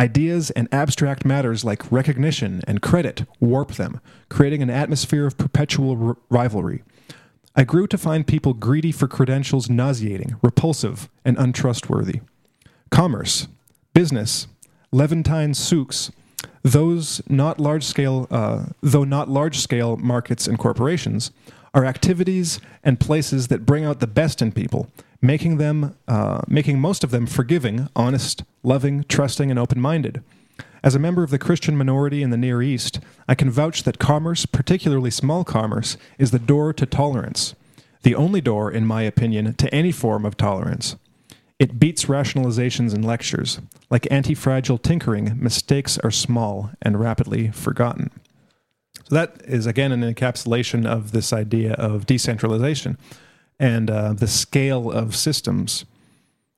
Ideas 0.04 0.52
and 0.52 0.68
abstract 0.70 1.24
matters 1.24 1.64
like 1.64 1.90
recognition 1.90 2.62
and 2.68 2.82
credit 2.82 3.24
warp 3.40 3.76
them, 3.76 4.02
creating 4.28 4.62
an 4.62 4.70
atmosphere 4.70 5.26
of 5.26 5.38
perpetual 5.38 6.10
r- 6.10 6.18
rivalry. 6.30 6.84
I 7.56 7.64
grew 7.64 7.88
to 7.88 7.98
find 7.98 8.28
people 8.28 8.54
greedy 8.54 8.92
for 8.92 9.08
credentials 9.08 9.70
nauseating, 9.70 10.36
repulsive, 10.42 11.10
and 11.24 11.38
untrustworthy. 11.38 12.20
Commerce, 12.92 13.48
business, 13.94 14.48
Levantine 14.92 15.54
souks, 15.54 16.12
those 16.64 17.22
not 17.30 17.62
large 17.62 17.86
scale, 17.86 18.28
uh, 18.30 18.66
though 18.82 19.06
not 19.06 19.30
large 19.30 19.60
scale 19.60 19.96
markets 19.96 20.48
and 20.48 20.60
corporations, 20.60 21.32
are 21.74 21.86
activities 21.86 22.60
and 22.84 23.00
places 23.00 23.48
that 23.48 23.66
bring 23.66 23.86
out 23.86 24.02
the 24.02 24.08
best 24.08 24.42
in 24.42 24.52
people, 24.52 24.90
making 25.24 25.58
them, 25.58 25.96
uh, 26.08 26.42
making 26.48 26.80
most 26.80 27.04
of 27.04 27.10
them 27.10 27.26
forgiving, 27.26 27.88
honest, 27.96 28.44
loving, 28.62 29.06
trusting, 29.08 29.50
and 29.50 29.58
open 29.58 29.80
minded. 29.80 30.22
As 30.84 30.96
a 30.96 31.00
member 31.00 31.24
of 31.24 31.30
the 31.30 31.40
Christian 31.40 31.78
minority 31.78 32.22
in 32.22 32.30
the 32.30 32.38
Near 32.38 32.62
East, 32.62 33.00
I 33.26 33.34
can 33.34 33.50
vouch 33.50 33.84
that 33.84 34.00
commerce, 34.00 34.46
particularly 34.46 35.10
small 35.10 35.46
commerce, 35.46 35.96
is 36.20 36.32
the 36.32 36.40
door 36.40 36.74
to 36.74 36.86
tolerance. 36.86 37.56
The 38.02 38.16
only 38.16 38.42
door, 38.42 38.70
in 38.70 38.86
my 38.86 39.04
opinion, 39.04 39.54
to 39.54 39.74
any 39.74 39.94
form 39.94 40.26
of 40.26 40.36
tolerance. 40.36 40.98
It 41.58 41.80
beats 41.80 42.06
rationalizations 42.06 42.94
and 42.94 43.06
lectures. 43.06 43.62
Like 43.90 44.12
anti 44.12 44.34
fragile 44.34 44.78
tinkering, 44.78 45.38
mistakes 45.42 45.98
are 46.00 46.12
small 46.12 46.72
and 46.82 47.00
rapidly 47.00 47.50
forgotten. 47.52 48.12
So, 49.06 49.16
that 49.16 49.42
is 49.46 49.66
again 49.66 49.94
an 49.94 50.02
encapsulation 50.02 50.86
of 50.86 51.14
this 51.14 51.32
idea 51.32 51.74
of 51.74 52.06
decentralization 52.06 52.98
and 53.60 53.90
uh, 53.90 54.14
the 54.14 54.28
scale 54.28 54.92
of 54.92 55.16
systems. 55.16 55.86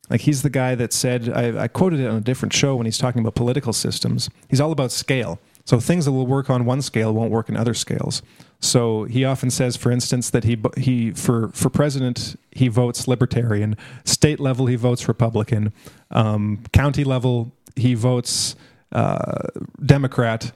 Like 0.10 0.22
he's 0.22 0.44
the 0.44 0.50
guy 0.50 0.76
that 0.76 0.94
said, 0.94 1.30
I, 1.30 1.64
I, 1.64 1.68
quoted 1.68 2.00
it 2.00 2.08
on 2.08 2.18
a 2.18 2.22
different 2.22 2.54
show 2.54 2.76
when 2.76 2.86
he's 2.86 2.98
talking 2.98 3.22
about 3.22 3.34
political 3.34 3.74
systems. 3.74 4.30
He's 4.50 4.62
all 4.62 4.72
about 4.72 4.92
scale. 4.92 5.40
So 5.66 5.80
things 5.80 6.06
that 6.06 6.12
will 6.12 6.28
work 6.28 6.50
on 6.50 6.66
one 6.66 6.84
scale 6.84 7.12
won't 7.12 7.32
work 7.32 7.50
in 7.50 7.58
other 7.58 7.74
scales. 7.74 8.22
So 8.60 9.06
he 9.06 9.26
often 9.26 9.50
says, 9.50 9.76
for 9.76 9.92
instance, 9.92 10.30
that 10.30 10.44
he 10.44 10.62
he 10.78 11.12
for 11.12 11.50
for 11.50 11.70
president 11.70 12.40
he 12.52 12.68
votes 12.68 13.08
libertarian, 13.08 13.76
state 14.06 14.40
level 14.40 14.68
he 14.68 14.76
votes 14.76 15.08
Republican, 15.08 15.74
um, 16.12 16.64
county 16.72 17.04
level 17.04 17.52
he 17.76 17.96
votes 17.96 18.56
uh, 18.92 19.48
Democrat, 19.84 20.52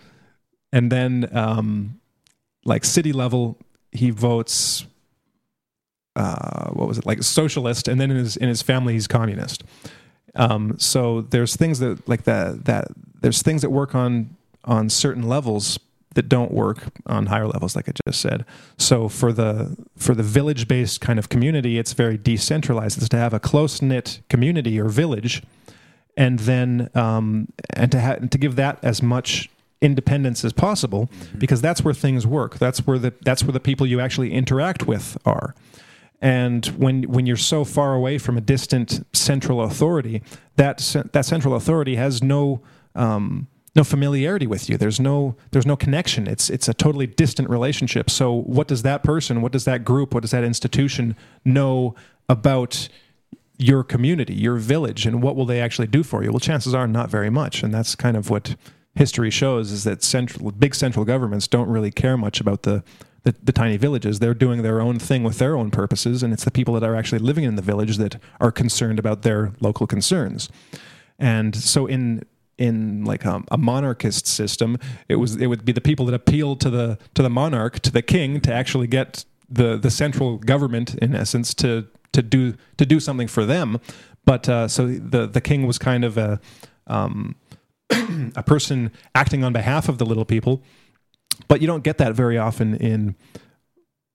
and 0.72 0.92
then 0.92 1.28
um, 1.36 2.00
like 2.66 2.86
city 2.86 3.12
level 3.12 3.58
he 3.92 4.12
votes 4.12 4.86
uh, 6.16 6.70
what 6.72 6.88
was 6.88 6.98
it 6.98 7.06
like 7.06 7.24
socialist, 7.24 7.88
and 7.88 8.00
then 8.00 8.12
in 8.12 8.18
his 8.18 8.38
in 8.38 8.50
his 8.50 8.62
family 8.62 8.94
he's 8.94 9.08
communist. 9.08 9.64
Um, 10.36 10.78
so 10.78 11.22
there's 11.22 11.56
things 11.56 11.80
that 11.80 12.08
like 12.08 12.24
that 12.24 12.66
that 12.66 12.88
there's 13.22 13.42
things 13.42 13.62
that 13.62 13.70
work 13.70 13.96
on 13.96 14.36
on 14.66 14.90
certain 14.90 15.28
levels 15.28 15.80
that 16.16 16.28
don't 16.28 16.52
work 16.52 16.86
on 17.06 17.28
higher 17.28 17.48
levels, 17.48 17.76
like 17.76 17.88
I 17.88 17.94
just 18.06 18.20
said. 18.20 18.46
So 18.78 19.10
for 19.10 19.32
the 19.32 19.78
for 19.96 20.16
the 20.16 20.24
village 20.24 20.68
based 20.68 21.02
kind 21.02 21.20
of 21.20 21.30
community, 21.30 21.78
it's 21.78 21.94
very 21.94 22.18
decentralized. 22.18 22.98
It's 22.98 23.10
to 23.10 23.18
have 23.18 23.34
a 23.34 23.40
close 23.40 23.82
knit 23.82 24.22
community 24.30 24.80
or 24.80 24.90
village, 24.90 25.44
and 26.18 26.40
then 26.40 26.90
um, 26.96 27.48
and 27.74 27.92
to 27.92 28.02
ha- 28.02 28.16
to 28.16 28.38
give 28.38 28.56
that 28.56 28.80
as 28.84 29.02
much 29.02 29.50
independence 29.82 30.44
as 30.44 30.52
possible, 30.52 31.08
mm-hmm. 31.08 31.40
because 31.40 31.62
that's 31.62 31.84
where 31.84 31.94
things 31.94 32.26
work. 32.28 32.58
That's 32.58 32.86
where 32.86 33.00
the 33.00 33.14
that's 33.22 33.44
where 33.44 33.54
the 33.54 33.60
people 33.60 33.86
you 33.86 34.00
actually 34.00 34.34
interact 34.34 34.88
with 34.88 35.18
are. 35.26 35.56
And 36.22 36.66
when 36.68 37.04
when 37.04 37.26
you're 37.26 37.38
so 37.38 37.64
far 37.64 37.94
away 37.94 38.18
from 38.18 38.38
a 38.38 38.42
distant 38.42 39.06
central 39.14 39.62
authority, 39.62 40.22
that 40.58 40.96
that 41.14 41.26
central 41.26 41.56
authority 41.56 41.96
has 41.96 42.22
no 42.22 42.62
um, 42.96 43.48
no 43.76 43.84
familiarity 43.84 44.48
with 44.48 44.70
you. 44.70 44.78
There's 44.78 45.00
no 45.00 45.36
there's 45.52 45.66
no 45.66 45.76
connection. 45.76 46.28
It's 46.28 46.50
it's 46.50 46.68
a 46.68 46.74
totally 46.74 47.08
distant 47.08 47.50
relationship. 47.50 48.10
So 48.10 48.34
what 48.34 48.68
does 48.68 48.82
that 48.84 49.04
person, 49.04 49.42
what 49.42 49.52
does 49.52 49.66
that 49.66 49.86
group, 49.86 50.14
what 50.14 50.22
does 50.22 50.32
that 50.32 50.44
institution 50.44 51.16
know 51.46 51.96
about 52.28 52.90
your 53.58 53.84
community, 53.84 54.34
your 54.34 54.56
village, 54.56 55.06
and 55.06 55.22
what 55.22 55.36
will 55.36 55.46
they 55.46 55.62
actually 55.62 55.88
do 55.88 56.04
for 56.04 56.24
you? 56.24 56.32
Well, 56.32 56.40
chances 56.40 56.74
are 56.74 56.88
not 56.88 57.10
very 57.10 57.30
much, 57.30 57.64
and 57.64 57.74
that's 57.74 57.96
kind 57.96 58.18
of 58.18 58.30
what 58.30 58.56
history 58.96 59.30
shows 59.30 59.72
is 59.72 59.84
that 59.84 60.04
central 60.04 60.52
big 60.52 60.76
central 60.76 61.06
governments 61.06 61.48
don't 61.48 61.70
really 61.70 61.92
care 61.92 62.18
much 62.18 62.42
about 62.42 62.64
the 62.64 62.84
the, 63.24 63.36
the, 63.44 63.52
tiny 63.52 63.78
villages. 63.78 64.20
They're 64.20 64.34
doing 64.34 64.62
their 64.62 64.82
own 64.82 65.00
thing 65.00 65.24
with 65.24 65.40
their 65.40 65.58
own 65.58 65.72
purposes, 65.72 66.24
and 66.24 66.34
it's 66.34 66.46
the 66.46 66.52
people 66.52 66.74
that 66.76 66.84
are 66.84 66.96
actually 66.96 67.20
living 67.20 67.44
in 67.44 67.56
the 67.56 67.62
village 67.62 67.98
that 67.98 68.18
are 68.40 68.52
concerned 68.52 69.00
about 69.00 69.24
their 69.24 69.54
local 69.60 69.88
concerns. 69.88 70.50
And 71.18 71.56
so, 71.56 71.86
in 71.86 72.24
in 72.58 73.06
like 73.06 73.24
a, 73.26 73.42
a, 73.52 73.58
monarchist 73.58 74.28
system, 74.28 74.78
it 75.08 75.16
was 75.16 75.36
it 75.38 75.48
would 75.48 75.66
be 75.66 75.72
the 75.72 75.82
people 75.82 76.06
that 76.06 76.16
appealed 76.16 76.60
to 76.62 76.70
the 76.70 76.98
to 77.14 77.24
the 77.24 77.30
monarch, 77.30 77.80
to 77.80 77.92
the 77.92 78.02
king, 78.02 78.42
to 78.42 78.54
actually 78.54 78.88
get 78.88 79.26
the 79.50 79.78
the 79.78 79.92
central 79.92 80.38
government, 80.38 80.96
in 80.96 81.16
essence, 81.16 81.54
to 81.56 81.88
to 82.12 82.22
do 82.22 82.54
to 82.78 82.86
do 82.86 83.00
something 83.00 83.28
for 83.28 83.46
them. 83.46 83.80
But 84.26 84.48
uh, 84.48 84.68
so 84.68 84.88
the 84.88 85.28
the 85.28 85.42
king 85.42 85.66
was 85.66 85.78
kind 85.78 86.04
of 86.04 86.18
a 86.18 86.40
um, 86.88 87.36
a 88.36 88.44
person 88.44 88.92
acting 89.16 89.44
on 89.44 89.54
behalf 89.54 89.90
of 89.90 89.98
the 89.98 90.06
little 90.06 90.26
people 90.26 90.62
but 91.48 91.62
you 91.62 91.68
don't 91.68 91.84
get 91.84 91.98
that 91.98 92.14
very 92.14 92.38
often 92.38 92.76
in 92.76 93.16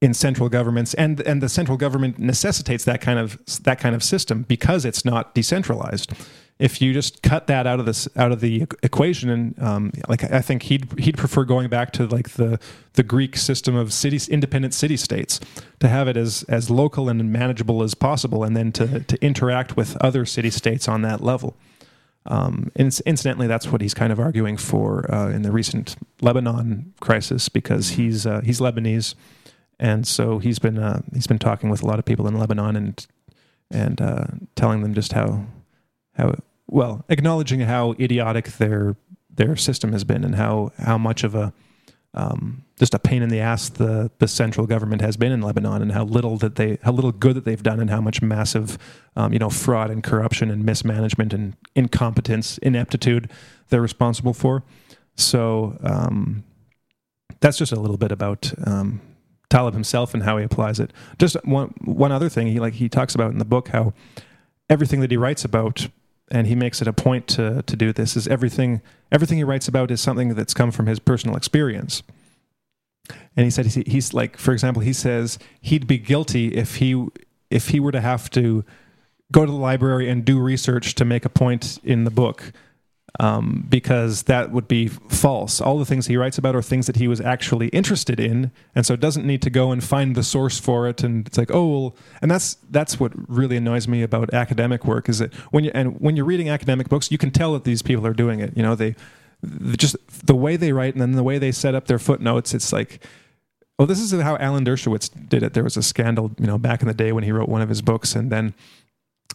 in 0.04 0.12
central 0.12 0.48
governments. 0.48 0.94
And 0.94 1.20
and 1.22 1.42
the 1.42 1.48
central 1.48 1.78
government 1.78 2.18
necessitates 2.18 2.84
that 2.84 3.00
kind 3.00 3.18
of 3.18 3.38
that 3.62 3.80
kind 3.80 3.94
of 3.94 4.02
system 4.02 4.42
because 4.42 4.84
it's 4.84 5.04
not 5.04 5.34
decentralized. 5.34 6.12
If 6.56 6.80
you 6.80 6.92
just 6.92 7.22
cut 7.22 7.48
that 7.48 7.66
out 7.66 7.80
of 7.80 7.86
this 7.86 8.06
out 8.16 8.30
of 8.30 8.40
the 8.40 8.66
equation 8.82 9.28
and 9.28 9.60
um, 9.60 9.92
like 10.08 10.22
I 10.30 10.40
think 10.40 10.64
he'd 10.64 10.86
he'd 11.00 11.16
prefer 11.16 11.44
going 11.44 11.68
back 11.68 11.92
to 11.94 12.06
like 12.06 12.30
the 12.30 12.60
the 12.92 13.02
Greek 13.02 13.36
system 13.36 13.74
of 13.74 13.92
cities 13.92 14.28
independent 14.28 14.74
city 14.74 14.96
states 14.96 15.40
to 15.80 15.88
have 15.88 16.06
it 16.06 16.16
as 16.16 16.44
as 16.48 16.70
local 16.70 17.08
and 17.08 17.32
manageable 17.32 17.82
as 17.82 17.94
possible 17.94 18.44
and 18.44 18.56
then 18.56 18.70
to 18.72 19.00
to 19.00 19.24
interact 19.24 19.76
with 19.76 19.96
other 19.96 20.24
city 20.24 20.50
states 20.50 20.86
on 20.86 21.02
that 21.02 21.22
level 21.22 21.56
um, 22.26 22.70
incidentally, 22.76 23.46
that's 23.46 23.66
what 23.66 23.80
he's 23.80 23.94
kind 23.94 24.12
of 24.12 24.18
arguing 24.18 24.56
for 24.56 25.12
uh, 25.12 25.28
in 25.28 25.42
the 25.42 25.52
recent 25.52 25.96
Lebanon 26.22 26.94
crisis 27.00 27.48
because 27.48 27.90
mm-hmm. 27.90 28.02
he's 28.02 28.26
uh, 28.26 28.40
he's 28.42 28.60
Lebanese, 28.60 29.14
and 29.78 30.06
so 30.06 30.38
he's 30.38 30.58
been 30.58 30.78
uh, 30.78 31.02
he's 31.12 31.26
been 31.26 31.38
talking 31.38 31.68
with 31.68 31.82
a 31.82 31.86
lot 31.86 31.98
of 31.98 32.04
people 32.04 32.26
in 32.26 32.38
Lebanon 32.38 32.76
and 32.76 33.06
and 33.70 34.00
uh, 34.00 34.24
telling 34.56 34.82
them 34.82 34.94
just 34.94 35.12
how 35.12 35.44
how 36.14 36.34
well 36.66 37.04
acknowledging 37.10 37.60
how 37.60 37.94
idiotic 38.00 38.52
their 38.52 38.96
their 39.28 39.56
system 39.56 39.92
has 39.92 40.04
been 40.04 40.24
and 40.24 40.36
how 40.36 40.72
how 40.78 40.96
much 40.96 41.24
of 41.24 41.34
a 41.34 41.52
um, 42.14 42.64
just 42.78 42.94
a 42.94 42.98
pain 42.98 43.22
in 43.22 43.28
the 43.28 43.40
ass 43.40 43.68
the 43.68 44.10
the 44.18 44.28
central 44.28 44.66
government 44.66 45.02
has 45.02 45.16
been 45.16 45.32
in 45.32 45.42
Lebanon 45.42 45.82
and 45.82 45.92
how 45.92 46.04
little 46.04 46.36
that 46.38 46.56
they 46.56 46.78
how 46.82 46.92
little 46.92 47.12
good 47.12 47.36
that 47.36 47.44
they've 47.44 47.62
done 47.62 47.80
and 47.80 47.90
how 47.90 48.00
much 48.00 48.22
massive 48.22 48.78
um, 49.16 49.32
you 49.32 49.38
know 49.38 49.50
fraud 49.50 49.90
and 49.90 50.02
corruption 50.02 50.50
and 50.50 50.64
mismanagement 50.64 51.32
and 51.32 51.56
incompetence 51.74 52.58
ineptitude 52.58 53.30
they're 53.68 53.82
responsible 53.82 54.34
for. 54.34 54.62
So 55.16 55.78
um, 55.82 56.44
that's 57.40 57.58
just 57.58 57.72
a 57.72 57.80
little 57.80 57.96
bit 57.96 58.12
about 58.12 58.52
um, 58.66 59.00
Taleb 59.50 59.74
himself 59.74 60.14
and 60.14 60.22
how 60.22 60.38
he 60.38 60.44
applies 60.44 60.80
it. 60.80 60.92
Just 61.18 61.36
one 61.44 61.74
one 61.84 62.12
other 62.12 62.28
thing 62.28 62.48
he 62.48 62.60
like 62.60 62.74
he 62.74 62.88
talks 62.88 63.14
about 63.14 63.32
in 63.32 63.38
the 63.38 63.44
book 63.44 63.68
how 63.68 63.92
everything 64.68 65.00
that 65.00 65.10
he 65.10 65.16
writes 65.16 65.44
about 65.44 65.88
and 66.30 66.46
he 66.46 66.54
makes 66.54 66.80
it 66.80 66.88
a 66.88 66.92
point 66.92 67.26
to 67.28 67.62
to 67.62 67.76
do 67.76 67.92
this 67.92 68.16
is 68.16 68.26
everything 68.28 68.80
everything 69.12 69.38
he 69.38 69.44
writes 69.44 69.68
about 69.68 69.90
is 69.90 70.00
something 70.00 70.34
that's 70.34 70.54
come 70.54 70.70
from 70.70 70.86
his 70.86 70.98
personal 70.98 71.36
experience. 71.36 72.02
And 73.36 73.44
he 73.44 73.50
said 73.50 73.66
he's 73.66 74.14
like 74.14 74.38
for 74.38 74.52
example 74.52 74.82
he 74.82 74.92
says 74.92 75.38
he'd 75.60 75.86
be 75.86 75.98
guilty 75.98 76.48
if 76.54 76.76
he 76.76 77.06
if 77.50 77.68
he 77.68 77.80
were 77.80 77.92
to 77.92 78.00
have 78.00 78.30
to 78.30 78.64
go 79.32 79.44
to 79.44 79.50
the 79.50 79.58
library 79.58 80.08
and 80.08 80.24
do 80.24 80.40
research 80.40 80.94
to 80.94 81.04
make 81.04 81.24
a 81.24 81.28
point 81.28 81.78
in 81.84 82.04
the 82.04 82.10
book 82.10 82.52
um, 83.20 83.64
because 83.68 84.24
that 84.24 84.50
would 84.50 84.66
be 84.66 84.88
false. 84.88 85.60
All 85.60 85.78
the 85.78 85.84
things 85.84 86.06
he 86.06 86.16
writes 86.16 86.36
about 86.36 86.56
are 86.56 86.62
things 86.62 86.86
that 86.86 86.96
he 86.96 87.06
was 87.06 87.20
actually 87.20 87.68
interested 87.68 88.18
in, 88.18 88.50
and 88.74 88.84
so 88.84 88.94
it 88.94 89.00
doesn't 89.00 89.24
need 89.24 89.40
to 89.42 89.50
go 89.50 89.70
and 89.70 89.84
find 89.84 90.16
the 90.16 90.24
source 90.24 90.58
for 90.58 90.88
it. 90.88 91.04
And 91.04 91.26
it's 91.26 91.38
like, 91.38 91.50
oh, 91.52 91.66
well, 91.68 91.96
and 92.20 92.30
that's 92.30 92.56
that's 92.70 92.98
what 92.98 93.12
really 93.28 93.56
annoys 93.56 93.86
me 93.86 94.02
about 94.02 94.34
academic 94.34 94.84
work 94.84 95.08
is 95.08 95.20
that 95.20 95.32
when 95.52 95.64
you 95.64 95.70
and 95.74 96.00
when 96.00 96.16
you're 96.16 96.24
reading 96.24 96.48
academic 96.48 96.88
books, 96.88 97.12
you 97.12 97.18
can 97.18 97.30
tell 97.30 97.52
that 97.52 97.64
these 97.64 97.82
people 97.82 98.06
are 98.06 98.14
doing 98.14 98.40
it. 98.40 98.56
You 98.56 98.64
know, 98.64 98.74
they 98.74 98.96
just 99.76 99.96
the 100.26 100.34
way 100.34 100.56
they 100.56 100.72
write 100.72 100.94
and 100.94 101.02
then 101.02 101.12
the 101.12 101.22
way 101.22 101.38
they 101.38 101.52
set 101.52 101.74
up 101.74 101.86
their 101.86 101.98
footnotes. 101.98 102.54
It's 102.54 102.72
like. 102.72 103.04
Oh, 103.76 103.86
this 103.86 103.98
is 103.98 104.12
how 104.12 104.36
Alan 104.36 104.64
Dershowitz 104.64 105.10
did 105.28 105.42
it. 105.42 105.52
There 105.52 105.64
was 105.64 105.76
a 105.76 105.82
scandal, 105.82 106.30
you 106.38 106.46
know, 106.46 106.58
back 106.58 106.80
in 106.80 106.86
the 106.86 106.94
day 106.94 107.10
when 107.10 107.24
he 107.24 107.32
wrote 107.32 107.48
one 107.48 107.60
of 107.60 107.68
his 107.68 107.82
books, 107.82 108.14
and 108.14 108.30
then 108.30 108.54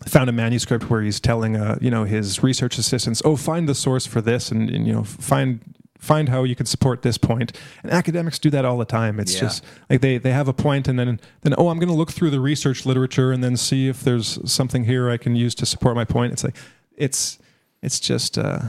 found 0.08 0.30
a 0.30 0.34
manuscript 0.34 0.90
where 0.90 1.02
he's 1.02 1.20
telling 1.20 1.56
uh, 1.58 1.78
you 1.82 1.92
know 1.92 2.04
his 2.06 2.42
research 2.42 2.78
assistants 2.78 3.22
oh 3.26 3.36
find 3.36 3.68
the 3.68 3.76
source 3.76 4.06
for 4.06 4.22
this 4.22 4.52
and, 4.52 4.70
and, 4.70 4.88
you 4.88 4.94
know 4.94 5.04
find 5.04 5.60
find 5.98 6.30
how 6.30 6.44
you 6.46 6.56
can 6.56 6.66
support 6.66 7.02
this 7.02 7.18
point. 7.18 7.52
And 7.84 7.92
academics 7.92 8.40
do 8.40 8.50
that 8.52 8.64
all 8.64 8.78
the 8.78 8.86
time. 8.86 9.20
It's 9.20 9.34
Yeah. 9.34 9.42
just 9.42 9.66
like 9.90 10.00
they, 10.00 10.18
they 10.18 10.32
have 10.32 10.48
a 10.48 10.54
point 10.54 10.88
and 10.88 10.98
then 10.98 11.20
then 11.42 11.54
oh, 11.58 11.68
I'm 11.68 11.78
going 11.78 11.90
to 11.90 11.94
look 11.96 12.12
through 12.12 12.30
the 12.30 12.40
research 12.40 12.86
literature 12.86 13.34
and 13.34 13.44
then 13.44 13.58
see 13.58 13.90
if 13.90 14.02
there's 14.02 14.40
something 14.50 14.86
here 14.86 15.10
I 15.10 15.18
can 15.18 15.36
use 15.36 15.54
to 15.56 15.66
support 15.66 15.96
my 15.98 16.06
point. 16.06 16.32
It's 16.32 16.44
like 16.46 16.56
it's 16.96 17.38
it's 17.82 18.00
just 18.00 18.38
uh, 18.38 18.60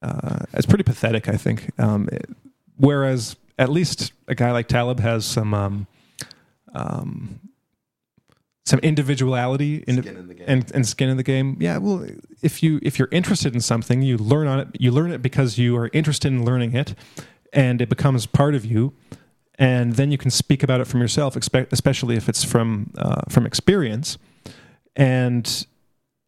uh, 0.00 0.38
it's 0.54 0.64
pretty 0.66 0.84
pathetic, 0.84 1.28
I 1.28 1.36
think. 1.36 1.70
Um, 1.78 2.08
it- 2.10 2.30
whereas 2.78 3.36
at 3.58 3.68
least 3.68 4.12
a 4.26 4.34
guy 4.34 4.50
like 4.52 4.66
Taleb 4.68 5.00
has 5.00 5.26
some 5.26 5.52
um, 5.52 5.86
um, 6.74 7.40
some 8.64 8.78
individuality 8.80 9.82
in, 9.88 10.06
in 10.06 10.28
the 10.28 10.34
game. 10.34 10.44
and 10.46 10.72
and 10.72 10.86
skin 10.86 11.08
in 11.08 11.16
the 11.16 11.22
game. 11.22 11.56
Yeah, 11.60 11.78
well, 11.78 12.06
if 12.42 12.62
you 12.62 12.78
if 12.82 12.98
you're 12.98 13.08
interested 13.10 13.54
in 13.54 13.60
something, 13.60 14.02
you 14.02 14.16
learn 14.16 14.46
on 14.46 14.60
it. 14.60 14.68
You 14.78 14.92
learn 14.92 15.10
it 15.12 15.20
because 15.20 15.58
you 15.58 15.76
are 15.76 15.90
interested 15.92 16.28
in 16.28 16.44
learning 16.44 16.74
it, 16.74 16.94
and 17.52 17.80
it 17.80 17.88
becomes 17.88 18.26
part 18.26 18.54
of 18.54 18.64
you. 18.64 18.94
And 19.58 19.94
then 19.94 20.10
you 20.10 20.18
can 20.18 20.30
speak 20.30 20.62
about 20.62 20.80
it 20.80 20.86
from 20.86 21.00
yourself, 21.00 21.36
especially 21.36 22.16
if 22.16 22.28
it's 22.28 22.42
from 22.42 22.92
uh, 22.96 23.22
from 23.28 23.46
experience, 23.46 24.16
and 24.96 25.66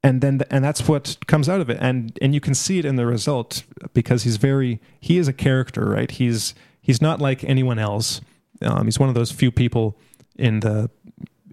and 0.03 0.21
then 0.21 0.43
and 0.51 0.63
that's 0.63 0.87
what 0.87 1.17
comes 1.27 1.49
out 1.49 1.61
of 1.61 1.71
it. 1.71 1.79
And 1.81 2.17
and 2.21 2.35
you 2.35 2.41
can 2.41 2.55
see 2.55 2.79
it 2.79 2.85
in 2.85 2.97
the 2.97 3.07
result 3.07 3.65
because 3.95 4.25
he's 4.25 4.37
very 4.37 4.81
he 5.01 5.19
is 5.19 5.29
a 5.29 5.33
character, 5.33 5.87
right? 5.89 6.11
He's 6.11 6.55
he's 6.81 7.01
not 7.01 7.21
like 7.21 7.43
anyone 7.45 7.79
else. 7.79 8.21
Um, 8.61 8.85
he's 8.85 8.99
one 8.99 9.09
of 9.09 9.15
those 9.15 9.33
few 9.33 9.51
people 9.51 9.97
in 10.37 10.61
the 10.61 10.91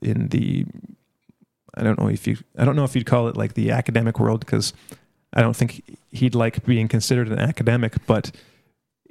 in 0.02 0.30
the 0.30 0.66
I 1.76 1.84
don't 1.84 2.00
know 2.00 2.10
if 2.10 2.28
you 2.28 2.38
I 2.58 2.66
don't 2.66 2.76
know 2.76 2.84
if 2.84 2.96
you'd 2.96 3.06
call 3.06 3.28
it 3.28 3.38
like 3.38 3.54
the 3.54 3.72
academic 3.72 4.20
world 4.20 4.42
because 4.42 4.74
I 5.34 5.42
don't 5.42 5.56
think 5.56 5.98
he'd 6.12 6.36
like 6.36 6.66
being 6.66 6.88
considered 6.88 7.30
an 7.30 7.40
academic, 7.40 8.06
but 8.06 8.32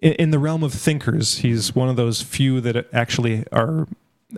in, 0.03 0.13
in 0.15 0.31
the 0.31 0.39
realm 0.39 0.63
of 0.63 0.75
thinkers, 0.75 1.39
he's 1.39 1.75
one 1.75 1.89
of 1.89 1.97
those 1.97 2.23
few 2.23 2.61
that 2.61 2.93
actually 2.93 3.45
are 3.53 3.87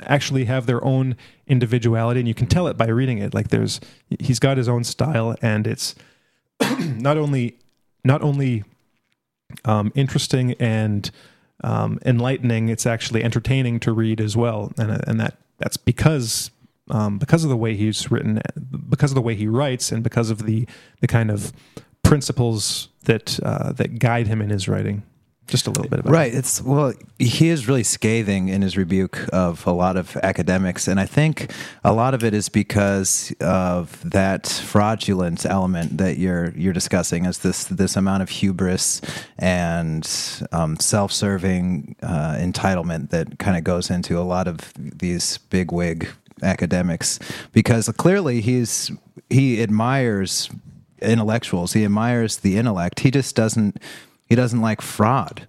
actually 0.02 0.46
have 0.46 0.66
their 0.66 0.82
own 0.84 1.16
individuality, 1.46 2.20
and 2.20 2.28
you 2.28 2.34
can 2.34 2.46
tell 2.46 2.66
it 2.66 2.76
by 2.76 2.86
reading 2.86 3.18
it. 3.18 3.34
Like 3.34 3.48
there's 3.48 3.80
he's 4.20 4.38
got 4.38 4.56
his 4.56 4.68
own 4.68 4.84
style, 4.84 5.34
and 5.42 5.66
it's 5.66 5.94
not 6.78 7.16
only 7.16 7.58
not 8.04 8.22
only 8.22 8.64
um, 9.64 9.92
interesting 9.94 10.52
and 10.52 11.10
um, 11.64 11.98
enlightening, 12.04 12.68
it's 12.68 12.86
actually 12.86 13.22
entertaining 13.22 13.80
to 13.80 13.92
read 13.92 14.20
as 14.20 14.36
well, 14.36 14.72
and 14.78 15.02
and 15.08 15.20
that 15.20 15.38
that's 15.58 15.76
because 15.76 16.50
um, 16.90 17.18
because 17.18 17.44
of 17.44 17.50
the 17.50 17.56
way 17.56 17.76
he's 17.76 18.10
written, 18.10 18.40
because 18.88 19.12
of 19.12 19.14
the 19.14 19.22
way 19.22 19.34
he 19.34 19.46
writes, 19.46 19.92
and 19.92 20.02
because 20.02 20.30
of 20.30 20.46
the 20.46 20.66
the 21.00 21.06
kind 21.06 21.30
of 21.30 21.52
principles 22.02 22.88
that 23.04 23.40
uh, 23.42 23.72
that 23.72 23.98
guide 23.98 24.26
him 24.26 24.42
in 24.42 24.50
his 24.50 24.68
writing. 24.68 25.02
Just 25.48 25.66
a 25.66 25.70
little 25.70 25.88
bit 25.88 26.00
about 26.00 26.12
Right. 26.12 26.32
It's 26.32 26.62
well, 26.62 26.94
he 27.18 27.48
is 27.48 27.68
really 27.68 27.82
scathing 27.82 28.48
in 28.48 28.62
his 28.62 28.76
rebuke 28.76 29.28
of 29.32 29.66
a 29.66 29.72
lot 29.72 29.96
of 29.96 30.16
academics, 30.22 30.88
and 30.88 30.98
I 30.98 31.04
think 31.04 31.52
a 31.84 31.92
lot 31.92 32.14
of 32.14 32.24
it 32.24 32.32
is 32.32 32.48
because 32.48 33.34
of 33.40 34.08
that 34.08 34.46
fraudulent 34.46 35.44
element 35.44 35.98
that 35.98 36.16
you're 36.16 36.52
you're 36.56 36.72
discussing, 36.72 37.26
is 37.26 37.38
this 37.38 37.64
this 37.64 37.96
amount 37.96 38.22
of 38.22 38.30
hubris 38.30 39.02
and 39.38 40.08
um, 40.52 40.76
self-serving 40.78 41.96
uh, 42.02 42.36
entitlement 42.38 43.10
that 43.10 43.38
kind 43.38 43.56
of 43.56 43.64
goes 43.64 43.90
into 43.90 44.18
a 44.18 44.22
lot 44.24 44.48
of 44.48 44.72
these 44.76 45.38
big 45.50 45.72
wig 45.72 46.08
academics, 46.42 47.18
because 47.52 47.88
clearly 47.98 48.40
he's 48.40 48.90
he 49.28 49.62
admires 49.62 50.48
intellectuals, 51.02 51.72
he 51.72 51.84
admires 51.84 52.38
the 52.38 52.56
intellect, 52.56 53.00
he 53.00 53.10
just 53.10 53.36
doesn't 53.36 53.76
he 54.32 54.36
doesn't 54.36 54.62
like 54.62 54.80
fraud. 54.80 55.46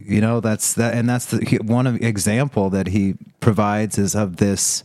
You 0.00 0.20
know 0.20 0.40
that's 0.40 0.74
that 0.74 0.94
and 0.94 1.08
that's 1.08 1.26
the 1.26 1.58
one 1.58 1.86
example 2.02 2.68
that 2.70 2.88
he 2.88 3.14
provides 3.38 3.96
is 3.96 4.16
of 4.16 4.38
this 4.38 4.82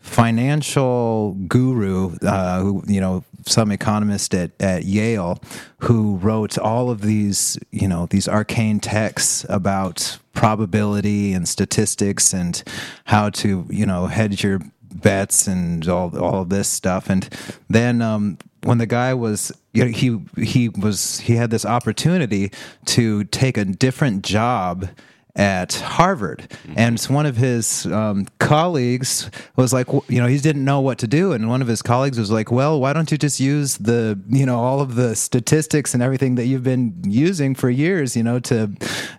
financial 0.00 1.32
guru 1.48 2.14
uh, 2.20 2.60
who 2.60 2.84
you 2.86 3.00
know 3.00 3.24
some 3.46 3.72
economist 3.72 4.34
at, 4.34 4.50
at 4.60 4.84
Yale 4.84 5.40
who 5.78 6.16
wrote 6.16 6.58
all 6.58 6.90
of 6.90 7.00
these 7.00 7.58
you 7.70 7.88
know 7.88 8.04
these 8.10 8.28
arcane 8.28 8.80
texts 8.80 9.46
about 9.48 10.18
probability 10.34 11.32
and 11.32 11.48
statistics 11.48 12.34
and 12.34 12.62
how 13.06 13.30
to 13.30 13.64
you 13.70 13.86
know 13.86 14.08
hedge 14.08 14.44
your 14.44 14.60
bets 14.94 15.46
and 15.46 15.86
all 15.88 16.16
all 16.18 16.44
this 16.44 16.68
stuff. 16.68 17.10
And 17.10 17.28
then 17.68 18.00
um, 18.00 18.38
when 18.62 18.78
the 18.78 18.86
guy 18.86 19.12
was 19.14 19.52
you 19.72 19.84
know, 19.84 19.90
he 19.90 20.20
he 20.42 20.68
was 20.68 21.20
he 21.20 21.36
had 21.36 21.50
this 21.50 21.66
opportunity 21.66 22.50
to 22.86 23.24
take 23.24 23.56
a 23.56 23.64
different 23.64 24.24
job 24.24 24.88
at 25.36 25.74
Harvard, 25.74 26.48
and 26.76 27.00
one 27.04 27.26
of 27.26 27.36
his 27.36 27.86
um, 27.86 28.26
colleagues 28.38 29.30
was 29.56 29.72
like, 29.72 29.88
you 30.08 30.20
know, 30.20 30.26
he 30.26 30.38
didn't 30.38 30.64
know 30.64 30.80
what 30.80 30.98
to 30.98 31.08
do, 31.08 31.32
and 31.32 31.48
one 31.48 31.60
of 31.60 31.68
his 31.68 31.82
colleagues 31.82 32.18
was 32.18 32.30
like, 32.30 32.52
well, 32.52 32.80
why 32.80 32.92
don't 32.92 33.10
you 33.10 33.18
just 33.18 33.40
use 33.40 33.76
the, 33.78 34.18
you 34.28 34.46
know, 34.46 34.60
all 34.60 34.80
of 34.80 34.94
the 34.94 35.16
statistics 35.16 35.92
and 35.92 36.02
everything 36.02 36.36
that 36.36 36.46
you've 36.46 36.62
been 36.62 37.02
using 37.04 37.54
for 37.54 37.68
years, 37.68 38.16
you 38.16 38.22
know, 38.22 38.38
to 38.38 38.70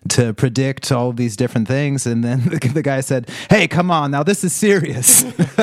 to 0.08 0.34
predict 0.34 0.92
all 0.92 1.10
of 1.10 1.18
these 1.18 1.36
different 1.36 1.68
things, 1.68 2.06
and 2.06 2.24
then 2.24 2.42
the, 2.46 2.60
the 2.74 2.82
guy 2.82 3.02
said, 3.02 3.30
hey, 3.50 3.68
come 3.68 3.92
on, 3.92 4.12
now 4.12 4.24
this 4.24 4.44
is 4.44 4.54
serious. 4.54 5.24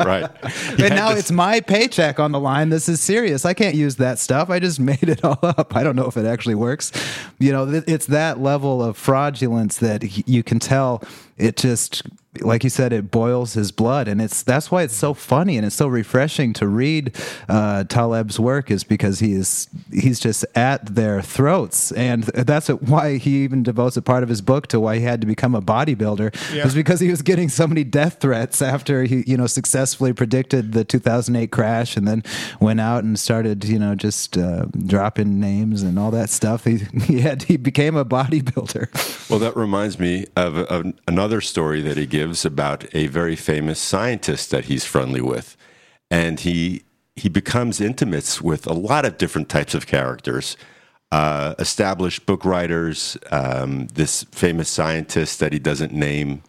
right. 0.00 0.30
and 0.78 0.94
now 0.94 1.10
it's 1.10 1.30
my 1.30 1.60
paycheck 1.60 2.20
on 2.20 2.32
the 2.32 2.40
line. 2.40 2.68
This 2.68 2.88
is 2.88 3.00
serious. 3.00 3.44
I 3.44 3.54
can't 3.54 3.74
use 3.74 3.96
that 3.96 4.18
stuff. 4.18 4.50
I 4.50 4.58
just 4.60 4.78
made 4.78 5.02
it 5.02 5.24
all 5.24 5.38
up. 5.42 5.74
I 5.74 5.82
don't 5.82 5.96
know 5.96 6.06
if 6.06 6.16
it 6.16 6.26
actually 6.26 6.54
works. 6.54 6.92
You 7.38 7.52
know, 7.52 7.70
th- 7.70 7.84
it's 7.86 8.06
that 8.06 8.40
level 8.40 8.82
of 8.82 8.96
fraudulence 8.96 9.79
that 9.80 10.28
you 10.28 10.42
can 10.42 10.58
tell. 10.58 11.02
It 11.36 11.56
just, 11.56 12.02
like 12.40 12.62
you 12.62 12.70
said, 12.70 12.92
it 12.92 13.10
boils 13.10 13.54
his 13.54 13.72
blood, 13.72 14.06
and 14.06 14.22
it's 14.22 14.42
that's 14.44 14.70
why 14.70 14.82
it's 14.82 14.94
so 14.94 15.14
funny 15.14 15.56
and 15.56 15.66
it's 15.66 15.74
so 15.74 15.88
refreshing 15.88 16.52
to 16.54 16.68
read 16.68 17.16
uh, 17.48 17.82
Taleb's 17.84 18.38
work 18.38 18.70
is 18.70 18.84
because 18.84 19.18
he 19.18 19.32
is 19.32 19.68
he's 19.92 20.20
just 20.20 20.44
at 20.54 20.94
their 20.94 21.22
throats, 21.22 21.90
and 21.92 22.22
that's 22.24 22.68
why 22.68 23.16
he 23.16 23.42
even 23.42 23.64
devotes 23.64 23.96
a 23.96 24.02
part 24.02 24.22
of 24.22 24.28
his 24.28 24.40
book 24.40 24.68
to 24.68 24.78
why 24.78 24.98
he 24.98 25.02
had 25.02 25.20
to 25.22 25.26
become 25.26 25.56
a 25.56 25.62
bodybuilder. 25.62 26.54
Yeah. 26.54 26.64
Was 26.64 26.74
because 26.74 27.00
he 27.00 27.10
was 27.10 27.22
getting 27.22 27.48
so 27.48 27.66
many 27.66 27.82
death 27.82 28.20
threats 28.20 28.62
after 28.62 29.02
he, 29.02 29.24
you 29.26 29.36
know, 29.36 29.48
successfully 29.48 30.12
predicted 30.12 30.72
the 30.72 30.84
2008 30.84 31.50
crash 31.50 31.96
and 31.96 32.06
then 32.06 32.22
went 32.60 32.80
out 32.80 33.02
and 33.02 33.18
started, 33.18 33.64
you 33.64 33.78
know, 33.78 33.96
just 33.96 34.38
uh, 34.38 34.66
dropping 34.86 35.40
names 35.40 35.82
and 35.82 35.98
all 35.98 36.12
that 36.12 36.30
stuff. 36.30 36.64
He, 36.64 36.76
he 37.06 37.20
had, 37.20 37.42
he 37.44 37.56
became 37.56 37.96
a 37.96 38.04
bodybuilder. 38.04 39.28
Well, 39.28 39.40
that 39.40 39.56
reminds 39.56 39.98
me 39.98 40.26
of, 40.36 40.56
of 40.56 40.92
another 41.08 41.40
story 41.40 41.82
that 41.82 41.96
he 41.96 42.06
gives 42.06 42.19
about 42.44 42.84
a 42.94 43.06
very 43.06 43.36
famous 43.36 43.78
scientist 43.78 44.50
that 44.50 44.66
he's 44.66 44.84
friendly 44.84 45.20
with, 45.20 45.56
and 46.10 46.40
he 46.40 46.82
he 47.16 47.28
becomes 47.28 47.80
intimates 47.80 48.40
with 48.40 48.66
a 48.66 48.72
lot 48.72 49.04
of 49.04 49.18
different 49.18 49.48
types 49.48 49.74
of 49.74 49.86
characters. 49.86 50.56
Uh, 51.12 51.54
established 51.58 52.24
book 52.24 52.44
writers, 52.44 53.18
um, 53.32 53.88
this 53.94 54.24
famous 54.30 54.68
scientist 54.68 55.40
that 55.40 55.52
he 55.52 55.58
doesn't 55.58 55.92
name, 55.92 56.40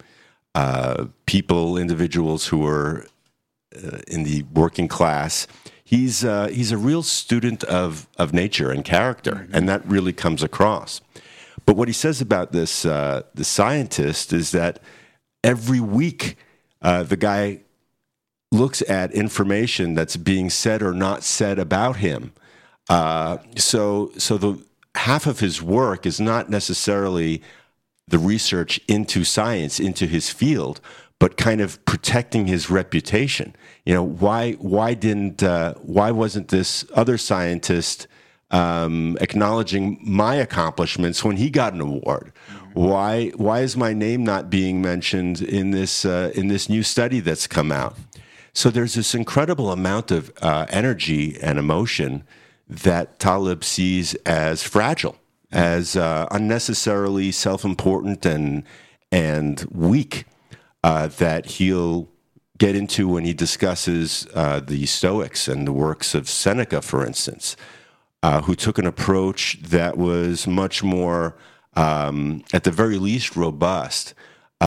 uh, 0.54 1.06
people, 1.26 1.76
individuals 1.76 2.46
who 2.46 2.64
are 2.64 3.06
uh, 3.76 3.98
in 4.06 4.22
the 4.22 4.44
working 4.54 4.86
class. 4.86 5.46
He's 5.82 6.24
uh, 6.24 6.48
he's 6.48 6.72
a 6.72 6.78
real 6.78 7.02
student 7.02 7.64
of 7.64 8.06
of 8.16 8.32
nature 8.32 8.70
and 8.70 8.84
character, 8.84 9.48
and 9.52 9.68
that 9.68 9.84
really 9.86 10.12
comes 10.12 10.42
across. 10.42 11.00
But 11.66 11.76
what 11.76 11.88
he 11.88 11.94
says 11.94 12.20
about 12.20 12.52
this 12.52 12.84
uh, 12.84 13.22
the 13.34 13.44
scientist 13.44 14.32
is 14.32 14.52
that 14.52 14.78
every 15.44 15.80
week 15.80 16.36
uh, 16.80 17.02
the 17.02 17.16
guy 17.16 17.60
looks 18.50 18.82
at 18.88 19.12
information 19.12 19.94
that's 19.94 20.16
being 20.16 20.50
said 20.50 20.82
or 20.82 20.92
not 20.92 21.22
said 21.22 21.58
about 21.58 21.96
him. 21.96 22.32
Uh, 22.88 23.38
so 23.56 24.12
so 24.18 24.36
the 24.36 24.58
half 24.94 25.26
of 25.26 25.40
his 25.40 25.62
work 25.62 26.04
is 26.04 26.20
not 26.20 26.50
necessarily 26.50 27.42
the 28.08 28.18
research 28.18 28.78
into 28.88 29.24
science, 29.24 29.80
into 29.80 30.06
his 30.06 30.30
field, 30.30 30.80
but 31.18 31.36
kind 31.36 31.60
of 31.60 31.82
protecting 31.84 32.46
his 32.46 32.68
reputation. 32.68 33.54
You 33.86 33.94
know, 33.94 34.02
why 34.02 34.52
why 34.54 34.94
didn't 34.94 35.42
uh, 35.42 35.74
why 35.74 36.10
wasn't 36.10 36.48
this 36.48 36.84
other 36.94 37.16
scientist 37.16 38.06
um, 38.50 39.16
acknowledging 39.20 39.98
my 40.02 40.34
accomplishments 40.34 41.24
when 41.24 41.36
he 41.36 41.48
got 41.48 41.72
an 41.72 41.80
award? 41.80 42.32
Why 42.74 43.28
why 43.36 43.60
is 43.60 43.76
my 43.76 43.92
name 43.92 44.24
not 44.24 44.48
being 44.48 44.80
mentioned 44.80 45.42
in 45.42 45.70
this 45.72 46.04
uh, 46.04 46.32
in 46.34 46.48
this 46.48 46.68
new 46.68 46.82
study 46.82 47.20
that's 47.20 47.46
come 47.46 47.70
out? 47.70 47.96
So 48.54 48.70
there's 48.70 48.94
this 48.94 49.14
incredible 49.14 49.70
amount 49.70 50.10
of 50.10 50.32
uh, 50.42 50.66
energy 50.68 51.38
and 51.40 51.58
emotion 51.58 52.24
that 52.68 53.18
Taleb 53.18 53.64
sees 53.64 54.14
as 54.26 54.62
fragile, 54.62 55.16
as 55.50 55.96
uh, 55.96 56.26
unnecessarily 56.30 57.32
self-important 57.32 58.24
and 58.24 58.64
and 59.10 59.66
weak. 59.70 60.24
Uh, 60.84 61.06
that 61.06 61.46
he'll 61.46 62.08
get 62.58 62.74
into 62.74 63.06
when 63.06 63.24
he 63.24 63.32
discusses 63.32 64.26
uh, 64.34 64.60
the 64.60 64.84
Stoics 64.86 65.46
and 65.46 65.66
the 65.66 65.72
works 65.72 66.12
of 66.14 66.28
Seneca, 66.28 66.82
for 66.82 67.06
instance, 67.06 67.56
uh, 68.22 68.42
who 68.42 68.56
took 68.56 68.78
an 68.78 68.86
approach 68.86 69.58
that 69.62 69.96
was 69.96 70.46
much 70.46 70.82
more 70.82 71.36
um, 71.74 72.44
at 72.52 72.64
the 72.64 72.70
very 72.70 72.98
least 72.98 73.36
robust, 73.36 74.14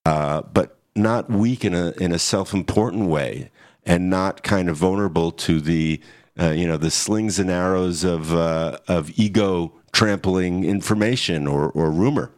uh, 0.06 0.42
but 0.42 0.78
not 0.96 1.30
weak 1.30 1.66
in 1.66 1.74
a 1.74 1.92
in 2.00 2.12
a 2.12 2.20
self 2.20 2.54
important 2.54 3.08
way, 3.08 3.52
and 3.86 4.10
not 4.10 4.44
kind 4.44 4.70
of 4.70 4.78
vulnerable 4.78 5.32
to 5.32 5.60
the 5.62 6.02
uh, 6.40 6.50
you 6.52 6.68
know 6.68 6.78
the 6.78 6.92
slings 6.92 7.40
and 7.40 7.50
arrows 7.50 8.04
of 8.04 8.34
uh, 8.34 8.78
of 8.88 9.12
ego 9.18 9.74
trampling 9.92 10.66
information 10.66 11.48
or, 11.48 11.70
or 11.70 11.90
rumor. 11.90 12.30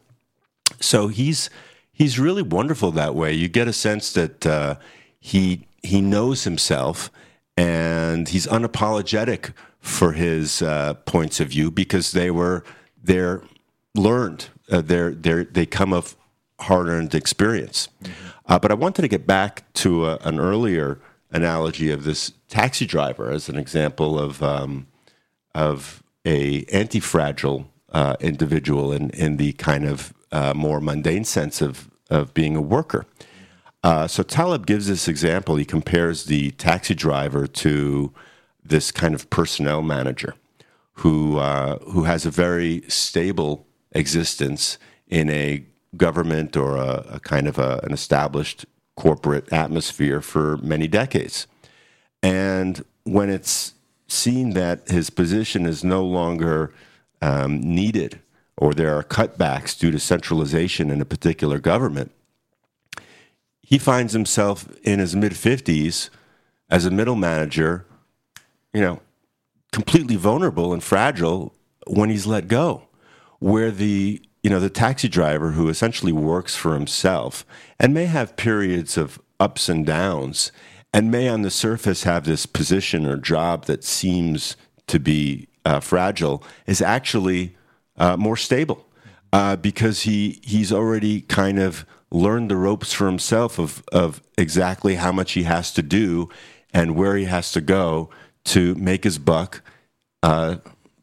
So 0.80 1.08
he's 1.08 1.50
he's 1.92 2.20
really 2.20 2.44
wonderful 2.44 2.92
that 2.92 3.16
way. 3.16 3.34
You 3.34 3.48
get 3.48 3.68
a 3.68 3.74
sense 3.74 4.14
that 4.14 4.46
uh, 4.46 4.76
he 5.20 5.68
he 5.82 6.02
knows 6.02 6.44
himself 6.44 7.10
and 7.56 8.30
he's 8.30 8.46
unapologetic 8.48 9.54
for 9.80 10.12
his 10.12 10.62
uh, 10.62 10.94
points 11.06 11.40
of 11.40 11.50
view 11.50 11.72
because 11.72 12.12
they 12.12 12.30
were 12.30 12.64
they're 13.04 13.42
learned. 13.96 14.50
Uh, 14.72 14.82
they're 14.82 15.14
they 15.14 15.44
they 15.44 15.66
come 15.66 15.94
of 15.94 16.16
hard 16.60 16.88
earned 16.88 17.14
experience. 17.14 17.88
Mm-hmm. 18.04 18.58
but 18.62 18.72
I 18.72 18.74
wanted 18.74 19.04
to 19.04 19.08
get 19.08 19.28
back 19.28 19.72
to 19.74 20.08
a, 20.08 20.18
an 20.24 20.40
earlier 20.40 21.00
analogy 21.32 21.92
of 21.92 22.04
this 22.04 22.32
taxi 22.48 22.86
driver 22.86 23.30
as 23.30 23.50
an 23.50 23.58
example 23.58 24.18
of 24.18 24.42
um, 24.42 24.88
of 25.54 26.04
a 26.26 26.66
anti 26.66 27.00
fragile 27.00 27.70
uh, 27.92 28.16
individual 28.20 28.92
in 28.92 29.10
in 29.12 29.38
the 29.38 29.54
kind 29.54 29.86
of 29.86 30.14
uh, 30.32 30.54
more 30.56 30.82
mundane 30.82 31.24
sense 31.24 31.62
of 31.62 31.90
of 32.10 32.34
being 32.34 32.56
a 32.56 32.62
worker. 32.62 33.06
Uh, 33.84 34.08
so 34.08 34.24
Taleb 34.24 34.66
gives 34.66 34.88
this 34.88 35.08
example. 35.08 35.56
He 35.56 35.66
compares 35.66 36.26
the 36.26 36.52
taxi 36.52 36.96
driver 36.96 37.48
to 37.48 38.14
this 38.64 38.92
kind 38.92 39.14
of 39.14 39.30
personnel 39.30 39.82
manager 39.82 40.36
who 40.94 41.38
uh, 41.38 41.80
who 41.80 42.04
has 42.04 42.26
a 42.26 42.32
very 42.32 42.84
stable 42.88 43.67
existence 43.98 44.78
in 45.08 45.30
a 45.30 45.66
government 45.96 46.56
or 46.56 46.78
a, 46.78 47.06
a 47.10 47.20
kind 47.20 47.48
of 47.48 47.58
a, 47.58 47.80
an 47.84 47.92
established 47.92 48.66
corporate 48.96 49.52
atmosphere 49.52 50.22
for 50.22 50.58
many 50.58 50.88
decades. 50.88 51.48
And 52.22 52.84
when 53.04 53.30
it's 53.30 53.74
seen 54.08 54.52
that 54.52 54.88
his 54.90 55.10
position 55.10 55.66
is 55.66 55.84
no 55.84 56.04
longer 56.04 56.74
um, 57.22 57.60
needed 57.62 58.20
or 58.58 58.74
there 58.74 58.98
are 58.98 59.04
cutbacks 59.04 59.78
due 59.78 59.92
to 59.92 60.00
centralization 60.00 60.90
in 60.90 61.00
a 61.00 61.06
particular 61.06 61.60
government, 61.60 62.12
he 63.62 63.78
finds 63.78 64.14
himself 64.14 64.68
in 64.84 65.00
his 65.00 65.16
mid 65.16 65.34
50s 65.34 66.10
as 66.70 66.86
a 66.86 66.92
middle 66.92 67.16
manager, 67.16 67.86
you 68.74 68.82
know, 68.82 69.02
completely 69.72 70.16
vulnerable 70.16 70.74
and 70.74 70.84
fragile 70.84 71.54
when 71.86 72.10
he's 72.10 72.26
let 72.26 72.48
go. 72.48 72.87
Where 73.40 73.72
the 73.72 74.22
you 74.44 74.50
know 74.50 74.60
the 74.60 74.70
taxi 74.70 75.08
driver 75.08 75.52
who 75.52 75.70
essentially 75.70 76.14
works 76.14 76.56
for 76.56 76.74
himself 76.74 77.46
and 77.80 77.94
may 77.94 78.06
have 78.06 78.38
periods 78.38 78.98
of 78.98 79.20
ups 79.40 79.68
and 79.70 79.86
downs 79.86 80.52
and 80.94 81.12
may 81.12 81.28
on 81.28 81.42
the 81.42 81.52
surface 81.52 82.04
have 82.04 82.24
this 82.24 82.46
position 82.46 83.06
or 83.06 83.18
job 83.18 83.66
that 83.66 83.84
seems 83.84 84.56
to 84.88 85.00
be 85.00 85.48
uh, 85.66 85.80
fragile 85.80 86.44
is 86.66 86.82
actually 86.82 87.56
uh, 87.98 88.16
more 88.16 88.38
stable 88.38 88.88
uh, 89.34 89.56
because 89.56 90.04
he 90.04 90.40
he's 90.44 90.72
already 90.72 91.22
kind 91.22 91.60
of 91.60 91.86
learned 92.10 92.50
the 92.50 92.56
ropes 92.56 92.94
for 92.94 93.06
himself 93.06 93.60
of 93.60 93.84
of 93.92 94.22
exactly 94.38 94.96
how 94.96 95.12
much 95.12 95.34
he 95.34 95.44
has 95.44 95.74
to 95.74 95.82
do 95.82 96.30
and 96.74 96.96
where 96.96 97.18
he 97.18 97.26
has 97.26 97.52
to 97.52 97.60
go 97.60 98.10
to 98.46 98.76
make 98.76 99.04
his 99.04 99.18
buck 99.18 99.62
uh, 100.24 100.56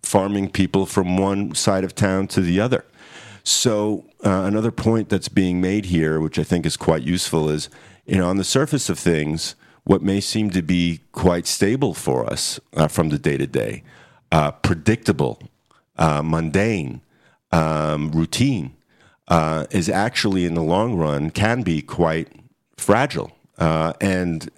farming 0.05 0.51
people 0.51 0.87
from 0.87 1.17
one 1.17 1.55
side 1.55 1.85
of 1.85 1.95
town 1.95 2.29
to 2.29 2.41
the 2.41 2.61
other. 2.61 2.85
So 3.45 4.07
uh, 4.25 4.45
another 4.45 4.71
point 4.71 5.11
that's 5.11 5.29
being 5.29 5.61
made 5.61 5.87
here, 5.87 6.19
which 6.19 6.39
I 6.39 6.45
think 6.45 6.65
is 6.65 6.77
quite 6.77 7.03
useful, 7.03 7.51
is 7.51 7.69
you 8.07 8.17
know 8.17 8.29
on 8.29 8.39
the 8.39 8.45
surface 8.45 8.89
of 8.89 8.99
things, 8.99 9.55
what 9.85 10.03
may 10.03 10.21
seem 10.21 10.51
to 10.51 10.63
be 10.63 11.01
quite 11.13 11.47
stable 11.47 11.93
for 11.93 12.25
us 12.25 12.59
uh, 12.75 12.89
from 12.89 13.11
the 13.11 13.19
day 13.19 13.37
to 13.37 13.47
day, 13.47 13.83
predictable, 14.63 15.43
uh, 15.99 16.23
mundane, 16.23 17.03
um, 17.53 18.11
routine, 18.13 18.75
uh, 19.29 19.67
is 19.71 19.91
actually 19.91 20.47
in 20.47 20.55
the 20.55 20.63
long 20.63 20.97
run 20.97 21.31
can 21.31 21.63
be 21.63 21.83
quite 21.83 22.29
fragile 22.77 23.31
uh, 23.59 23.93
and 24.01 24.51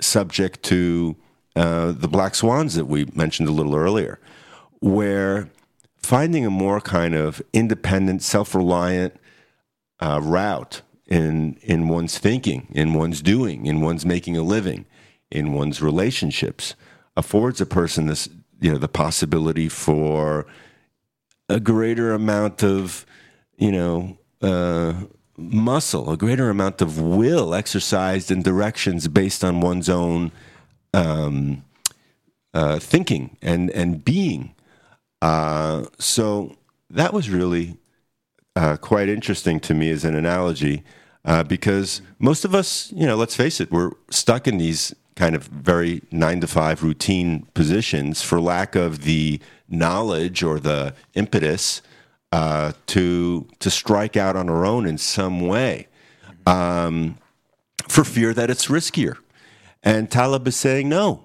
subject 0.00 0.62
to 0.62 1.16
the 1.54 2.08
black 2.10 2.34
swans 2.34 2.74
that 2.74 2.84
we 2.84 3.06
mentioned 3.14 3.48
a 3.48 3.52
little 3.52 3.74
earlier, 3.74 4.18
where 4.80 5.50
finding 5.96 6.46
a 6.46 6.50
more 6.50 6.80
kind 6.80 7.14
of 7.14 7.42
independent, 7.52 8.22
self-reliant 8.22 9.14
uh, 10.00 10.20
route 10.22 10.82
in 11.06 11.54
in 11.62 11.88
one's 11.88 12.18
thinking, 12.18 12.68
in 12.72 12.94
one's 12.94 13.22
doing, 13.22 13.66
in 13.66 13.80
one's 13.80 14.04
making 14.04 14.36
a 14.36 14.42
living, 14.42 14.86
in 15.30 15.52
one's 15.52 15.80
relationships, 15.80 16.74
affords 17.16 17.60
a 17.60 17.66
person 17.66 18.06
this 18.06 18.28
you 18.60 18.72
know 18.72 18.78
the 18.78 18.88
possibility 18.88 19.68
for 19.68 20.46
a 21.48 21.60
greater 21.60 22.12
amount 22.12 22.62
of 22.62 23.06
you 23.56 23.72
know, 23.72 24.18
uh, 24.42 24.94
muscle, 25.36 26.10
a 26.10 26.16
greater 26.16 26.50
amount 26.50 26.80
of 26.80 27.00
will 27.00 27.54
exercised 27.54 28.30
in 28.30 28.42
directions 28.42 29.08
based 29.08 29.44
on 29.44 29.60
one's 29.60 29.88
own 29.88 30.32
um, 30.94 31.64
uh, 32.54 32.78
thinking 32.78 33.36
and 33.42 33.70
and 33.70 34.04
being. 34.04 34.54
Uh, 35.22 35.86
so 35.98 36.56
that 36.90 37.12
was 37.12 37.30
really 37.30 37.76
uh, 38.54 38.76
quite 38.76 39.08
interesting 39.08 39.60
to 39.60 39.74
me 39.74 39.90
as 39.90 40.04
an 40.04 40.14
analogy, 40.14 40.82
uh, 41.24 41.42
because 41.42 42.02
most 42.18 42.44
of 42.44 42.54
us, 42.54 42.92
you 42.92 43.06
know, 43.06 43.16
let's 43.16 43.36
face 43.36 43.60
it, 43.60 43.70
we're 43.70 43.90
stuck 44.10 44.46
in 44.46 44.58
these 44.58 44.94
kind 45.16 45.34
of 45.34 45.44
very 45.44 46.02
nine 46.10 46.40
to 46.40 46.46
five 46.46 46.82
routine 46.82 47.46
positions 47.54 48.22
for 48.22 48.40
lack 48.40 48.74
of 48.76 49.02
the 49.02 49.40
knowledge 49.68 50.42
or 50.42 50.60
the 50.60 50.94
impetus 51.14 51.82
uh, 52.32 52.72
to 52.86 53.46
to 53.58 53.70
strike 53.70 54.16
out 54.16 54.36
on 54.36 54.48
our 54.48 54.64
own 54.64 54.86
in 54.86 54.98
some 54.98 55.46
way, 55.46 55.88
um, 56.46 57.16
for 57.88 58.04
fear 58.04 58.34
that 58.34 58.50
it's 58.50 58.66
riskier. 58.66 59.16
And 59.82 60.10
Taleb 60.10 60.46
is 60.46 60.56
saying 60.56 60.88
no. 60.88 61.24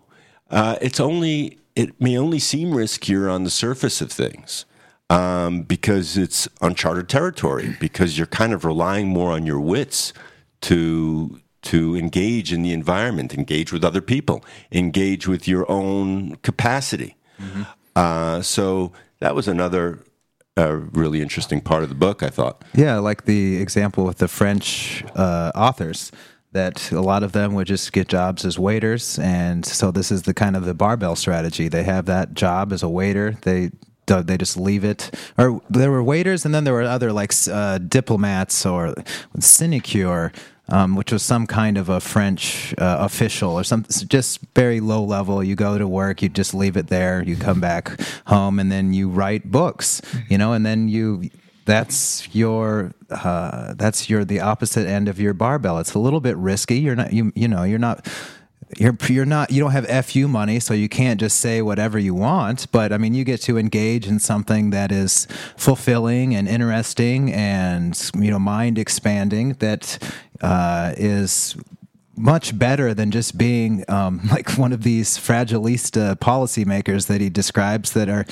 Uh, 0.50 0.78
it's 0.82 1.00
only 1.00 1.58
it 1.76 2.00
may 2.02 2.18
only 2.18 2.40
seem 2.40 2.72
riskier 2.72 3.32
on 3.32 3.44
the 3.44 3.50
surface 3.50 4.02
of 4.02 4.12
things 4.12 4.66
um, 5.10 5.64
because 5.64 6.18
it's 6.18 6.48
uncharted 6.62 7.10
territory. 7.10 7.76
Because 7.80 8.18
you're 8.18 8.28
kind 8.28 8.54
of 8.54 8.66
relying 8.66 9.08
more 9.08 9.32
on 9.32 9.46
your 9.46 9.60
wits 9.60 10.14
to 10.62 11.40
to 11.64 11.96
engage 11.96 12.52
in 12.52 12.64
the 12.64 12.74
environment, 12.74 13.36
engage 13.36 13.72
with 13.72 13.84
other 13.84 14.02
people, 14.02 14.44
engage 14.72 15.28
with 15.28 15.48
your 15.48 15.70
own 15.72 16.36
capacity. 16.38 17.16
Mm-hmm. 17.40 17.64
Uh, 17.96 18.42
so 18.42 18.92
that 19.20 19.36
was 19.36 19.48
another 19.48 20.04
a 20.58 20.76
really 20.76 21.22
interesting 21.22 21.62
part 21.62 21.84
of 21.84 21.90
the 21.90 21.96
book, 21.96 22.24
I 22.24 22.30
thought. 22.30 22.64
Yeah, 22.74 22.98
like 22.98 23.26
the 23.26 23.58
example 23.58 24.04
with 24.06 24.18
the 24.18 24.28
French 24.28 25.04
uh, 25.16 25.52
authors 25.56 26.12
that 26.54 26.92
a 26.92 27.02
lot 27.02 27.24
of 27.24 27.32
them 27.32 27.54
would 27.54 27.68
just 27.68 27.94
get 27.94 28.08
jobs 28.08 28.46
as 28.46 28.60
waiters. 28.60 29.18
And 29.20 29.66
so 29.66 29.92
this 29.92 30.12
is 30.12 30.24
the 30.24 30.34
kind 30.34 30.56
of 30.56 30.66
the 30.66 30.74
barbell 30.74 31.16
strategy. 31.16 31.68
They 31.68 31.84
have 31.84 32.06
that 32.06 32.34
job 32.34 32.74
as 32.74 32.84
a 32.84 32.90
waiter. 32.90 33.38
They 33.42 33.72
they 34.08 34.36
just 34.36 34.58
leave 34.58 34.84
it. 34.84 35.10
Or 35.38 35.62
there 35.70 35.90
were 35.90 36.04
waiters 36.04 36.44
and 36.44 36.54
then 36.54 36.66
there 36.66 36.74
were 36.74 36.82
other 36.82 37.14
like 37.14 37.32
uh, 37.50 37.78
diplomats 37.78 38.66
or 38.66 38.94
sinecure 39.40 40.34
um, 40.72 40.96
which 40.96 41.12
was 41.12 41.22
some 41.22 41.46
kind 41.46 41.78
of 41.78 41.90
a 41.90 42.00
French 42.00 42.74
uh, 42.78 42.98
official 43.02 43.52
or 43.52 43.64
something, 43.64 44.08
just 44.08 44.40
very 44.56 44.80
low 44.80 45.04
level. 45.04 45.44
You 45.44 45.56
go 45.56 45.78
to 45.78 45.88
work, 45.88 46.22
you 46.22 46.30
just 46.30 46.54
leave 46.54 46.78
it 46.78 46.88
there, 46.88 47.22
you 47.24 47.36
come 47.36 47.60
back 47.60 48.00
home, 48.28 48.58
and 48.58 48.72
then 48.72 48.94
you 48.94 49.10
write 49.10 49.52
books, 49.52 50.02
you 50.30 50.38
know, 50.38 50.54
and 50.54 50.66
then 50.66 50.88
you 50.88 51.30
that's 51.66 52.34
your 52.34 52.92
uh, 53.10 53.74
that's 53.76 54.10
your 54.10 54.26
the 54.26 54.40
opposite 54.40 54.88
end 54.88 55.08
of 55.08 55.20
your 55.20 55.34
barbell. 55.34 55.80
It's 55.80 55.94
a 55.94 56.00
little 56.00 56.22
bit 56.22 56.38
risky. 56.38 56.80
You're 56.80 56.96
not 56.96 57.14
you 57.14 57.32
you 57.36 57.48
know 57.48 57.64
you're 57.64 57.80
not 57.80 58.08
you're 58.78 58.96
you're 59.08 59.26
not 59.26 59.52
you 59.52 59.60
don't 59.60 59.72
have 59.72 60.06
fu 60.06 60.28
money 60.28 60.60
so 60.60 60.74
you 60.74 60.88
can't 60.88 61.20
just 61.20 61.40
say 61.40 61.62
whatever 61.62 62.00
you 62.00 62.14
want 62.14 62.72
but 62.72 62.94
i 62.94 62.98
mean 62.98 63.14
you 63.14 63.24
get 63.24 63.42
to 63.42 63.58
engage 63.58 64.08
in 64.08 64.20
something 64.20 64.70
that 64.70 64.92
is 64.92 65.28
fulfilling 65.58 66.34
and 66.34 66.48
interesting 66.48 67.34
and 67.34 68.12
you 68.16 68.32
know 68.32 68.40
mind 68.40 68.78
expanding 68.78 69.54
that 69.56 70.00
uh, 70.42 70.94
is 70.98 71.56
much 72.18 72.58
better 72.58 72.94
than 72.94 73.10
just 73.10 73.38
being 73.38 73.84
um, 73.88 74.22
like 74.32 74.58
one 74.58 74.74
of 74.74 74.84
these 74.84 75.18
fragilista 75.18 76.16
policymakers 76.16 77.08
that 77.08 77.22
he 77.22 77.30
describes 77.30 77.94
that 77.94 78.10
are 78.10 78.26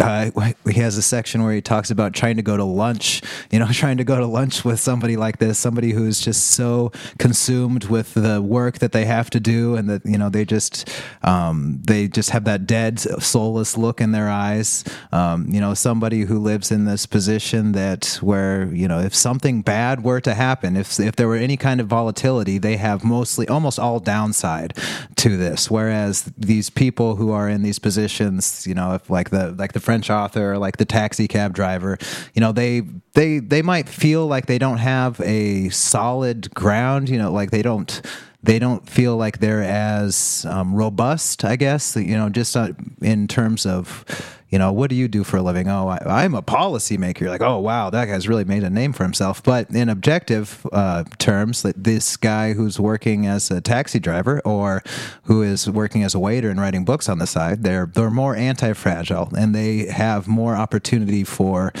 uh, 0.00 0.52
he 0.66 0.80
has 0.80 0.96
a 0.96 1.02
section 1.02 1.42
where 1.42 1.54
he 1.54 1.60
talks 1.60 1.90
about 1.90 2.12
trying 2.12 2.36
to 2.36 2.42
go 2.42 2.56
to 2.56 2.64
lunch 2.64 3.22
you 3.50 3.58
know 3.58 3.66
trying 3.72 3.96
to 3.96 4.04
go 4.04 4.18
to 4.18 4.26
lunch 4.26 4.64
with 4.64 4.80
somebody 4.80 5.16
like 5.16 5.38
this 5.38 5.58
somebody 5.58 5.92
who's 5.92 6.20
just 6.20 6.48
so 6.48 6.90
consumed 7.18 7.84
with 7.84 8.14
the 8.14 8.40
work 8.42 8.78
that 8.78 8.92
they 8.92 9.04
have 9.04 9.30
to 9.30 9.40
do 9.40 9.76
and 9.76 9.88
that 9.88 10.04
you 10.04 10.18
know 10.18 10.28
they 10.28 10.44
just 10.44 10.88
um, 11.22 11.80
they 11.84 12.08
just 12.08 12.30
have 12.30 12.44
that 12.44 12.66
dead 12.66 12.98
soulless 12.98 13.76
look 13.76 14.00
in 14.00 14.12
their 14.12 14.28
eyes. 14.28 14.84
Um, 15.12 15.46
you 15.48 15.60
know 15.60 15.74
somebody 15.74 16.22
who 16.22 16.38
lives 16.38 16.70
in 16.70 16.84
this 16.84 17.06
position 17.06 17.72
that 17.72 18.18
where 18.20 18.66
you 18.72 18.88
know 18.88 19.00
if 19.00 19.14
something 19.14 19.62
bad 19.62 20.02
were 20.04 20.20
to 20.20 20.34
happen 20.34 20.76
if 20.76 20.98
if 20.98 21.16
there 21.16 21.28
were 21.28 21.36
any 21.36 21.56
kind 21.56 21.80
of 21.80 21.86
volatility 21.86 22.58
they 22.58 22.76
have 22.76 23.04
mostly 23.22 23.46
almost 23.46 23.78
all 23.78 24.00
downside 24.00 24.76
to 25.14 25.36
this. 25.36 25.70
Whereas 25.70 26.24
these 26.36 26.70
people 26.70 27.14
who 27.14 27.30
are 27.30 27.48
in 27.48 27.62
these 27.62 27.78
positions 27.78 28.66
you 28.66 28.74
know 28.74 28.94
if 28.94 29.08
like 29.08 29.30
the 29.30 29.52
like 29.52 29.74
the 29.74 29.80
french 29.80 30.10
author 30.10 30.54
or 30.54 30.58
like 30.58 30.76
the 30.78 30.84
taxi 30.84 31.28
cab 31.28 31.54
driver 31.54 31.98
you 32.34 32.40
know 32.40 32.50
they 32.50 32.80
they 33.14 33.38
they 33.38 33.62
might 33.62 33.88
feel 33.88 34.26
like 34.26 34.46
they 34.46 34.58
don't 34.58 34.78
have 34.78 35.20
a 35.20 35.68
solid 35.68 36.52
ground 36.54 37.08
you 37.08 37.16
know 37.16 37.30
like 37.30 37.52
they 37.52 37.62
don't 37.62 38.02
they 38.42 38.58
don't 38.58 38.88
feel 38.88 39.16
like 39.16 39.38
they're 39.38 39.62
as 39.62 40.44
um, 40.48 40.74
robust, 40.74 41.44
I 41.44 41.56
guess, 41.56 41.94
you 41.96 42.16
know, 42.16 42.28
just 42.28 42.56
uh, 42.56 42.72
in 43.00 43.28
terms 43.28 43.64
of, 43.66 44.04
you 44.50 44.58
know, 44.58 44.72
what 44.72 44.90
do 44.90 44.96
you 44.96 45.06
do 45.06 45.22
for 45.22 45.36
a 45.36 45.42
living? 45.42 45.68
Oh, 45.68 45.88
I, 45.88 46.24
am 46.24 46.34
a 46.34 46.42
policymaker. 46.42 47.20
You're 47.20 47.30
like, 47.30 47.40
oh, 47.40 47.58
wow, 47.58 47.88
that 47.90 48.06
guy's 48.06 48.26
really 48.26 48.44
made 48.44 48.64
a 48.64 48.70
name 48.70 48.92
for 48.92 49.04
himself. 49.04 49.42
But 49.44 49.70
in 49.70 49.88
objective 49.88 50.66
uh, 50.72 51.04
terms, 51.18 51.62
this 51.76 52.16
guy 52.16 52.52
who's 52.52 52.80
working 52.80 53.26
as 53.26 53.50
a 53.50 53.60
taxi 53.60 54.00
driver 54.00 54.40
or 54.44 54.82
who 55.24 55.42
is 55.42 55.70
working 55.70 56.02
as 56.02 56.14
a 56.14 56.18
waiter 56.18 56.50
and 56.50 56.60
writing 56.60 56.84
books 56.84 57.08
on 57.08 57.18
the 57.18 57.26
side, 57.26 57.62
they're 57.62 57.86
they're 57.86 58.10
more 58.10 58.34
anti-fragile 58.34 59.30
and 59.38 59.54
they 59.54 59.86
have 59.86 60.26
more 60.26 60.56
opportunity 60.56 61.22
for 61.22 61.72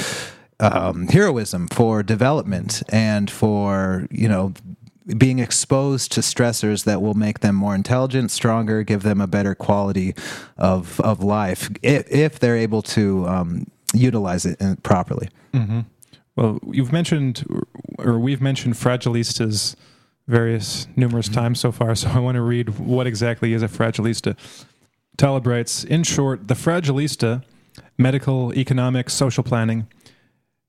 um, 0.60 1.08
heroism, 1.08 1.66
for 1.66 2.04
development, 2.04 2.82
and 2.88 3.28
for 3.30 4.06
you 4.10 4.28
know 4.28 4.54
being 5.16 5.38
exposed 5.38 6.12
to 6.12 6.20
stressors 6.20 6.84
that 6.84 7.02
will 7.02 7.14
make 7.14 7.40
them 7.40 7.54
more 7.54 7.74
intelligent, 7.74 8.30
stronger, 8.30 8.82
give 8.82 9.02
them 9.02 9.20
a 9.20 9.26
better 9.26 9.54
quality 9.54 10.14
of 10.56 11.00
of 11.00 11.22
life 11.22 11.70
if, 11.82 12.10
if 12.10 12.38
they're 12.38 12.56
able 12.56 12.82
to 12.82 13.26
um, 13.26 13.66
utilize 13.94 14.46
it 14.46 14.82
properly. 14.82 15.28
Mm-hmm. 15.52 15.80
Well, 16.36 16.58
you've 16.70 16.92
mentioned, 16.92 17.44
or 17.98 18.18
we've 18.18 18.40
mentioned 18.40 18.74
fragilistas 18.74 19.76
various 20.28 20.86
numerous 20.96 21.28
mm-hmm. 21.28 21.40
times 21.40 21.60
so 21.60 21.72
far. 21.72 21.94
So 21.94 22.08
I 22.08 22.18
want 22.18 22.36
to 22.36 22.42
read 22.42 22.78
what 22.78 23.06
exactly 23.06 23.52
is 23.52 23.62
a 23.62 23.68
fragilista. 23.68 24.36
Taleb 25.16 25.46
writes, 25.46 25.84
in 25.84 26.04
short, 26.04 26.48
the 26.48 26.54
fragilista, 26.54 27.44
medical, 27.98 28.52
economic, 28.54 29.10
social 29.10 29.42
planning 29.44 29.88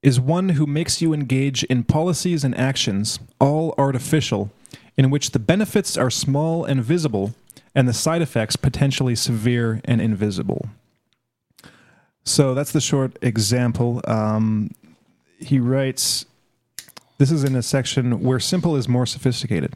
is 0.04 0.20
one 0.20 0.50
who 0.50 0.68
makes 0.68 1.02
you 1.02 1.14
engage 1.14 1.64
in 1.64 1.84
policies 1.84 2.44
and 2.44 2.56
actions, 2.58 3.20
all 3.40 3.74
artificial, 3.78 4.52
in 4.98 5.10
which 5.10 5.32
the 5.32 5.40
benefits 5.40 5.98
are 5.98 6.12
small 6.12 6.66
and 6.66 6.84
visible, 6.84 7.34
and 7.74 7.88
the 7.88 7.94
side 7.94 8.22
effects 8.22 8.56
potentially 8.56 9.16
severe 9.16 9.82
and 9.86 10.02
invisible. 10.02 10.68
So 12.26 12.54
that's 12.54 12.74
the 12.74 12.82
short 12.82 13.18
example. 13.22 14.02
Um, 14.06 14.72
he 15.40 15.60
writes, 15.60 16.26
this 17.18 17.32
is 17.32 17.44
in 17.44 17.56
a 17.56 17.64
section 17.64 18.22
where 18.22 18.40
simple 18.40 18.76
is 18.76 18.88
more 18.88 19.06
sophisticated. 19.06 19.74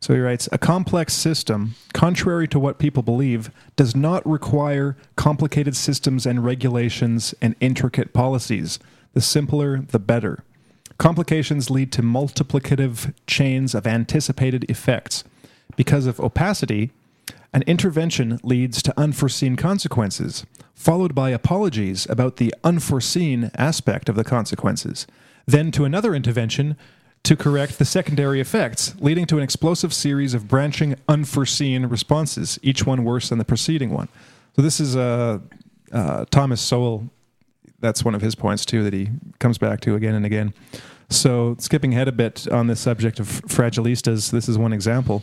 So 0.00 0.12
he 0.12 0.20
writes, 0.20 0.48
a 0.52 0.58
complex 0.58 1.14
system, 1.14 1.74
contrary 1.94 2.46
to 2.48 2.58
what 2.58 2.78
people 2.78 3.02
believe, 3.02 3.50
does 3.76 3.96
not 3.96 4.26
require 4.26 4.96
complicated 5.16 5.74
systems 5.74 6.26
and 6.26 6.44
regulations 6.44 7.34
and 7.40 7.54
intricate 7.60 8.12
policies 8.12 8.78
the 9.16 9.22
simpler, 9.22 9.78
the 9.78 9.98
better. 9.98 10.44
Complications 10.98 11.70
lead 11.70 11.90
to 11.90 12.02
multiplicative 12.02 13.14
chains 13.26 13.74
of 13.74 13.86
anticipated 13.86 14.70
effects. 14.70 15.24
Because 15.74 16.04
of 16.04 16.20
opacity, 16.20 16.90
an 17.54 17.62
intervention 17.62 18.38
leads 18.42 18.82
to 18.82 18.92
unforeseen 18.94 19.56
consequences, 19.56 20.44
followed 20.74 21.14
by 21.14 21.30
apologies 21.30 22.06
about 22.10 22.36
the 22.36 22.52
unforeseen 22.62 23.50
aspect 23.54 24.10
of 24.10 24.16
the 24.16 24.24
consequences, 24.24 25.06
then 25.46 25.70
to 25.70 25.86
another 25.86 26.14
intervention 26.14 26.76
to 27.22 27.36
correct 27.36 27.78
the 27.78 27.86
secondary 27.86 28.38
effects, 28.38 28.94
leading 28.98 29.24
to 29.24 29.38
an 29.38 29.42
explosive 29.42 29.94
series 29.94 30.34
of 30.34 30.46
branching 30.46 30.94
unforeseen 31.08 31.86
responses, 31.86 32.58
each 32.62 32.84
one 32.84 33.02
worse 33.02 33.30
than 33.30 33.38
the 33.38 33.46
preceding 33.46 33.88
one. 33.94 34.10
So 34.56 34.60
this 34.60 34.78
is 34.78 34.94
uh, 34.94 35.38
uh, 35.90 36.26
Thomas 36.30 36.60
Sowell 36.60 37.08
that's 37.80 38.04
one 38.04 38.14
of 38.14 38.22
his 38.22 38.34
points 38.34 38.64
too 38.64 38.82
that 38.84 38.92
he 38.92 39.10
comes 39.38 39.58
back 39.58 39.80
to 39.82 39.94
again 39.94 40.14
and 40.14 40.26
again. 40.26 40.54
So 41.08 41.56
skipping 41.58 41.92
ahead 41.92 42.08
a 42.08 42.12
bit 42.12 42.48
on 42.48 42.66
this 42.66 42.80
subject 42.80 43.20
of 43.20 43.26
fragilistas, 43.26 44.30
this 44.30 44.48
is 44.48 44.58
one 44.58 44.72
example. 44.72 45.22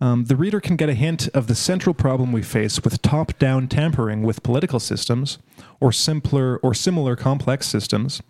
Um, 0.00 0.26
the 0.26 0.36
reader 0.36 0.60
can 0.60 0.76
get 0.76 0.88
a 0.88 0.94
hint 0.94 1.28
of 1.28 1.48
the 1.48 1.54
central 1.54 1.94
problem 1.94 2.30
we 2.30 2.42
face 2.42 2.82
with 2.82 3.02
top-down 3.02 3.66
tampering 3.68 4.22
with 4.22 4.42
political 4.42 4.78
systems, 4.78 5.38
or 5.80 5.92
simpler 5.92 6.58
or 6.58 6.74
similar 6.74 7.16
complex 7.16 7.66
systems. 7.66 8.22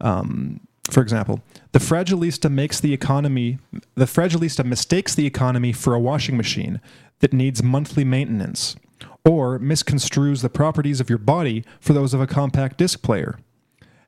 Um, 0.00 0.60
for 0.90 1.00
example, 1.00 1.40
the 1.72 1.78
fragilista 1.78 2.50
makes 2.50 2.80
the 2.80 2.92
economy. 2.92 3.58
The 3.94 4.04
fragilista 4.04 4.64
mistakes 4.64 5.14
the 5.14 5.26
economy 5.26 5.72
for 5.72 5.94
a 5.94 6.00
washing 6.00 6.36
machine 6.36 6.80
that 7.20 7.32
needs 7.32 7.62
monthly 7.62 8.04
maintenance 8.04 8.76
or 9.24 9.58
misconstrues 9.58 10.42
the 10.42 10.50
properties 10.50 11.00
of 11.00 11.08
your 11.08 11.18
body 11.18 11.64
for 11.80 11.92
those 11.92 12.12
of 12.14 12.20
a 12.20 12.26
compact 12.26 12.78
disc 12.78 13.02
player. 13.02 13.38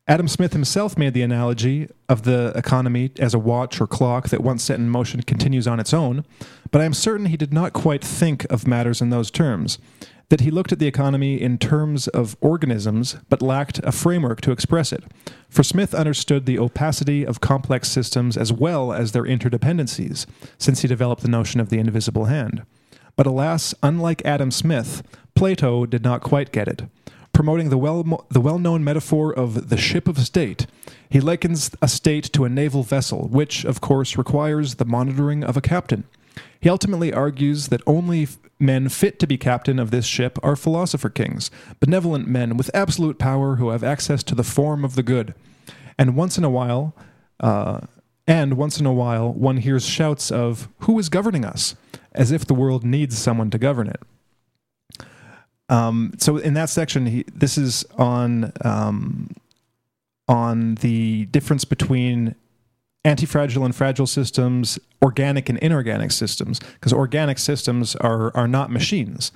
Adam 0.06 0.28
Smith 0.28 0.52
himself 0.52 0.98
made 0.98 1.14
the 1.14 1.22
analogy 1.22 1.88
of 2.10 2.24
the 2.24 2.52
economy 2.54 3.10
as 3.18 3.32
a 3.32 3.38
watch 3.38 3.80
or 3.80 3.86
clock 3.86 4.28
that 4.28 4.42
once 4.42 4.62
set 4.62 4.78
in 4.78 4.90
motion 4.90 5.22
continues 5.22 5.66
on 5.66 5.80
its 5.80 5.94
own, 5.94 6.26
but 6.70 6.82
I 6.82 6.84
am 6.84 6.92
certain 6.92 7.26
he 7.26 7.38
did 7.38 7.54
not 7.54 7.72
quite 7.72 8.04
think 8.04 8.44
of 8.52 8.66
matters 8.66 9.00
in 9.00 9.08
those 9.08 9.30
terms. 9.30 9.78
That 10.28 10.40
he 10.40 10.50
looked 10.50 10.72
at 10.72 10.78
the 10.78 10.86
economy 10.86 11.40
in 11.40 11.56
terms 11.56 12.06
of 12.08 12.36
organisms, 12.42 13.16
but 13.30 13.40
lacked 13.40 13.78
a 13.82 13.92
framework 13.92 14.42
to 14.42 14.52
express 14.52 14.92
it. 14.92 15.04
For 15.48 15.62
Smith 15.62 15.94
understood 15.94 16.44
the 16.44 16.58
opacity 16.58 17.24
of 17.24 17.40
complex 17.40 17.88
systems 17.88 18.36
as 18.36 18.52
well 18.52 18.92
as 18.92 19.12
their 19.12 19.24
interdependencies, 19.24 20.26
since 20.58 20.80
he 20.80 20.88
developed 20.88 21.22
the 21.22 21.28
notion 21.28 21.60
of 21.60 21.70
the 21.70 21.78
invisible 21.78 22.26
hand. 22.26 22.64
But 23.16 23.26
alas, 23.26 23.74
unlike 23.82 24.24
Adam 24.24 24.50
Smith, 24.50 25.02
Plato 25.34 25.86
did 25.86 26.02
not 26.02 26.22
quite 26.22 26.52
get 26.52 26.68
it. 26.68 26.82
Promoting 27.32 27.68
the 27.68 27.78
well 27.78 28.26
the 28.30 28.40
well-known 28.40 28.84
metaphor 28.84 29.32
of 29.32 29.68
the 29.68 29.76
ship 29.76 30.06
of 30.06 30.18
state, 30.18 30.66
he 31.10 31.20
likens 31.20 31.70
a 31.82 31.88
state 31.88 32.32
to 32.32 32.44
a 32.44 32.48
naval 32.48 32.84
vessel, 32.84 33.28
which, 33.28 33.64
of 33.64 33.80
course, 33.80 34.16
requires 34.16 34.76
the 34.76 34.84
monitoring 34.84 35.42
of 35.42 35.56
a 35.56 35.60
captain. 35.60 36.04
He 36.60 36.68
ultimately 36.68 37.12
argues 37.12 37.68
that 37.68 37.82
only 37.86 38.28
men 38.58 38.88
fit 38.88 39.18
to 39.18 39.26
be 39.26 39.36
captain 39.36 39.78
of 39.78 39.90
this 39.90 40.06
ship 40.06 40.38
are 40.42 40.56
philosopher 40.56 41.10
kings, 41.10 41.50
benevolent 41.80 42.28
men 42.28 42.56
with 42.56 42.70
absolute 42.72 43.18
power 43.18 43.56
who 43.56 43.70
have 43.70 43.84
access 43.84 44.22
to 44.24 44.34
the 44.34 44.44
form 44.44 44.84
of 44.84 44.94
the 44.94 45.02
good. 45.02 45.34
And 45.98 46.16
once 46.16 46.38
in 46.38 46.44
a 46.44 46.50
while, 46.50 46.94
uh, 47.40 47.80
and 48.26 48.56
once 48.56 48.80
in 48.80 48.86
a 48.86 48.92
while, 48.92 49.32
one 49.32 49.58
hears 49.58 49.84
shouts 49.84 50.30
of, 50.30 50.68
Who 50.80 50.98
is 50.98 51.08
governing 51.08 51.44
us? 51.44 51.76
as 52.14 52.30
if 52.30 52.46
the 52.46 52.54
world 52.54 52.84
needs 52.84 53.18
someone 53.18 53.50
to 53.50 53.58
govern 53.58 53.88
it. 53.88 54.00
Um, 55.68 56.12
so 56.18 56.36
in 56.36 56.54
that 56.54 56.70
section, 56.70 57.06
he, 57.06 57.24
this 57.34 57.58
is 57.58 57.84
on 57.96 58.52
um, 58.62 59.30
on 60.28 60.76
the 60.76 61.26
difference 61.26 61.64
between 61.64 62.34
anti-fragile 63.04 63.64
and 63.64 63.74
fragile 63.74 64.06
systems, 64.06 64.78
organic 65.02 65.48
and 65.48 65.58
inorganic 65.58 66.10
systems, 66.10 66.60
because 66.60 66.92
organic 66.92 67.38
systems 67.38 67.96
are 67.96 68.34
are 68.36 68.48
not 68.48 68.70
machines. 68.70 69.32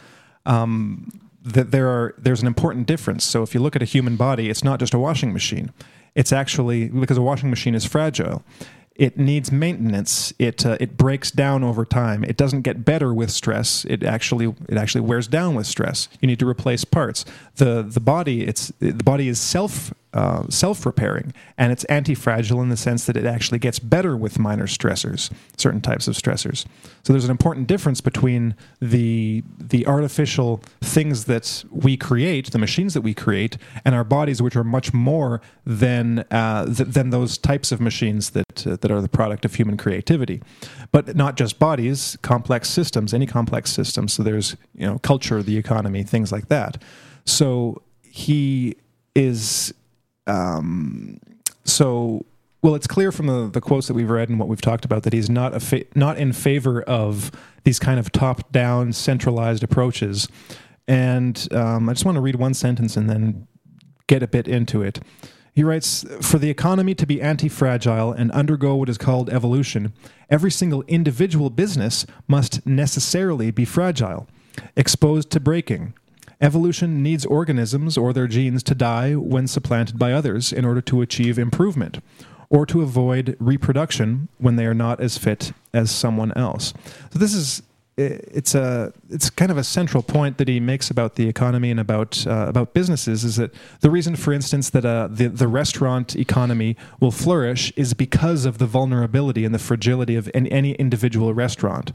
Um, 0.47 1.21
that 1.43 1.71
there 1.71 1.89
are 1.89 2.15
there's 2.19 2.43
an 2.43 2.47
important 2.47 2.87
difference. 2.87 3.25
So 3.25 3.43
if 3.43 3.55
you 3.55 3.61
look 3.61 3.75
at 3.75 3.83
a 3.83 3.87
human 3.87 4.17
body, 4.17 4.51
it's 4.51 4.63
not 4.63 4.81
just 4.81 4.93
a 4.93 4.99
washing 4.99 5.33
machine. 5.33 5.73
It's 6.15 6.33
actually 6.33 6.89
because 6.89 7.17
a 7.17 7.23
washing 7.23 7.49
machine 7.49 7.75
is 7.75 7.85
fragile 7.85 8.45
it 8.99 9.17
needs 9.17 9.53
maintenance. 9.53 10.35
It 10.41 10.67
uh, 10.67 10.77
it 10.81 10.97
breaks 10.97 11.31
down 11.31 11.63
over 11.63 11.85
time. 11.85 12.25
It 12.25 12.37
doesn't 12.37 12.63
get 12.63 12.85
better 12.85 13.15
with 13.15 13.31
stress. 13.31 13.85
It 13.85 14.03
actually 14.03 14.55
it 14.69 14.77
actually 14.77 15.03
wears 15.03 15.29
down 15.29 15.55
with 15.55 15.69
stress. 15.69 16.09
You 16.21 16.27
need 16.27 16.41
to 16.41 16.49
replace 16.49 16.85
parts. 16.85 17.25
the 17.57 17.83
The 17.83 18.01
body 18.01 18.43
it's 18.43 18.73
the 18.81 18.93
body 18.93 19.29
is 19.29 19.41
self 19.41 19.95
uh, 20.19 20.43
self 20.49 20.85
repairing 20.85 21.33
and 21.57 21.71
it's 21.71 21.85
anti 21.85 22.13
fragile 22.13 22.61
in 22.61 22.71
the 22.71 22.77
sense 22.77 23.07
that 23.07 23.17
it 23.17 23.25
actually 23.25 23.61
gets 23.61 23.79
better 23.79 24.17
with 24.17 24.37
minor 24.37 24.67
stressors, 24.67 25.31
certain 25.57 25.81
types 25.81 26.09
of 26.09 26.17
stressors. 26.17 26.65
So 27.05 27.13
there's 27.13 27.25
an 27.25 27.31
important 27.31 27.69
difference 27.69 28.01
between 28.01 28.57
the 28.81 29.45
the 29.61 29.87
artificial 29.87 30.61
things 30.81 31.27
that 31.27 31.65
we 31.71 31.97
create, 31.97 32.51
the 32.51 32.59
machines 32.59 32.95
that 32.95 33.03
we 33.03 33.15
create, 33.15 33.59
and 33.85 33.95
our 33.95 34.03
bodies, 34.03 34.43
which 34.43 34.57
are 34.57 34.65
much 34.65 34.93
more 34.93 35.41
than 35.65 36.25
uh, 36.33 36.65
th- 36.65 36.89
than 36.89 37.11
those 37.11 37.39
types 37.39 37.71
of 37.71 37.81
machines 37.81 38.31
that 38.31 38.67
uh, 38.67 38.77
that 38.81 38.91
are 38.91 39.01
the 39.01 39.09
product 39.09 39.45
of 39.45 39.55
human 39.55 39.77
creativity. 39.77 40.43
But 40.91 41.15
not 41.15 41.37
just 41.37 41.61
bodies, 41.61 42.19
complex 42.23 42.69
systems, 42.69 43.15
any 43.15 43.27
complex 43.27 43.71
system. 43.71 44.09
So 44.09 44.25
there's 44.25 44.57
you 44.75 44.87
know 44.87 44.99
culture, 44.99 45.45
the 45.45 45.57
economy, 45.57 46.03
things 46.03 46.33
like 46.33 46.49
that. 46.49 46.83
So 47.25 47.83
he 48.03 48.75
is 49.15 49.75
um, 50.29 51.21
so 51.65 52.25
well 52.63 52.75
it's 52.75 52.87
clear 52.87 53.13
from 53.13 53.27
the, 53.27 53.49
the 53.49 53.61
quotes 53.61 53.87
that 53.89 53.95
we've 53.95 54.11
read 54.11 54.29
and 54.29 54.39
what 54.39 54.49
we've 54.49 54.61
talked 54.61 54.85
about 54.85 55.03
that 55.05 55.13
he's 55.13 55.31
not 55.31 55.55
a 55.55 55.61
fa- 55.61 55.85
not 55.95 56.19
in 56.19 56.33
favor 56.33 56.83
of 56.83 57.31
these 57.65 57.79
kind 57.79 57.99
of 58.01 58.11
top 58.13 58.51
down 58.53 58.93
centralized 58.93 59.63
approaches. 59.63 60.29
And 60.87 61.47
um, 61.53 61.89
i 61.89 61.93
just 61.93 62.07
want 62.07 62.17
to 62.17 62.21
read 62.23 62.37
one 62.37 62.55
sentence 62.55 62.97
and 62.97 63.11
then 63.11 63.47
get 64.07 64.23
a 64.23 64.27
bit 64.27 64.49
into 64.49 64.83
it. 64.83 65.01
He 65.55 65.63
writes 65.63 66.05
For 66.23 66.39
the 66.39 66.49
economy 66.51 66.95
to 66.95 67.05
be 67.05 67.21
anti 67.21 67.49
fragile 67.49 68.13
and 68.13 68.31
undergo 68.31 68.77
what 68.77 68.89
is 68.89 68.97
called 68.97 69.29
evolution, 69.29 69.93
every 70.31 70.51
single 70.51 70.83
individual 70.89 71.51
business 71.51 72.07
must 72.27 72.65
necessarily 72.67 73.51
be 73.51 73.65
fragile, 73.65 74.29
exposed 74.77 75.31
to 75.33 75.41
breaking, 75.41 75.95
Evolution 76.41 77.03
needs 77.03 77.27
organisms 77.27 77.99
or 77.99 78.13
their 78.13 78.29
genes 78.29 78.63
to 78.63 78.75
die 78.75 79.15
when 79.15 79.47
supplanted 79.47 79.99
by 79.99 80.13
others 80.13 80.53
in 80.53 80.65
order 80.65 80.81
to 80.81 81.03
achieve 81.03 81.39
improvement, 81.39 81.99
or 82.49 82.65
to 82.65 82.83
avoid 82.83 83.37
reproduction 83.41 84.29
when 84.39 84.57
they 84.57 84.67
are 84.67 84.75
not 84.75 85.01
as 85.01 85.19
fit 85.19 85.53
as 85.75 85.91
someone 85.91 86.33
else. 86.37 86.73
So 87.11 87.19
this 87.19 87.35
is 87.35 87.63
it's 87.99 88.55
a 88.55 88.93
it's 89.11 89.29
kind 89.29 89.51
of 89.51 89.59
a 89.59 89.65
central 89.65 90.05
point 90.05 90.39
that 90.39 90.47
he 90.47 90.61
makes 90.61 90.89
about 90.89 91.17
the 91.17 91.29
economy 91.29 91.71
and 91.71 91.81
about 91.81 92.25
uh, 92.29 92.47
about 92.49 92.73
businesses 92.73 93.25
is 93.25 93.37
that 93.37 93.53
the 93.81 93.91
reason, 93.91 94.15
for 94.15 94.33
instance, 94.33 94.71
that 94.71 94.85
uh, 94.85 95.09
the 95.11 95.27
the 95.27 95.49
restaurant 95.49 96.15
economy 96.15 96.77
will 97.01 97.11
flourish 97.11 97.73
is 97.75 97.95
because 97.95 98.45
of 98.45 98.59
the 98.59 98.67
vulnerability 98.67 99.45
and 99.45 99.53
the 99.53 99.59
fragility 99.59 100.15
of 100.15 100.31
any, 100.33 100.51
any 100.53 100.73
individual 100.75 101.35
restaurant 101.35 101.91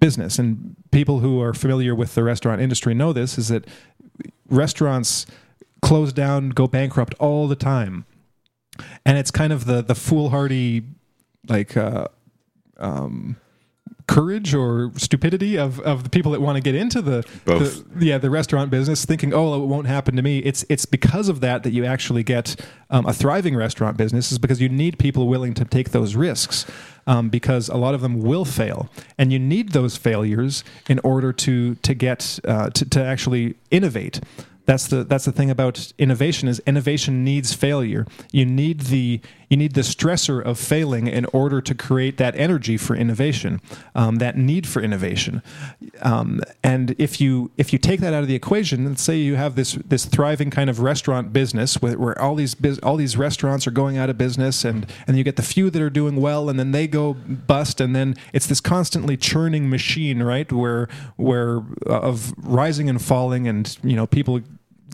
business. 0.00 0.38
And 0.38 0.76
people 0.90 1.20
who 1.20 1.40
are 1.40 1.54
familiar 1.54 1.94
with 1.94 2.14
the 2.14 2.24
restaurant 2.24 2.60
industry 2.60 2.94
know 2.94 3.12
this 3.12 3.38
is 3.38 3.48
that 3.48 3.66
restaurants 4.48 5.26
close 5.82 6.12
down, 6.12 6.50
go 6.50 6.66
bankrupt 6.66 7.14
all 7.18 7.48
the 7.48 7.56
time. 7.56 8.04
And 9.04 9.16
it's 9.16 9.30
kind 9.30 9.52
of 9.52 9.64
the 9.64 9.82
the 9.82 9.94
foolhardy 9.94 10.82
like 11.48 11.76
uh, 11.76 12.08
um, 12.78 13.36
courage 14.06 14.54
or 14.54 14.92
stupidity 14.96 15.58
of, 15.58 15.80
of 15.80 16.04
the 16.04 16.10
people 16.10 16.30
that 16.32 16.40
want 16.40 16.56
to 16.56 16.62
get 16.62 16.74
into 16.74 17.02
the, 17.02 17.24
the, 17.44 17.84
yeah 17.98 18.18
the 18.18 18.30
restaurant 18.30 18.70
business 18.70 19.04
thinking 19.04 19.34
oh 19.34 19.62
it 19.62 19.66
won't 19.66 19.88
happen 19.88 20.14
to 20.14 20.22
me 20.22 20.38
it's 20.38 20.64
it's 20.68 20.86
because 20.86 21.28
of 21.28 21.40
that 21.40 21.64
that 21.64 21.72
you 21.72 21.84
actually 21.84 22.22
get 22.22 22.54
um, 22.90 23.04
a 23.06 23.12
thriving 23.12 23.56
restaurant 23.56 23.96
business 23.96 24.30
is 24.30 24.38
because 24.38 24.60
you 24.60 24.68
need 24.68 24.96
people 24.98 25.26
willing 25.26 25.54
to 25.54 25.64
take 25.64 25.90
those 25.90 26.14
risks 26.14 26.66
um, 27.06 27.28
because 27.28 27.68
a 27.68 27.76
lot 27.76 27.94
of 27.94 28.00
them 28.00 28.20
will 28.20 28.44
fail 28.44 28.88
and 29.18 29.32
you 29.32 29.38
need 29.38 29.72
those 29.72 29.96
failures 29.96 30.64
in 30.88 30.98
order 31.00 31.32
to 31.32 31.74
to 31.76 31.94
get 31.94 32.38
uh, 32.44 32.70
to, 32.70 32.88
to 32.88 33.02
actually 33.02 33.56
innovate 33.70 34.20
that's 34.66 34.88
the 34.88 35.04
that's 35.04 35.24
the 35.24 35.32
thing 35.32 35.48
about 35.48 35.92
innovation 35.96 36.48
is 36.48 36.60
innovation 36.66 37.24
needs 37.24 37.54
failure. 37.54 38.04
You 38.32 38.44
need 38.44 38.80
the 38.82 39.20
you 39.48 39.56
need 39.56 39.74
the 39.74 39.82
stressor 39.82 40.42
of 40.42 40.58
failing 40.58 41.06
in 41.06 41.24
order 41.26 41.60
to 41.60 41.74
create 41.74 42.16
that 42.16 42.34
energy 42.36 42.76
for 42.76 42.96
innovation, 42.96 43.60
um, 43.94 44.16
that 44.16 44.36
need 44.36 44.66
for 44.66 44.82
innovation. 44.82 45.42
Um, 46.02 46.40
and 46.62 46.94
if 46.98 47.20
you 47.20 47.50
if 47.56 47.72
you 47.72 47.78
take 47.78 48.00
that 48.00 48.12
out 48.12 48.22
of 48.22 48.28
the 48.28 48.34
equation, 48.34 48.84
let's 48.84 49.02
say 49.02 49.16
you 49.16 49.36
have 49.36 49.54
this 49.54 49.74
this 49.86 50.04
thriving 50.04 50.50
kind 50.50 50.68
of 50.68 50.80
restaurant 50.80 51.32
business 51.32 51.80
where, 51.80 51.98
where 51.98 52.20
all 52.20 52.34
these 52.34 52.56
all 52.82 52.96
these 52.96 53.16
restaurants 53.16 53.66
are 53.66 53.70
going 53.70 53.96
out 53.96 54.10
of 54.10 54.18
business, 54.18 54.64
and 54.64 54.86
and 55.06 55.16
you 55.16 55.24
get 55.24 55.36
the 55.36 55.42
few 55.42 55.70
that 55.70 55.80
are 55.80 55.90
doing 55.90 56.16
well, 56.16 56.48
and 56.48 56.58
then 56.58 56.72
they 56.72 56.86
go 56.86 57.14
bust, 57.14 57.80
and 57.80 57.94
then 57.94 58.16
it's 58.32 58.46
this 58.46 58.60
constantly 58.60 59.16
churning 59.16 59.70
machine, 59.70 60.22
right? 60.22 60.50
Where 60.50 60.88
where 61.16 61.58
uh, 61.86 62.00
of 62.00 62.34
rising 62.38 62.88
and 62.88 63.00
falling, 63.00 63.46
and 63.46 63.76
you 63.82 63.94
know 63.94 64.06
people 64.06 64.40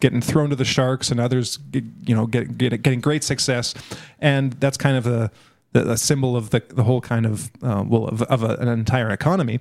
getting 0.02 0.20
thrown 0.20 0.50
to 0.50 0.56
the 0.56 0.64
sharks 0.64 1.12
and 1.12 1.20
others, 1.20 1.60
you 1.72 2.14
know, 2.14 2.26
get, 2.26 2.58
get, 2.58 2.82
getting 2.82 3.00
great 3.00 3.22
success. 3.22 3.72
And 4.18 4.52
that's 4.54 4.76
kind 4.76 4.96
of 4.96 5.06
a, 5.06 5.30
a 5.74 5.96
symbol 5.96 6.36
of 6.36 6.50
the, 6.50 6.60
the 6.68 6.82
whole 6.82 7.00
kind 7.00 7.24
of, 7.24 7.50
uh, 7.62 7.84
well, 7.86 8.06
of, 8.08 8.20
of 8.22 8.42
a, 8.42 8.56
an 8.56 8.66
entire 8.66 9.10
economy. 9.10 9.60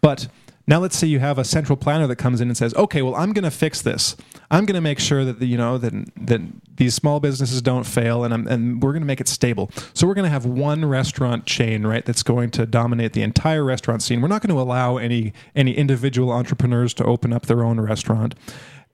But 0.00 0.28
now 0.68 0.78
let's 0.78 0.96
say 0.96 1.08
you 1.08 1.18
have 1.18 1.38
a 1.38 1.44
central 1.44 1.76
planner 1.76 2.06
that 2.06 2.16
comes 2.16 2.40
in 2.40 2.46
and 2.46 2.56
says, 2.56 2.72
"Okay, 2.74 3.02
well, 3.02 3.16
I'm 3.16 3.32
going 3.32 3.42
to 3.42 3.50
fix 3.50 3.82
this. 3.82 4.16
I'm 4.52 4.66
going 4.66 4.76
to 4.76 4.80
make 4.80 5.00
sure 5.00 5.24
that 5.24 5.40
the, 5.40 5.46
you 5.46 5.58
know 5.58 5.76
that 5.78 5.92
that 6.16 6.40
these 6.76 6.94
small 6.94 7.18
businesses 7.18 7.60
don't 7.60 7.84
fail, 7.84 8.22
and 8.22 8.32
I'm, 8.32 8.46
and 8.46 8.80
we're 8.80 8.92
going 8.92 9.02
to 9.02 9.06
make 9.06 9.20
it 9.20 9.26
stable. 9.26 9.72
So 9.94 10.06
we're 10.06 10.14
going 10.14 10.26
to 10.26 10.30
have 10.30 10.46
one 10.46 10.84
restaurant 10.84 11.44
chain, 11.44 11.84
right, 11.84 12.04
that's 12.04 12.22
going 12.22 12.50
to 12.50 12.66
dominate 12.66 13.14
the 13.14 13.22
entire 13.22 13.64
restaurant 13.64 14.00
scene. 14.02 14.20
We're 14.20 14.28
not 14.28 14.42
going 14.42 14.54
to 14.54 14.62
allow 14.62 14.96
any 14.96 15.32
any 15.56 15.72
individual 15.72 16.30
entrepreneurs 16.30 16.94
to 16.94 17.04
open 17.04 17.32
up 17.32 17.46
their 17.46 17.64
own 17.64 17.80
restaurant. 17.80 18.36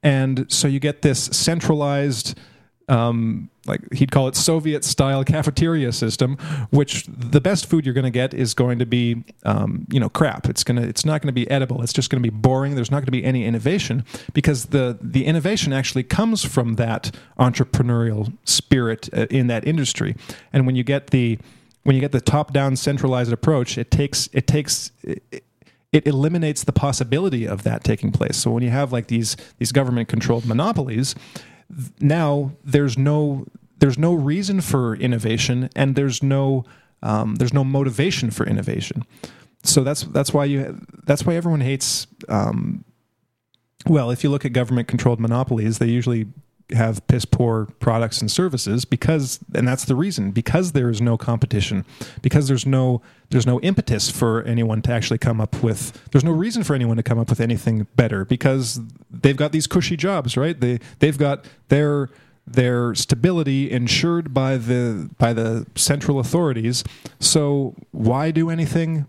And 0.07 0.47
so 0.49 0.69
you 0.69 0.79
get 0.79 1.03
this 1.03 1.25
centralized, 1.25 2.39
um, 2.89 3.51
like 3.67 3.81
he'd 3.93 4.13
call 4.13 4.29
it 4.29 4.37
Soviet 4.37 4.85
style 4.85 5.25
cafeteria 5.25 5.91
system, 5.91 6.37
which 6.71 7.07
the 7.09 7.41
best 7.41 7.67
food 7.67 7.85
you're 7.85 7.93
going 7.93 8.05
to 8.05 8.11
get 8.11 8.33
is 8.33 8.55
going 8.55 8.79
to 8.79 8.87
be, 8.87 9.25
um, 9.43 9.85
you 9.91 9.99
know, 9.99 10.09
crap. 10.09 10.49
It's 10.49 10.63
gonna, 10.63 10.83
it's 10.83 11.05
not 11.05 11.23
going 11.23 11.27
to 11.27 11.33
be 11.33 11.51
edible. 11.51 11.83
It's 11.83 11.93
just 11.93 12.09
going 12.09 12.23
to 12.23 12.31
be 12.31 12.33
boring. 12.33 12.77
There's 12.77 12.93
not 12.93 12.99
going 12.99 13.07
to 13.07 13.11
be 13.11 13.25
any 13.25 13.45
innovation 13.45 14.05
because 14.33 14.67
the 14.67 14.97
the 15.01 15.25
innovation 15.25 15.73
actually 15.73 16.05
comes 16.05 16.45
from 16.45 16.77
that 16.77 17.11
entrepreneurial 17.37 18.33
spirit 18.45 19.09
uh, 19.13 19.27
in 19.29 19.49
that 19.49 19.67
industry. 19.67 20.15
And 20.53 20.67
when 20.67 20.77
you 20.77 20.85
get 20.85 21.09
the 21.09 21.41
when 21.83 21.97
you 21.97 22.01
get 22.01 22.13
the 22.13 22.21
top 22.21 22.53
down 22.53 22.77
centralized 22.77 23.33
approach, 23.33 23.77
it 23.77 23.91
takes 23.91 24.29
it 24.33 24.47
takes 24.47 24.93
it, 25.03 25.43
it 25.97 26.07
eliminates 26.07 26.65
the 26.65 26.73
possibility 26.73 27.49
of 27.49 27.63
that 27.63 27.83
taking 27.83 28.13
place. 28.13 28.37
So 28.37 28.51
when 28.51 28.63
you 28.63 28.69
have 28.69 28.93
like 28.93 29.07
these 29.07 29.35
these 29.57 29.73
government 29.73 30.09
controlled 30.09 30.45
monopolies, 30.45 31.15
now 32.01 32.53
there's 32.63 32.99
no 32.99 33.47
there's 33.79 33.97
no 33.97 34.13
reason 34.13 34.61
for 34.61 34.95
innovation 34.95 35.71
and 35.75 35.97
there's 35.97 36.23
no 36.23 36.65
um, 37.03 37.37
there's 37.37 37.55
no 37.55 37.65
motivation 37.65 38.31
for 38.31 38.47
innovation. 38.47 39.05
So 39.63 39.83
that's 39.83 40.03
that's 40.03 40.35
why 40.35 40.45
you 40.45 40.79
that's 41.05 41.25
why 41.25 41.35
everyone 41.35 41.63
hates. 41.63 42.07
Um, 42.29 42.85
well, 43.87 44.11
if 44.11 44.23
you 44.23 44.29
look 44.31 44.45
at 44.45 44.53
government 44.53 44.89
controlled 44.89 45.21
monopolies, 45.21 45.79
they 45.79 45.87
usually 45.87 46.27
have 46.73 47.07
piss 47.07 47.25
poor 47.25 47.67
products 47.79 48.21
and 48.21 48.31
services 48.31 48.85
because 48.85 49.39
and 49.55 49.69
that's 49.69 49.85
the 49.85 49.95
reason 49.95 50.33
because 50.33 50.73
there 50.73 50.91
is 50.91 51.01
no 51.01 51.17
competition 51.17 51.85
because 52.23 52.49
there's 52.49 52.67
no 52.67 53.01
there's 53.31 53.47
no 53.47 53.61
impetus 53.61 54.11
for 54.11 54.43
anyone 54.43 54.83
to 54.83 54.91
actually 54.91 55.19
come 55.19 55.41
up 55.41 55.63
with 55.63 56.09
there's 56.11 56.25
no 56.25 56.33
reason 56.33 56.65
for 56.65 56.75
anyone 56.75 56.97
to 56.97 57.05
come 57.05 57.21
up 57.21 57.31
with 57.31 57.41
anything 57.41 57.87
better 57.95 58.25
because 58.25 58.81
they've 59.11 59.37
got 59.37 59.53
these 59.53 59.69
cushy 59.69 59.97
jobs 59.97 60.37
right? 60.37 60.61
They 60.61 60.81
they've 60.99 61.17
got 61.17 61.45
their 61.69 62.09
their 62.47 62.95
stability 62.95 63.71
insured 63.71 64.33
by 64.33 64.57
the 64.57 65.11
by 65.19 65.33
the 65.33 65.67
central 65.75 66.19
authorities. 66.19 66.85
So 67.19 67.75
why 67.91 68.31
do 68.31 68.51
anything 68.51 69.07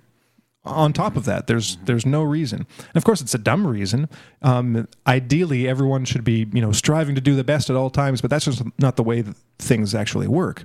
on 0.67 0.93
top 0.93 1.15
of 1.15 1.25
that. 1.25 1.47
There's 1.47 1.77
there's 1.85 2.05
no 2.05 2.23
reason, 2.23 2.67
and 2.77 2.95
of 2.95 3.03
course, 3.03 3.21
it's 3.21 3.33
a 3.33 3.39
dumb 3.39 3.65
reason. 3.65 4.09
Um, 4.41 4.87
ideally, 5.05 5.67
everyone 5.67 6.05
should 6.05 6.23
be 6.23 6.47
you 6.53 6.61
know 6.61 6.71
striving 6.71 7.15
to 7.15 7.21
do 7.21 7.35
the 7.35 7.43
best 7.43 7.69
at 7.69 7.75
all 7.75 7.89
times, 7.89 8.21
but 8.21 8.29
that's 8.29 8.45
just 8.45 8.63
not 8.79 8.95
the 8.95 9.03
way 9.03 9.21
that 9.21 9.35
things 9.59 9.95
actually 9.95 10.27
work. 10.27 10.63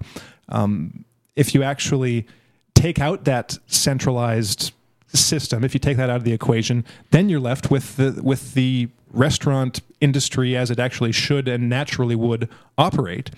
Um, 0.48 1.04
if 1.36 1.54
you 1.54 1.62
actually 1.62 2.26
take 2.74 2.98
out 2.98 3.24
that 3.24 3.58
centralized 3.66 4.72
system, 5.08 5.64
if 5.64 5.74
you 5.74 5.80
take 5.80 5.96
that 5.96 6.10
out 6.10 6.16
of 6.16 6.24
the 6.24 6.32
equation, 6.32 6.84
then 7.10 7.28
you're 7.28 7.40
left 7.40 7.70
with 7.70 7.96
the 7.96 8.20
with 8.22 8.54
the 8.54 8.88
restaurant 9.10 9.80
industry 10.00 10.56
as 10.56 10.70
it 10.70 10.78
actually 10.78 11.12
should 11.12 11.48
and 11.48 11.68
naturally 11.68 12.16
would 12.16 12.48
operate, 12.76 13.30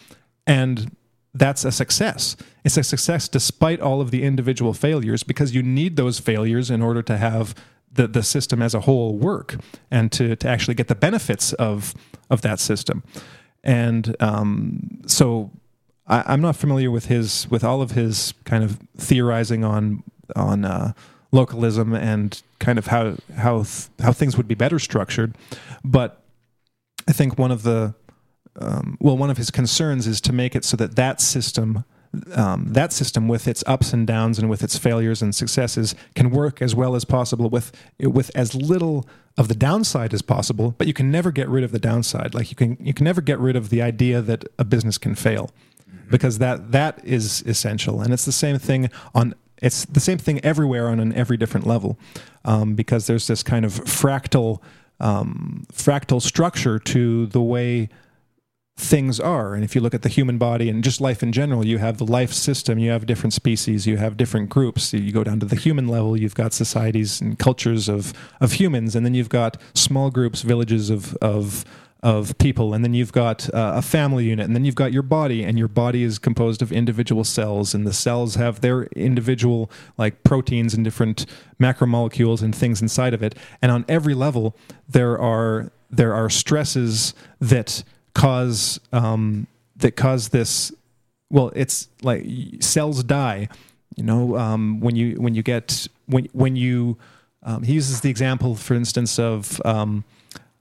and 0.47 0.97
that's 1.35 1.65
a 1.65 1.73
success. 1.73 2.37
It's 2.65 2.77
a 2.77 2.85
success 2.85 3.29
despite 3.29 3.81
all 3.81 4.01
of 4.01 4.11
the 4.11 4.23
individual 4.23 4.73
failures 4.73 5.23
because 5.23 5.55
you 5.55 5.63
need 5.63 5.97
those 5.97 6.19
failures 6.19 6.71
in 6.71 6.81
order 6.81 7.03
to 7.03 7.17
have 7.17 7.55
the, 7.93 8.07
the 8.07 8.23
system 8.23 8.63
as 8.63 8.75
a 8.75 8.81
whole 8.81 9.17
work 9.17 9.57
and 9.91 10.11
to, 10.13 10.37
to 10.37 10.49
actually 10.49 10.75
get 10.75 10.89
the 10.89 10.95
benefits 10.95 11.53
of, 11.55 11.95
of 12.31 12.43
that 12.43 12.61
system. 12.61 13.03
And 13.63 14.15
um, 14.21 15.01
so 15.07 15.51
I, 16.07 16.33
am 16.33 16.41
not 16.41 16.57
familiar 16.57 16.91
with 16.91 17.07
his 17.07 17.49
with 17.51 17.65
all 17.65 17.81
of 17.81 17.93
his 17.93 18.35
kind 18.45 18.63
of 18.63 18.79
theorizing 18.97 19.65
on 19.65 20.03
on 20.37 20.65
uh, 20.65 20.93
localism 21.33 21.95
and 21.95 22.41
kind 22.59 22.79
of 22.79 22.89
how 22.89 23.17
how 23.37 23.63
th- 23.63 23.89
how 24.01 24.13
things 24.13 24.37
would 24.37 24.49
be 24.49 24.55
better 24.55 24.79
structured, 24.79 25.35
but 25.83 26.23
I 27.09 27.13
think 27.13 27.39
one 27.39 27.51
of 27.51 27.63
the 27.63 27.95
um, 28.61 28.97
well, 29.01 29.17
one 29.17 29.31
of 29.31 29.37
his 29.37 29.51
concerns 29.51 30.07
is 30.07 30.21
to 30.23 30.33
make 30.33 30.55
it 30.55 30.65
so 30.65 30.77
that 30.77 30.97
that 30.97 31.21
system 31.21 31.85
um, 32.35 32.67
that 32.69 32.93
system 32.93 33.27
with 33.27 33.49
its 33.49 33.65
ups 33.67 33.93
and 33.93 34.07
downs 34.07 34.39
and 34.39 34.49
with 34.49 34.63
its 34.63 34.79
failures 34.79 35.21
and 35.21 35.35
successes 35.35 35.97
can 36.15 36.31
work 36.31 36.63
as 36.63 36.75
well 36.75 36.95
as 36.95 37.05
possible 37.05 37.51
with 37.51 37.73
with 38.01 38.31
as 38.37 38.55
little 38.55 39.07
of 39.37 39.49
the 39.49 39.55
downside 39.55 40.15
as 40.15 40.23
possible 40.23 40.77
but 40.79 40.87
you 40.87 40.93
can 40.93 41.11
never 41.11 41.33
get 41.33 41.49
rid 41.49 41.65
of 41.65 41.73
the 41.73 41.79
downside. 41.79 42.35
Like 42.35 42.51
you 42.51 42.57
can 42.57 42.77
you 42.81 42.95
can 42.95 43.05
never 43.05 43.21
get 43.21 43.39
rid 43.39 43.57
of 43.57 43.71
the 43.71 43.83
idea 43.83 44.21
that 44.21 44.45
a 44.59 44.65
business 44.65 44.99
can 44.99 45.15
fail 45.15 45.51
because 46.11 46.39
that 46.39 46.73
that 46.73 47.01
is 47.05 47.43
essential. 47.43 48.01
And 48.01 48.13
it's 48.13 48.25
the 48.25 48.33
same 48.33 48.59
thing 48.59 48.91
on 49.15 49.35
it's 49.63 49.85
the 49.87 50.01
same 50.01 50.19
thing 50.19 50.45
everywhere 50.45 50.89
on 50.89 51.01
an 51.01 51.13
every 51.15 51.37
different 51.37 51.67
level 51.67 51.99
um, 52.45 52.75
because 52.75 53.07
there's 53.07 53.27
this 53.27 53.43
kind 53.43 53.65
of 53.65 53.73
fractal 53.73 54.61
um, 55.01 55.65
fractal 55.73 56.21
structure 56.21 56.79
to 56.79 57.27
the 57.27 57.41
way 57.41 57.89
things 58.77 59.21
are. 59.21 59.55
And 59.55 59.63
if 59.63 59.75
you 59.75 59.81
look 59.81 59.95
at 59.95 60.03
the 60.03 60.09
human 60.09 60.37
body 60.37 60.69
and 60.69 60.83
just 60.83 61.01
life 61.01 61.23
in 61.23 61.33
general, 61.33 61.65
you 61.65 61.79
have 61.79 61.99
the 61.99 62.07
life 62.07 62.33
system, 62.33 62.79
you 62.79 62.91
have 62.91 63.07
different 63.07 63.33
species, 63.33 63.87
you 63.87 63.97
have 63.99 64.17
different 64.17 64.49
groups. 64.51 64.93
You 64.93 65.13
go 65.13 65.23
down 65.23 65.41
to 65.41 65.47
the 65.47 65.57
human 65.57 65.87
level, 65.87 66.17
you've 66.17 66.35
got 66.35 66.53
societies 66.53 67.21
and 67.21 67.39
cultures 67.39 67.89
of, 67.89 68.13
of 68.41 68.55
humans, 68.55 68.97
and 68.97 69.07
then 69.07 69.15
you've 69.15 69.29
got 69.29 69.61
small 69.75 70.11
groups, 70.11 70.43
villages 70.43 70.91
of, 70.91 71.15
of, 71.17 71.65
of 72.03 72.37
people, 72.39 72.75
and 72.75 72.85
then 72.85 72.95
you've 72.95 73.13
got 73.13 73.49
uh, 73.55 73.75
a 73.77 73.83
family 73.83 74.25
unit, 74.25 74.45
and 74.45 74.57
then 74.57 74.65
you've 74.65 74.75
got 74.75 74.93
your 74.93 75.03
body, 75.03 75.45
and 75.45 75.57
your 75.57 75.69
body 75.69 76.03
is 76.03 76.19
composed 76.19 76.61
of 76.61 76.73
individual 76.73 77.23
cells, 77.23 77.75
and 77.75 77.87
the 77.87 77.93
cells 77.93 78.35
have 78.35 78.61
their 78.61 78.85
individual 78.97 79.71
like 79.97 80.25
proteins 80.25 80.75
and 80.75 80.85
different 80.85 81.27
macromolecules 81.61 82.43
and 82.43 82.55
things 82.55 82.83
inside 82.83 83.15
of 83.15 83.23
it. 83.23 83.37
And 83.63 83.71
on 83.71 83.85
every 83.89 84.15
level, 84.15 84.57
there 84.89 85.17
are 85.19 85.71
there 85.91 86.13
are 86.13 86.29
stresses 86.29 87.15
that 87.41 87.85
cause 88.15 88.81
um, 88.93 89.47
that 89.77 89.97
cause 89.97 90.29
this. 90.29 90.73
Well, 91.31 91.53
it's 91.55 91.89
like 92.03 92.27
cells 92.61 93.03
die. 93.05 93.49
You 93.97 94.05
know, 94.05 94.37
um, 94.37 94.81
when 94.81 94.97
you 94.97 95.17
when 95.21 95.35
you 95.35 95.43
get 95.43 95.89
when 96.07 96.27
when 96.33 96.57
you 96.57 96.97
um, 97.43 97.63
he 97.63 97.75
uses 97.75 98.01
the 98.01 98.11
example, 98.11 98.55
for 98.55 98.75
instance, 98.75 99.19
of 99.19 99.61
um, 99.65 100.05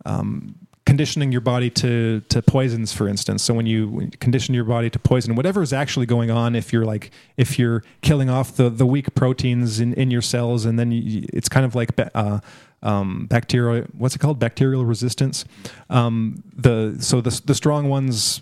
um, 0.05 0.55
conditioning 0.85 1.31
your 1.31 1.41
body 1.41 1.69
to 1.69 2.21
to 2.27 2.41
poisons 2.41 2.91
for 2.91 3.07
instance 3.07 3.41
so 3.41 3.53
when 3.53 3.65
you, 3.65 3.87
when 3.87 4.05
you 4.05 4.17
condition 4.19 4.53
your 4.53 4.65
body 4.65 4.89
to 4.89 4.99
poison 4.99 5.33
whatever 5.33 5.61
is 5.61 5.71
actually 5.71 6.05
going 6.05 6.29
on 6.29 6.55
if 6.55 6.73
you're 6.73 6.83
like 6.85 7.09
if 7.37 7.57
you're 7.57 7.83
killing 8.01 8.29
off 8.29 8.57
the 8.57 8.69
the 8.69 8.85
weak 8.85 9.15
proteins 9.15 9.79
in 9.79 9.93
in 9.93 10.11
your 10.11 10.21
cells 10.21 10.65
and 10.65 10.77
then 10.77 10.91
you, 10.91 11.25
it's 11.31 11.47
kind 11.47 11.65
of 11.65 11.73
like 11.73 11.91
uh, 12.13 12.39
um, 12.83 13.25
bacterial 13.25 13.85
what's 13.97 14.15
it 14.15 14.19
called? 14.19 14.39
Bacterial 14.39 14.85
resistance. 14.85 15.45
Um, 15.89 16.43
the 16.55 16.97
so 16.99 17.21
the 17.21 17.41
the 17.45 17.55
strong 17.55 17.89
ones 17.89 18.41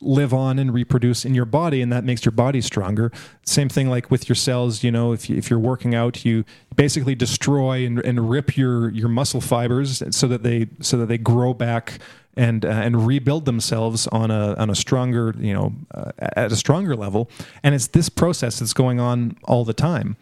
live 0.00 0.34
on 0.34 0.58
and 0.58 0.74
reproduce 0.74 1.24
in 1.24 1.34
your 1.34 1.46
body 1.46 1.80
and 1.80 1.90
that 1.90 2.04
makes 2.04 2.24
your 2.24 2.32
body 2.32 2.60
stronger. 2.60 3.10
Same 3.44 3.68
thing 3.68 3.88
like 3.88 4.10
with 4.10 4.28
your 4.28 4.36
cells 4.36 4.82
you 4.82 4.90
know 4.90 5.12
if, 5.12 5.28
you, 5.28 5.36
if 5.36 5.50
you're 5.50 5.58
working 5.58 5.94
out 5.94 6.24
you 6.24 6.44
basically 6.76 7.14
destroy 7.14 7.84
and, 7.84 7.98
and 8.00 8.28
rip 8.28 8.56
your 8.56 8.90
your 8.90 9.08
muscle 9.08 9.40
fibers 9.40 10.02
so 10.14 10.28
that 10.28 10.42
they 10.42 10.68
so 10.80 10.98
that 10.98 11.06
they 11.06 11.18
grow 11.18 11.54
back 11.54 11.98
and 12.36 12.64
uh, 12.64 12.68
and 12.68 13.06
rebuild 13.06 13.46
themselves 13.46 14.06
on 14.08 14.30
a 14.30 14.54
on 14.54 14.68
a 14.70 14.74
stronger 14.74 15.34
you 15.38 15.54
know 15.54 15.72
uh, 15.94 16.12
at 16.18 16.52
a 16.52 16.56
stronger 16.56 16.94
level. 16.94 17.30
And 17.62 17.74
it's 17.74 17.88
this 17.88 18.08
process 18.08 18.58
that's 18.58 18.74
going 18.74 19.00
on 19.00 19.38
all 19.44 19.64
the 19.64 19.74
time 19.74 20.16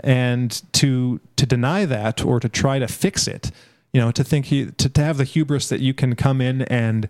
and 0.00 0.62
to 0.72 1.20
to 1.36 1.46
deny 1.46 1.84
that 1.84 2.24
or 2.24 2.38
to 2.40 2.48
try 2.48 2.78
to 2.78 2.86
fix 2.86 3.26
it 3.26 3.50
you 3.92 4.00
know 4.00 4.10
to 4.10 4.22
think 4.22 4.46
to, 4.46 4.70
to 4.70 5.02
have 5.02 5.16
the 5.16 5.24
hubris 5.24 5.68
that 5.68 5.80
you 5.80 5.94
can 5.94 6.14
come 6.14 6.40
in 6.40 6.62
and 6.62 7.08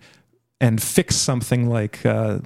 and 0.61 0.83
fix 0.83 1.17
something 1.17 1.69
like 1.69 2.05
uh, 2.07 2.39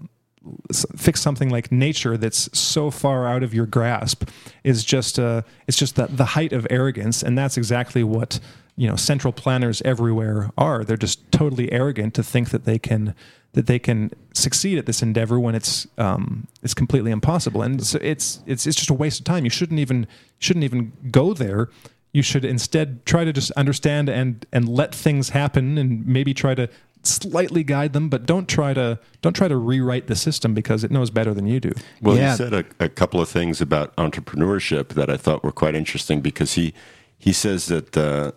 fix 0.96 1.20
something 1.20 1.50
like 1.50 1.70
nature 1.70 2.16
that's 2.16 2.48
so 2.58 2.90
far 2.90 3.26
out 3.26 3.42
of 3.42 3.52
your 3.52 3.66
grasp 3.66 4.28
is 4.64 4.84
just 4.84 5.18
uh, 5.18 5.42
it's 5.66 5.76
just 5.76 5.96
the, 5.96 6.06
the 6.06 6.24
height 6.24 6.52
of 6.52 6.66
arrogance. 6.70 7.22
And 7.22 7.36
that's 7.36 7.56
exactly 7.56 8.02
what 8.02 8.40
you 8.80 8.88
know 8.88 8.96
central 8.96 9.30
planners 9.30 9.82
everywhere 9.82 10.50
are 10.56 10.84
they're 10.84 10.96
just 10.96 11.30
totally 11.30 11.70
arrogant 11.70 12.14
to 12.14 12.22
think 12.22 12.48
that 12.48 12.64
they 12.64 12.78
can 12.78 13.14
that 13.52 13.66
they 13.66 13.78
can 13.78 14.10
succeed 14.32 14.78
at 14.78 14.86
this 14.86 15.02
endeavor 15.02 15.38
when 15.38 15.54
it's 15.54 15.86
um, 15.98 16.46
it's 16.62 16.72
completely 16.72 17.10
impossible 17.10 17.60
and 17.60 17.86
so 17.86 17.98
it's 18.00 18.40
it's 18.46 18.66
it's 18.66 18.76
just 18.76 18.88
a 18.88 18.94
waste 18.94 19.20
of 19.20 19.26
time 19.26 19.44
you 19.44 19.50
shouldn't 19.50 19.78
even 19.78 20.06
shouldn't 20.38 20.64
even 20.64 20.92
go 21.10 21.34
there 21.34 21.68
you 22.12 22.22
should 22.22 22.42
instead 22.42 23.04
try 23.04 23.22
to 23.22 23.34
just 23.34 23.50
understand 23.52 24.08
and 24.08 24.46
and 24.50 24.66
let 24.66 24.94
things 24.94 25.28
happen 25.28 25.76
and 25.76 26.06
maybe 26.06 26.32
try 26.32 26.54
to 26.54 26.66
slightly 27.02 27.64
guide 27.64 27.92
them, 27.92 28.08
but 28.08 28.26
don't 28.26 28.48
try 28.48 28.74
to 28.74 28.98
don't 29.22 29.34
try 29.34 29.48
to 29.48 29.56
rewrite 29.56 30.06
the 30.06 30.16
system 30.16 30.54
because 30.54 30.84
it 30.84 30.90
knows 30.90 31.10
better 31.10 31.32
than 31.32 31.46
you 31.46 31.60
do. 31.60 31.72
Well, 32.02 32.16
yeah. 32.16 32.32
he 32.32 32.36
said 32.36 32.52
a, 32.52 32.64
a, 32.78 32.88
couple 32.88 33.20
of 33.20 33.28
things 33.28 33.62
about 33.62 33.94
entrepreneurship 33.96 34.88
that 34.88 35.08
I 35.08 35.16
thought 35.16 35.42
were 35.42 35.52
quite 35.52 35.74
interesting 35.74 36.20
because 36.20 36.54
he 36.54 36.74
he 37.18 37.32
says 37.32 37.66
that 37.66 37.96
uh, 37.96 38.32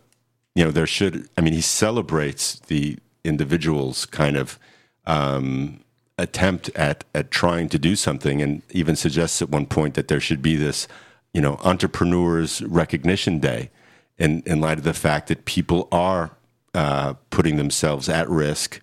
you 0.56 0.64
know 0.64 0.72
there 0.72 0.88
should 0.88 1.30
I 1.38 1.42
mean 1.42 1.54
he 1.54 1.62
celebrates 1.62 2.60
the 2.68 2.98
individual's 3.24 4.06
kind 4.06 4.38
of 4.38 4.60
um, 5.06 5.80
attempt 6.18 6.70
at 6.76 7.04
at 7.14 7.32
trying 7.32 7.70
to 7.70 7.80
do 7.80 7.96
something, 7.96 8.42
and 8.42 8.62
even 8.72 8.96
suggests 8.96 9.42
at 9.42 9.50
one 9.50 9.66
point 9.66 9.96
that 9.96 10.08
there 10.08 10.20
should 10.20 10.42
be 10.42 10.56
this 10.56 10.88
you 11.34 11.42
know 11.42 11.60
entrepreneurs 11.64 12.62
recognition 12.64 13.40
day 13.40 13.70
in 14.18 14.44
in 14.46 14.62
light 14.62 14.78
of 14.78 14.84
the 14.84 14.94
fact 14.94 15.28
that 15.28 15.46
people 15.46 15.88
are 15.92 16.32
uh, 16.74 17.14
putting 17.30 17.58
themselves 17.58 18.10
at 18.10 18.30
risk, 18.30 18.80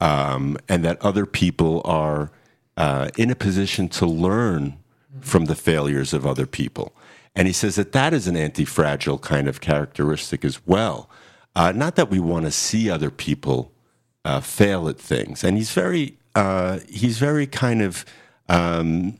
um, 0.00 0.56
and 0.68 0.84
that 0.84 1.00
other 1.02 1.26
people 1.26 1.82
are 1.84 2.30
uh, 2.76 3.10
in 3.16 3.30
a 3.30 3.34
position 3.34 3.88
to 3.88 4.06
learn 4.06 4.76
from 5.20 5.44
the 5.44 5.54
failures 5.54 6.12
of 6.12 6.26
other 6.26 6.46
people. 6.46 6.92
And 7.34 7.46
he 7.46 7.52
says 7.52 7.76
that 7.76 7.92
that 7.92 8.12
is 8.12 8.26
an 8.26 8.36
anti 8.36 8.64
fragile 8.64 9.18
kind 9.18 9.48
of 9.48 9.60
characteristic 9.60 10.44
as 10.44 10.66
well. 10.66 11.08
Uh, 11.54 11.72
not 11.72 11.96
that 11.96 12.10
we 12.10 12.20
want 12.20 12.44
to 12.44 12.50
see 12.50 12.90
other 12.90 13.10
people 13.10 13.72
uh, 14.24 14.40
fail 14.40 14.88
at 14.88 14.98
things. 14.98 15.44
And 15.44 15.56
he's 15.56 15.72
very, 15.72 16.18
uh, 16.34 16.80
he's 16.88 17.18
very 17.18 17.46
kind 17.46 17.82
of, 17.82 18.04
um, 18.48 19.18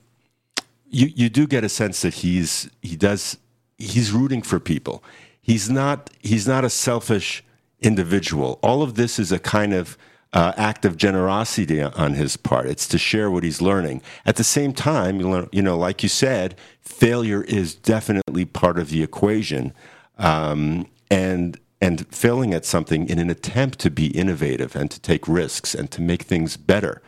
you, 0.89 1.11
you 1.15 1.29
do 1.29 1.47
get 1.47 1.65
a 1.65 1.69
sense 1.69 2.03
that 2.03 2.15
he's, 2.15 2.71
he 2.83 2.97
does, 2.97 3.39
he's 3.79 4.13
rooting 4.13 4.43
for 4.43 4.61
people. 4.61 5.03
He's 5.41 5.69
not, 5.69 6.11
he's 6.21 6.47
not 6.47 6.65
a 6.65 6.71
selfish, 6.71 7.43
individual. 7.83 8.59
All 8.63 8.83
of 8.83 8.95
this 8.95 9.19
is 9.19 9.33
a 9.33 9.39
kind 9.39 9.75
of 9.75 9.99
uh, 10.33 10.53
act 10.57 10.85
of 10.85 10.97
generosity 10.97 11.83
on 11.83 12.15
his 12.15 12.37
part. 12.37 12.67
It's 12.67 12.89
to 12.89 12.99
share 12.99 13.31
what 13.31 13.45
he's 13.45 13.61
learning. 13.61 14.03
At 14.25 14.37
the 14.37 14.45
same 14.45 14.73
time, 14.73 15.21
you, 15.21 15.29
learn, 15.29 15.49
you 15.53 15.63
know, 15.63 15.77
like 15.77 16.03
you 16.03 16.09
said, 16.09 16.57
failure 16.81 17.43
is 17.45 17.75
definitely 17.75 18.45
part 18.45 18.79
of 18.79 18.91
the 18.91 19.03
equation, 19.03 19.73
um, 20.19 20.87
and 21.11 21.59
and 21.81 22.07
failing 22.15 22.55
at 22.55 22.65
something 22.65 23.09
in 23.09 23.19
an 23.19 23.29
attempt 23.29 23.81
to 23.81 23.91
be 23.91 24.07
innovative 24.07 24.77
and 24.77 24.89
to 24.91 25.01
take 25.01 25.27
risks 25.27 25.75
and 25.75 25.91
to 25.91 26.01
make 26.01 26.23
things 26.23 26.57
better 26.57 27.03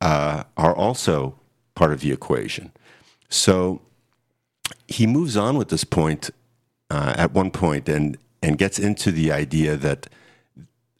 uh, 0.00 0.44
are 0.56 0.74
also 0.74 1.34
part 1.74 1.92
of 1.92 2.00
the 2.00 2.12
equation. 2.12 2.70
So 3.28 3.82
he 4.86 5.08
moves 5.08 5.36
on 5.36 5.56
with 5.56 5.70
this 5.70 5.82
point 5.82 6.30
uh, 6.88 7.14
at 7.16 7.32
one 7.32 7.50
point, 7.50 7.88
and 7.88 8.16
and 8.42 8.58
gets 8.58 8.78
into 8.78 9.12
the 9.12 9.30
idea 9.30 9.76
that 9.76 10.08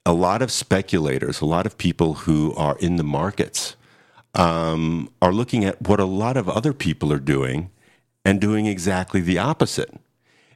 a 0.05 0.13
lot 0.13 0.43
of 0.43 0.51
speculators, 0.51 1.41
a 1.41 1.47
lot 1.47 1.67
of 1.67 1.79
people 1.79 2.15
who 2.15 2.55
are 2.55 2.77
in 2.79 2.97
the 2.97 3.05
markets, 3.05 3.77
um, 4.35 5.11
are 5.21 5.33
looking 5.33 5.65
at 5.65 5.81
what 5.83 6.01
a 6.01 6.05
lot 6.05 6.37
of 6.37 6.49
other 6.49 6.73
people 6.73 7.13
are 7.13 7.21
doing 7.21 7.71
and 8.25 8.41
doing 8.41 8.67
exactly 8.67 9.21
the 9.21 9.39
opposite. 9.39 9.95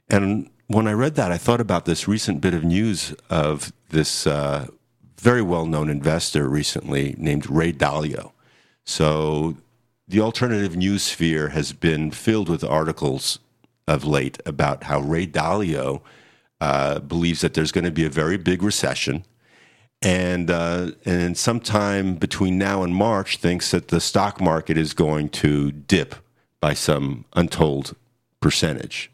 And 0.09 0.49
when 0.67 0.87
I 0.87 0.93
read 0.93 1.15
that, 1.15 1.31
I 1.31 1.37
thought 1.37 1.61
about 1.61 1.85
this 1.85 2.07
recent 2.07 2.41
bit 2.41 2.53
of 2.53 2.63
news 2.63 3.13
of 3.29 3.71
this 3.89 4.27
uh, 4.27 4.67
very 5.19 5.41
well 5.41 5.65
known 5.65 5.89
investor 5.89 6.47
recently 6.47 7.15
named 7.17 7.49
Ray 7.49 7.71
Dalio. 7.71 8.31
So 8.85 9.57
the 10.07 10.21
alternative 10.21 10.75
news 10.75 11.03
sphere 11.03 11.49
has 11.49 11.73
been 11.73 12.11
filled 12.11 12.49
with 12.49 12.63
articles 12.63 13.39
of 13.87 14.05
late 14.05 14.39
about 14.45 14.83
how 14.83 14.99
Ray 14.99 15.27
Dalio 15.27 16.01
uh, 16.59 16.99
believes 16.99 17.41
that 17.41 17.53
there's 17.53 17.71
going 17.71 17.85
to 17.85 17.91
be 17.91 18.05
a 18.05 18.09
very 18.09 18.37
big 18.37 18.63
recession. 18.63 19.23
And, 20.01 20.51
uh, 20.51 20.91
and 21.05 21.37
sometime 21.37 22.15
between 22.15 22.57
now 22.57 22.83
and 22.83 22.93
March, 22.93 23.37
thinks 23.37 23.71
that 23.71 23.87
the 23.87 23.99
stock 23.99 24.39
market 24.39 24.77
is 24.77 24.93
going 24.93 25.29
to 25.29 25.71
dip 25.71 26.15
by 26.61 26.73
some 26.73 27.25
untold 27.33 27.95
percentage. 28.39 29.11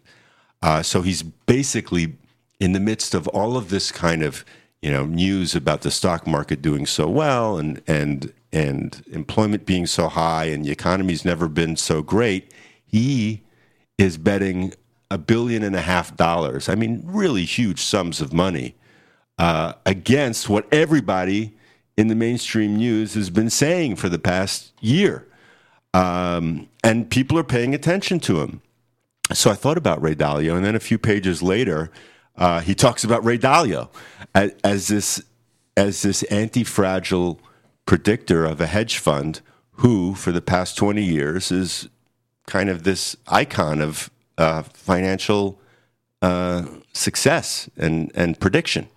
Uh, 0.62 0.82
so 0.82 1.02
he's 1.02 1.24
basically 1.24 2.16
in 2.60 2.74
the 2.74 2.80
midst 2.80 3.14
of 3.14 3.28
all 3.30 3.58
of 3.58 3.70
this 3.70 3.92
kind 3.92 4.24
of 4.24 4.46
you 4.82 4.92
know 4.92 5.06
news 5.06 5.56
about 5.56 5.82
the 5.82 5.92
stock 5.92 6.28
market 6.28 6.62
doing 6.62 6.86
so 6.86 7.08
well 7.08 7.58
and 7.58 7.82
and 7.88 8.34
and 8.52 9.04
employment 9.12 9.66
being 9.66 9.86
so 9.86 10.08
high 10.08 10.46
and 10.46 10.66
the 10.66 10.72
economy's 10.72 11.26
never 11.26 11.48
been 11.48 11.76
so 11.76 12.02
great. 12.02 12.52
He 12.86 13.42
is 13.98 14.18
betting 14.18 14.74
a 15.10 15.18
billion 15.18 15.64
and 15.64 15.76
a 15.76 15.82
half 15.82 16.16
dollars. 16.16 16.70
I 16.70 16.76
mean, 16.76 17.02
really 17.06 17.46
huge 17.46 17.82
sums 17.82 18.22
of 18.22 18.34
money 18.34 18.76
uh, 19.38 19.74
against 19.86 20.50
what 20.50 20.68
everybody 20.74 21.54
in 21.98 22.08
the 22.08 22.16
mainstream 22.16 22.76
news 22.76 23.14
has 23.14 23.30
been 23.30 23.50
saying 23.50 23.96
for 23.96 24.10
the 24.10 24.20
past 24.20 24.74
year. 24.82 25.28
Um, 25.94 26.68
and 26.84 27.10
people 27.10 27.38
are 27.38 27.44
paying 27.44 27.76
attention 27.76 28.20
to 28.22 28.42
him. 28.42 28.62
So 29.32 29.52
I 29.52 29.56
thought 29.56 29.78
about 29.78 30.02
Ray 30.02 30.16
Dalio, 30.16 30.56
and 30.56 30.66
then 30.66 30.76
a 30.76 30.80
few 30.80 30.98
pages 30.98 31.42
later, 31.42 31.92
uh, 32.36 32.62
he 32.62 32.76
talks 32.76 33.04
about 33.04 33.24
Ray 33.24 33.38
Dalio 33.38 33.90
as, 34.34 34.54
as 34.64 34.88
this 34.88 35.24
as 35.78 36.02
this 36.02 36.24
anti-fragile 36.24 37.40
predictor 37.86 38.46
of 38.46 38.62
a 38.62 38.68
hedge 38.68 38.98
fund 38.98 39.42
who, 39.78 40.14
for 40.16 40.32
the 40.32 40.42
past 40.42 40.78
twenty 40.78 41.04
years, 41.04 41.52
is 41.52 41.90
kind 42.48 42.70
of 42.70 42.84
this 42.84 43.16
icon 43.28 43.82
of 43.82 44.10
uh, 44.38 44.64
financial 44.74 45.60
uh, 46.22 46.66
success 46.92 47.70
and 47.78 48.12
and 48.16 48.40
prediction. 48.40 48.88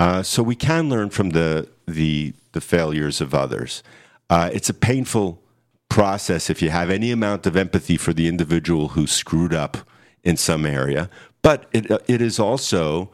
Uh, 0.00 0.22
so 0.22 0.42
we 0.42 0.56
can 0.56 0.88
learn 0.88 1.10
from 1.10 1.30
the 1.30 1.68
the 1.86 2.32
the 2.52 2.60
failures 2.60 3.20
of 3.20 3.34
others. 3.34 3.82
Uh, 4.30 4.48
it's 4.50 4.70
a 4.70 4.74
painful 4.74 5.42
process 5.90 6.48
if 6.48 6.62
you 6.62 6.70
have 6.70 6.88
any 6.88 7.10
amount 7.10 7.46
of 7.46 7.54
empathy 7.54 7.98
for 7.98 8.14
the 8.14 8.26
individual 8.26 8.88
who 8.88 9.06
screwed 9.06 9.52
up 9.52 9.76
in 10.24 10.38
some 10.38 10.64
area, 10.64 11.10
but 11.42 11.66
it 11.72 11.90
uh, 11.90 11.98
it 12.08 12.22
is 12.22 12.38
also 12.38 13.10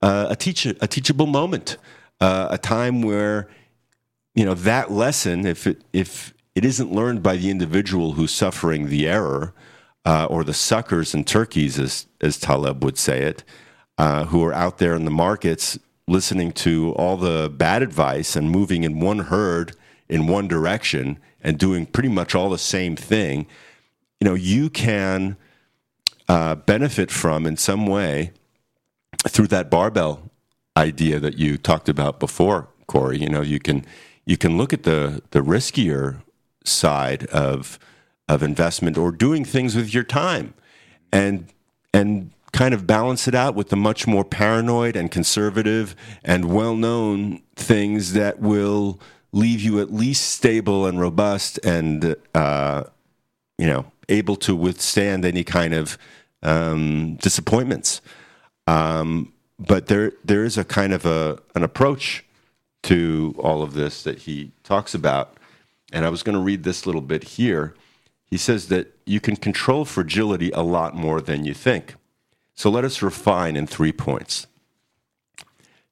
uh, 0.00 0.26
a 0.30 0.36
teach 0.36 0.64
a 0.64 0.86
teachable 0.86 1.26
moment, 1.26 1.76
uh, 2.20 2.46
a 2.50 2.58
time 2.58 3.02
where 3.02 3.48
you 4.36 4.44
know 4.44 4.54
that 4.54 4.92
lesson 4.92 5.44
if 5.44 5.66
it 5.66 5.82
if 5.92 6.32
it 6.54 6.64
isn't 6.64 6.92
learned 6.92 7.20
by 7.20 7.36
the 7.36 7.50
individual 7.50 8.12
who's 8.12 8.32
suffering 8.32 8.88
the 8.88 9.08
error. 9.08 9.52
Or 10.30 10.42
the 10.42 10.54
suckers 10.54 11.12
and 11.12 11.26
turkeys, 11.26 11.78
as 11.78 12.06
as 12.22 12.38
Taleb 12.38 12.82
would 12.82 12.96
say 12.96 13.24
it, 13.24 13.44
who 13.98 14.42
are 14.42 14.54
out 14.54 14.78
there 14.78 14.94
in 14.94 15.04
the 15.04 15.10
markets 15.10 15.78
listening 16.08 16.52
to 16.52 16.92
all 16.92 17.16
the 17.16 17.52
bad 17.54 17.82
advice 17.82 18.34
and 18.34 18.50
moving 18.50 18.84
in 18.84 19.00
one 19.00 19.20
herd 19.20 19.72
in 20.08 20.26
one 20.26 20.48
direction 20.48 21.18
and 21.42 21.58
doing 21.58 21.86
pretty 21.86 22.08
much 22.08 22.34
all 22.34 22.50
the 22.50 22.58
same 22.58 22.96
thing, 22.96 23.46
you 24.20 24.24
know, 24.24 24.34
you 24.34 24.70
can 24.70 25.36
uh, 26.28 26.54
benefit 26.54 27.10
from 27.10 27.46
in 27.46 27.56
some 27.56 27.86
way 27.86 28.32
through 29.28 29.46
that 29.46 29.70
barbell 29.70 30.30
idea 30.76 31.18
that 31.20 31.38
you 31.38 31.58
talked 31.58 31.88
about 31.88 32.20
before, 32.20 32.68
Corey. 32.86 33.18
You 33.18 33.28
know, 33.28 33.42
you 33.42 33.58
can 33.58 33.84
you 34.24 34.36
can 34.36 34.56
look 34.56 34.72
at 34.72 34.82
the 34.82 35.22
the 35.30 35.40
riskier 35.40 36.22
side 36.64 37.26
of 37.26 37.78
of 38.28 38.42
investment 38.42 38.98
or 38.98 39.10
doing 39.10 39.44
things 39.44 39.74
with 39.74 39.94
your 39.94 40.04
time, 40.04 40.54
and 41.12 41.46
and 41.92 42.30
kind 42.58 42.74
of 42.74 42.88
balance 42.88 43.28
it 43.28 43.36
out 43.36 43.54
with 43.54 43.68
the 43.68 43.76
much 43.76 44.08
more 44.08 44.24
paranoid 44.24 44.96
and 44.96 45.12
conservative 45.12 45.94
and 46.24 46.52
well 46.52 46.74
known 46.74 47.40
things 47.54 48.14
that 48.14 48.40
will 48.40 48.98
leave 49.30 49.60
you 49.60 49.78
at 49.80 49.94
least 49.94 50.28
stable 50.28 50.84
and 50.84 50.98
robust 51.00 51.58
and, 51.58 52.16
uh, 52.34 52.82
you 53.58 53.66
know, 53.68 53.86
able 54.08 54.34
to 54.34 54.56
withstand 54.56 55.24
any 55.24 55.44
kind 55.44 55.72
of 55.72 55.96
um, 56.42 57.14
disappointments. 57.22 58.00
Um, 58.66 59.32
but 59.60 59.86
there, 59.86 60.14
there 60.24 60.42
is 60.42 60.58
a 60.58 60.64
kind 60.64 60.92
of 60.92 61.06
a, 61.06 61.38
an 61.54 61.62
approach 61.62 62.24
to 62.82 63.36
all 63.38 63.62
of 63.62 63.74
this 63.74 64.02
that 64.02 64.18
he 64.20 64.50
talks 64.64 64.94
about. 64.94 65.36
And 65.92 66.04
I 66.04 66.08
was 66.08 66.24
going 66.24 66.34
to 66.34 66.42
read 66.42 66.64
this 66.64 66.86
little 66.86 67.02
bit 67.02 67.22
here. 67.22 67.76
He 68.26 68.36
says 68.36 68.66
that 68.66 68.98
you 69.06 69.20
can 69.20 69.36
control 69.36 69.84
fragility 69.84 70.50
a 70.50 70.62
lot 70.62 70.96
more 70.96 71.20
than 71.20 71.44
you 71.44 71.54
think. 71.54 71.94
So 72.58 72.70
let 72.70 72.84
us 72.84 73.02
refine 73.02 73.54
in 73.54 73.68
three 73.68 73.92
points. 73.92 74.48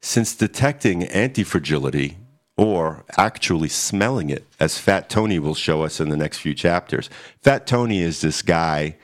Since 0.01 0.35
detecting 0.35 1.03
antifragility, 1.03 2.17
or 2.57 3.05
actually 3.17 3.69
smelling 3.69 4.31
it, 4.31 4.45
as 4.59 4.77
Fat 4.77 5.09
Tony 5.09 5.39
will 5.39 5.55
show 5.55 5.83
us 5.83 6.01
in 6.01 6.09
the 6.09 6.17
next 6.17 6.39
few 6.39 6.55
chapters, 6.55 7.09
Fat 7.41 7.69
Tony 7.69 8.01
is 8.01 8.21
this 8.21 8.43
guy 8.43 8.97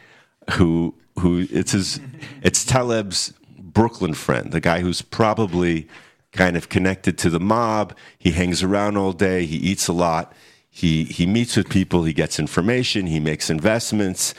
who 0.55 0.97
who 1.21 1.47
it's 1.53 1.71
his 1.71 2.01
it's 2.43 2.65
Taleb's 2.65 3.33
Brooklyn 3.57 4.15
friend, 4.15 4.51
the 4.51 4.59
guy 4.59 4.81
who's 4.81 5.01
probably 5.01 5.87
kind 6.33 6.57
of 6.57 6.69
connected 6.69 7.17
to 7.19 7.31
the 7.31 7.39
mob. 7.39 7.97
He 8.19 8.33
hangs 8.33 8.65
around 8.65 8.97
all 8.97 9.13
day. 9.13 9.47
He 9.47 9.59
eats 9.59 9.87
a 9.87 9.93
lot. 9.93 10.33
He 10.69 11.05
he 11.05 11.27
meets 11.27 11.57
with 11.57 11.69
people. 11.69 12.03
He 12.03 12.13
gets 12.13 12.41
information. 12.41 13.07
He 13.07 13.21
makes 13.21 13.49
investments, 13.49 14.35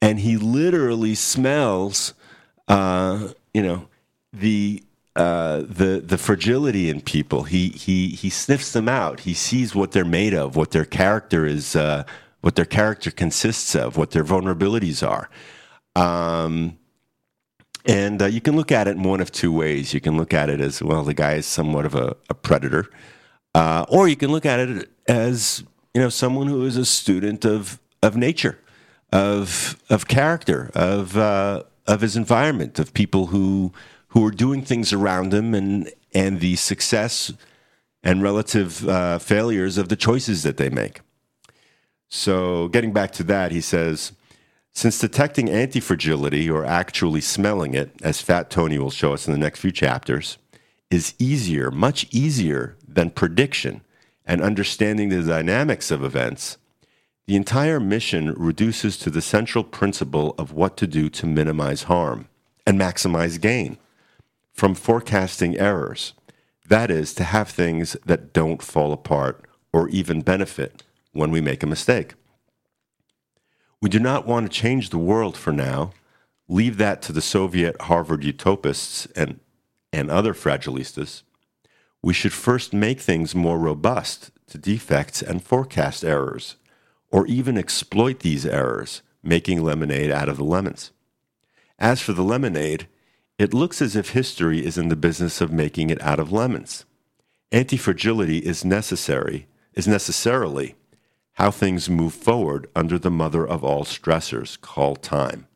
and 0.00 0.20
he 0.20 0.36
literally 0.36 1.16
smells 1.16 2.14
uh, 2.68 3.28
you 3.54 3.62
know, 3.62 3.88
the 4.32 4.82
uh, 5.16 5.62
the 5.62 6.02
the 6.04 6.18
fragility 6.18 6.88
in 6.88 7.00
people. 7.00 7.42
He 7.44 7.70
he 7.70 8.10
he 8.10 8.30
sniffs 8.30 8.72
them 8.72 8.88
out. 8.88 9.20
He 9.20 9.34
sees 9.34 9.74
what 9.74 9.92
they're 9.92 10.04
made 10.04 10.34
of, 10.34 10.54
what 10.54 10.70
their 10.70 10.84
character 10.84 11.44
is, 11.44 11.74
uh, 11.74 12.04
what 12.40 12.54
their 12.54 12.64
character 12.64 13.10
consists 13.10 13.74
of, 13.74 13.96
what 13.96 14.12
their 14.12 14.24
vulnerabilities 14.24 15.06
are. 15.06 15.28
Um, 15.96 16.78
and 17.84 18.22
uh, 18.22 18.26
you 18.26 18.40
can 18.40 18.54
look 18.54 18.70
at 18.70 18.86
it 18.86 18.96
in 18.96 19.02
one 19.02 19.20
of 19.20 19.32
two 19.32 19.50
ways. 19.50 19.94
You 19.94 20.00
can 20.00 20.16
look 20.16 20.34
at 20.34 20.50
it 20.50 20.60
as 20.60 20.82
well, 20.82 21.02
the 21.02 21.14
guy 21.14 21.34
is 21.34 21.46
somewhat 21.46 21.86
of 21.86 21.94
a, 21.94 22.16
a 22.28 22.34
predator, 22.34 22.90
uh, 23.54 23.86
or 23.88 24.08
you 24.08 24.16
can 24.16 24.30
look 24.30 24.46
at 24.46 24.60
it 24.60 24.90
as 25.08 25.64
you 25.94 26.00
know 26.00 26.10
someone 26.10 26.46
who 26.46 26.64
is 26.64 26.76
a 26.76 26.84
student 26.84 27.44
of 27.44 27.80
of 28.02 28.16
nature, 28.16 28.58
of 29.10 29.82
of 29.90 30.06
character, 30.06 30.70
of 30.74 31.16
uh, 31.16 31.62
of 31.88 32.02
his 32.02 32.16
environment, 32.16 32.78
of 32.78 32.94
people 32.94 33.26
who 33.26 33.72
who 34.12 34.24
are 34.24 34.30
doing 34.30 34.62
things 34.62 34.92
around 34.92 35.34
him, 35.34 35.54
and 35.54 35.90
and 36.14 36.38
the 36.38 36.54
success 36.54 37.32
and 38.04 38.22
relative 38.22 38.88
uh, 38.88 39.18
failures 39.18 39.76
of 39.76 39.88
the 39.88 39.96
choices 39.96 40.44
that 40.44 40.56
they 40.56 40.68
make. 40.68 41.00
So, 42.08 42.68
getting 42.68 42.92
back 42.92 43.10
to 43.12 43.24
that, 43.24 43.50
he 43.50 43.60
says. 43.60 44.12
Since 44.70 45.00
detecting 45.00 45.48
antifragility, 45.48 46.48
or 46.48 46.64
actually 46.64 47.20
smelling 47.20 47.74
it, 47.74 47.90
as 48.00 48.20
Fat 48.20 48.48
Tony 48.48 48.78
will 48.78 48.92
show 48.92 49.12
us 49.12 49.26
in 49.26 49.32
the 49.32 49.38
next 49.38 49.58
few 49.58 49.72
chapters, 49.72 50.38
is 50.88 51.14
easier, 51.18 51.72
much 51.72 52.06
easier 52.12 52.76
than 52.86 53.10
prediction 53.10 53.80
and 54.24 54.40
understanding 54.40 55.08
the 55.08 55.22
dynamics 55.22 55.90
of 55.90 56.04
events, 56.04 56.58
the 57.28 57.36
entire 57.36 57.78
mission 57.78 58.32
reduces 58.38 58.96
to 58.96 59.10
the 59.10 59.20
central 59.20 59.62
principle 59.62 60.34
of 60.38 60.54
what 60.54 60.78
to 60.78 60.86
do 60.86 61.10
to 61.10 61.26
minimize 61.26 61.82
harm 61.82 62.26
and 62.66 62.80
maximize 62.80 63.38
gain 63.38 63.76
from 64.54 64.74
forecasting 64.74 65.54
errors. 65.58 66.14
That 66.68 66.90
is, 66.90 67.12
to 67.16 67.24
have 67.24 67.50
things 67.50 67.98
that 68.06 68.32
don't 68.32 68.62
fall 68.62 68.94
apart 68.94 69.44
or 69.74 69.90
even 69.90 70.22
benefit 70.22 70.84
when 71.12 71.30
we 71.30 71.42
make 71.42 71.62
a 71.62 71.66
mistake. 71.66 72.14
We 73.82 73.90
do 73.90 73.98
not 73.98 74.26
want 74.26 74.50
to 74.50 74.58
change 74.60 74.88
the 74.88 74.96
world 74.96 75.36
for 75.36 75.52
now. 75.52 75.92
Leave 76.48 76.78
that 76.78 77.02
to 77.02 77.12
the 77.12 77.20
Soviet 77.20 77.78
Harvard 77.82 78.22
utopists 78.22 79.06
and, 79.14 79.38
and 79.92 80.10
other 80.10 80.32
fragilistas. 80.32 81.24
We 82.02 82.14
should 82.14 82.32
first 82.32 82.72
make 82.72 83.00
things 83.00 83.34
more 83.34 83.58
robust 83.58 84.30
to 84.46 84.56
defects 84.56 85.20
and 85.20 85.44
forecast 85.44 86.06
errors 86.06 86.56
or 87.10 87.26
even 87.26 87.56
exploit 87.56 88.20
these 88.20 88.46
errors, 88.46 89.02
making 89.22 89.62
lemonade 89.62 90.10
out 90.10 90.28
of 90.28 90.36
the 90.36 90.44
lemons. 90.44 90.92
As 91.78 92.00
for 92.00 92.12
the 92.12 92.22
lemonade, 92.22 92.88
it 93.38 93.54
looks 93.54 93.80
as 93.80 93.94
if 93.94 94.10
history 94.10 94.64
is 94.64 94.76
in 94.76 94.88
the 94.88 94.96
business 94.96 95.40
of 95.40 95.52
making 95.52 95.90
it 95.90 96.02
out 96.02 96.18
of 96.18 96.32
lemons. 96.32 96.84
Antifragility 97.52 98.42
is 98.42 98.64
necessary, 98.64 99.46
is 99.74 99.88
necessarily 99.88 100.74
how 101.34 101.52
things 101.52 101.88
move 101.88 102.12
forward 102.12 102.68
under 102.74 102.98
the 102.98 103.12
mother 103.12 103.46
of 103.46 103.62
all 103.62 103.84
stressors 103.84 104.60
called 104.60 105.02
time. 105.02 105.46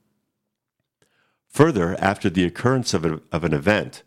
Further, 1.49 1.97
after 1.99 2.31
the 2.31 2.45
occurrence 2.45 2.95
of, 2.95 3.05
a, 3.05 3.21
of 3.33 3.45
an 3.45 3.53
event, 3.53 4.05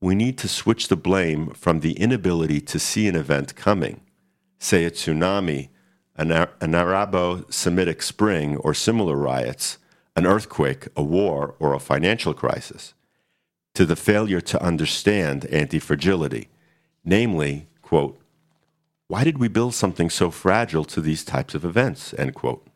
we 0.00 0.14
need 0.14 0.36
to 0.38 0.48
switch 0.48 0.88
the 0.88 0.96
blame 0.96 1.48
from 1.54 1.80
the 1.80 1.98
inability 1.98 2.60
to 2.60 2.78
see 2.78 3.08
an 3.08 3.16
event 3.16 3.56
coming, 3.56 4.02
say 4.58 4.84
a 4.84 4.90
tsunami 4.90 5.70
an, 6.16 6.74
Arabo 6.74 7.44
Semitic 7.50 8.02
spring 8.02 8.56
or 8.58 8.74
similar 8.74 9.16
riots, 9.16 9.78
an 10.16 10.26
earthquake, 10.26 10.88
a 10.96 11.02
war, 11.02 11.54
or 11.58 11.74
a 11.74 11.80
financial 11.80 12.34
crisis, 12.34 12.94
to 13.74 13.84
the 13.84 13.96
failure 13.96 14.40
to 14.40 14.62
understand 14.62 15.44
anti 15.46 15.78
fragility, 15.78 16.48
namely, 17.04 17.66
quote, 17.82 18.20
why 19.08 19.24
did 19.24 19.38
we 19.38 19.48
build 19.48 19.74
something 19.74 20.08
so 20.08 20.30
fragile 20.30 20.84
to 20.86 21.00
these 21.00 21.24
types 21.24 21.54
of 21.54 21.64
events? 21.64 22.14
End 22.14 22.34
quote. 22.34 22.66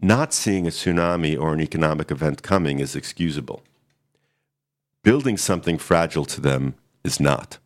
Not 0.00 0.34
seeing 0.34 0.66
a 0.66 0.70
tsunami 0.70 1.40
or 1.40 1.54
an 1.54 1.60
economic 1.60 2.10
event 2.10 2.42
coming 2.42 2.80
is 2.80 2.94
excusable. 2.94 3.62
Building 5.02 5.36
something 5.36 5.78
fragile 5.78 6.24
to 6.26 6.40
them 6.40 6.74
is 7.02 7.18
not. 7.18 7.58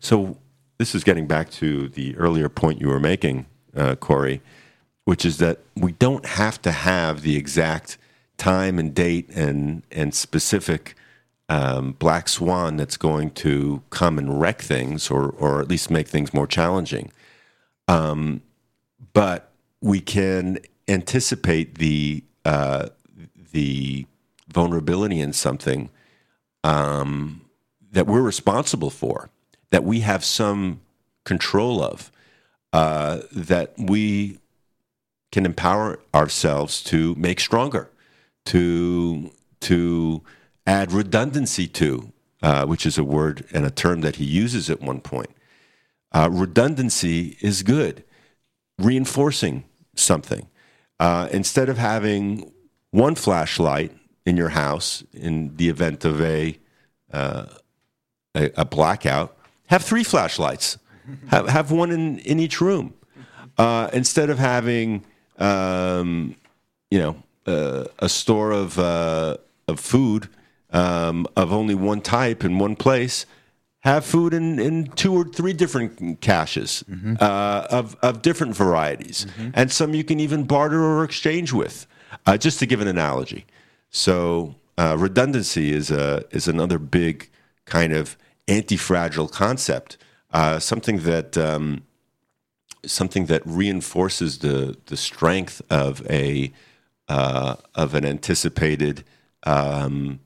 So, 0.00 0.38
this 0.78 0.94
is 0.94 1.04
getting 1.04 1.26
back 1.28 1.48
to 1.52 1.88
the 1.88 2.16
earlier 2.16 2.48
point 2.48 2.80
you 2.80 2.88
were 2.88 2.98
making 2.98 3.46
uh, 3.76 3.94
Corey, 3.96 4.40
which 5.04 5.24
is 5.24 5.38
that 5.38 5.60
we 5.76 5.92
don't 5.92 6.26
have 6.26 6.60
to 6.62 6.72
have 6.72 7.22
the 7.22 7.36
exact 7.36 7.98
time 8.36 8.78
and 8.78 8.94
date 8.94 9.28
and 9.30 9.82
and 9.90 10.14
specific 10.14 10.94
um, 11.48 11.92
black 11.98 12.28
swan 12.28 12.76
that's 12.76 12.96
going 12.96 13.30
to 13.30 13.82
come 13.90 14.18
and 14.18 14.40
wreck 14.40 14.62
things 14.62 15.10
or, 15.10 15.30
or 15.30 15.60
at 15.60 15.68
least 15.68 15.90
make 15.90 16.08
things 16.08 16.32
more 16.32 16.46
challenging. 16.46 17.12
Um, 17.88 18.42
but 19.12 19.50
we 19.80 20.00
can 20.00 20.58
anticipate 20.88 21.76
the 21.76 22.24
uh, 22.44 22.88
the 23.52 24.06
vulnerability 24.48 25.20
in 25.20 25.32
something 25.32 25.90
um, 26.64 27.42
that 27.90 28.06
we're 28.06 28.22
responsible 28.22 28.90
for, 28.90 29.30
that 29.70 29.84
we 29.84 30.00
have 30.00 30.24
some 30.24 30.80
control 31.24 31.82
of, 31.82 32.11
uh, 32.72 33.20
that 33.32 33.74
we 33.78 34.38
can 35.30 35.46
empower 35.46 35.98
ourselves 36.14 36.82
to 36.84 37.14
make 37.16 37.40
stronger, 37.40 37.90
to 38.46 39.30
to 39.60 40.22
add 40.66 40.92
redundancy 40.92 41.66
to, 41.66 42.12
uh, 42.42 42.66
which 42.66 42.84
is 42.84 42.98
a 42.98 43.04
word 43.04 43.46
and 43.52 43.64
a 43.64 43.70
term 43.70 44.00
that 44.00 44.16
he 44.16 44.24
uses 44.24 44.68
at 44.68 44.80
one 44.80 45.00
point. 45.00 45.30
Uh, 46.12 46.28
redundancy 46.30 47.36
is 47.40 47.62
good, 47.62 48.04
reinforcing 48.78 49.64
something. 49.94 50.46
Uh, 51.00 51.28
instead 51.32 51.68
of 51.68 51.78
having 51.78 52.52
one 52.90 53.14
flashlight 53.14 53.92
in 54.26 54.36
your 54.36 54.50
house 54.50 55.02
in 55.12 55.56
the 55.56 55.68
event 55.68 56.04
of 56.04 56.20
a 56.20 56.58
uh, 57.12 57.46
a, 58.34 58.50
a, 58.56 58.64
blackout, 58.64 59.36
have 59.66 59.82
three 59.82 60.04
flashlights. 60.04 60.78
Have 61.28 61.48
have 61.48 61.70
one 61.70 61.90
in 61.90 62.18
in 62.20 62.38
each 62.38 62.60
room. 62.60 62.94
Uh, 63.58 63.90
instead 63.92 64.30
of 64.30 64.38
having 64.38 65.04
um, 65.38 66.34
you 66.90 66.98
know 66.98 67.22
uh, 67.46 67.84
a 67.98 68.08
store 68.08 68.50
of 68.50 68.78
uh, 68.78 69.36
of 69.68 69.78
food 69.78 70.28
um, 70.72 71.26
of 71.36 71.52
only 71.52 71.74
one 71.74 72.00
type 72.00 72.44
in 72.44 72.58
one 72.58 72.76
place, 72.76 73.26
have 73.80 74.04
food 74.04 74.32
in, 74.32 74.58
in 74.58 74.86
two 74.86 75.14
or 75.14 75.24
three 75.24 75.52
different 75.52 76.20
caches 76.20 76.84
mm-hmm. 76.88 77.14
uh, 77.20 77.66
of, 77.70 77.96
of 78.02 78.22
different 78.22 78.56
varieties. 78.56 79.26
Mm-hmm. 79.26 79.50
And 79.54 79.70
some 79.70 79.94
you 79.94 80.04
can 80.04 80.20
even 80.20 80.44
barter 80.44 80.82
or 80.82 81.04
exchange 81.04 81.52
with, 81.52 81.86
uh, 82.26 82.36
just 82.36 82.58
to 82.60 82.66
give 82.66 82.80
an 82.80 82.88
analogy. 82.88 83.44
So, 83.90 84.54
uh, 84.78 84.96
redundancy 84.98 85.72
is, 85.72 85.90
a, 85.90 86.24
is 86.30 86.48
another 86.48 86.78
big 86.78 87.28
kind 87.66 87.92
of 87.92 88.16
anti 88.48 88.76
fragile 88.76 89.28
concept, 89.28 89.98
uh, 90.32 90.58
something 90.58 90.98
that. 91.00 91.36
Um, 91.36 91.82
something 92.84 93.26
that 93.26 93.42
reinforces 93.44 94.38
the 94.38 94.76
the 94.86 94.96
strength 94.96 95.62
of 95.70 96.04
a 96.10 96.52
uh, 97.08 97.56
of 97.74 97.94
an 97.94 98.04
anticipated 98.04 99.04
um, 99.44 100.20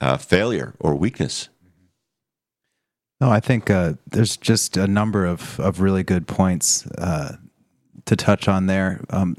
uh, 0.00 0.16
failure 0.16 0.74
or 0.80 0.94
weakness. 0.94 1.48
No, 3.20 3.30
I 3.30 3.40
think 3.40 3.68
uh, 3.68 3.94
there's 4.06 4.36
just 4.36 4.76
a 4.76 4.86
number 4.86 5.26
of, 5.26 5.58
of 5.58 5.80
really 5.80 6.04
good 6.04 6.28
points 6.28 6.86
uh, 6.86 7.36
to 8.04 8.14
touch 8.14 8.46
on 8.46 8.66
there. 8.66 9.00
Um, 9.10 9.36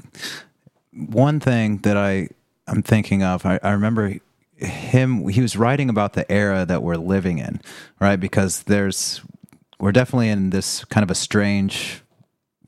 one 0.92 1.40
thing 1.40 1.78
that 1.78 1.96
I 1.96 2.28
I'm 2.66 2.82
thinking 2.82 3.22
of, 3.22 3.46
I, 3.46 3.58
I 3.62 3.72
remember 3.72 4.16
him. 4.56 5.28
He 5.28 5.40
was 5.40 5.56
writing 5.56 5.88
about 5.88 6.12
the 6.12 6.30
era 6.30 6.64
that 6.66 6.82
we're 6.82 6.96
living 6.96 7.38
in, 7.38 7.60
right? 8.00 8.16
Because 8.16 8.64
there's 8.64 9.22
we're 9.80 9.92
definitely 9.92 10.28
in 10.28 10.50
this 10.50 10.84
kind 10.84 11.02
of 11.02 11.10
a 11.10 11.14
strange 11.14 12.02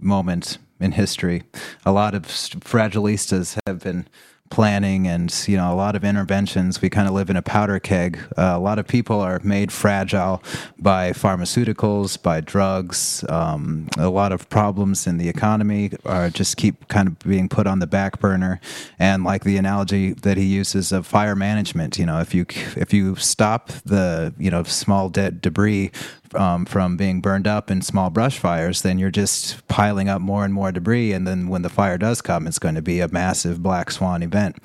moment 0.01 0.59
in 0.81 0.93
history. 0.93 1.45
A 1.87 1.93
lot 1.93 2.15
of 2.15 2.23
fragilistas 2.25 3.59
have 3.67 3.81
been 3.81 4.09
planning 4.51 5.07
and 5.07 5.45
you 5.49 5.57
know 5.57 5.73
a 5.73 5.75
lot 5.75 5.97
of 5.97 6.05
interventions. 6.05 6.83
We 6.83 6.91
kind 6.91 7.09
of 7.09 7.15
live 7.15 7.31
in 7.31 7.37
a 7.37 7.43
powder 7.43 7.81
keg. 7.81 8.19
Uh, 8.37 8.53
a 8.55 8.59
lot 8.59 8.79
of 8.79 8.87
people 8.87 9.19
are 9.21 9.41
made 9.43 9.73
fragile 9.73 10.43
by 10.79 11.13
pharmaceuticals 11.13 12.23
by 12.23 12.43
drugs. 12.43 13.25
Um, 13.31 13.89
a 13.97 14.11
lot 14.11 14.31
of 14.31 14.51
problems 14.51 15.07
in 15.07 15.17
the 15.17 15.31
economy 15.31 15.93
are 16.05 16.29
just 16.29 16.59
keep 16.59 16.89
kind 16.89 17.09
of 17.09 17.19
being 17.21 17.49
put 17.49 17.67
on 17.67 17.79
the 17.79 17.87
back 17.87 18.21
burner. 18.21 18.61
And 18.99 19.25
like 19.25 19.45
the 19.45 19.57
analogy 19.57 20.13
that 20.13 20.37
he 20.37 20.45
uses 20.45 20.93
of 20.93 21.07
fire 21.07 21.35
management 21.35 21.99
you 21.99 22.05
know 22.05 22.21
if 22.21 22.35
you 22.35 22.45
if 22.77 22.93
you 22.93 23.17
stop 23.17 23.69
the 23.87 24.35
you 24.39 24.51
know 24.51 24.63
small 24.65 25.09
de- 25.09 25.31
debris 25.31 25.91
um, 26.35 26.65
from 26.65 26.97
being 26.97 27.21
burned 27.21 27.47
up 27.47 27.71
in 27.71 27.83
small 27.83 28.11
brush 28.11 28.39
fires, 28.39 28.83
then 28.83 28.99
you're 28.99 29.11
just 29.11 29.67
piling 29.69 30.09
up 30.09 30.21
more 30.21 30.45
and 30.45 30.55
more 30.55 30.73
debris. 30.73 31.13
And 31.13 31.27
then 31.27 31.49
when 31.49 31.63
the 31.63 31.69
fire 31.69 31.99
does 31.99 32.23
come, 32.23 32.47
it's 32.47 32.59
going 32.59 32.75
to 32.75 32.83
be 32.83 33.01
a 33.01 33.09
massive 33.09 33.63
black 33.63 33.91
swan 33.91 34.23
event. 34.23 34.57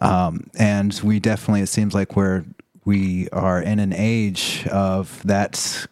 Um, 0.00 0.50
and 0.58 0.98
we 1.04 1.20
definitely, 1.20 1.62
it 1.62 1.68
seems 1.68 1.94
like 1.94 2.16
we're 2.16 2.44
we 2.84 3.28
are 3.30 3.62
in 3.62 3.78
an 3.78 3.92
age 3.92 4.66
of 4.70 5.22
that 5.22 5.86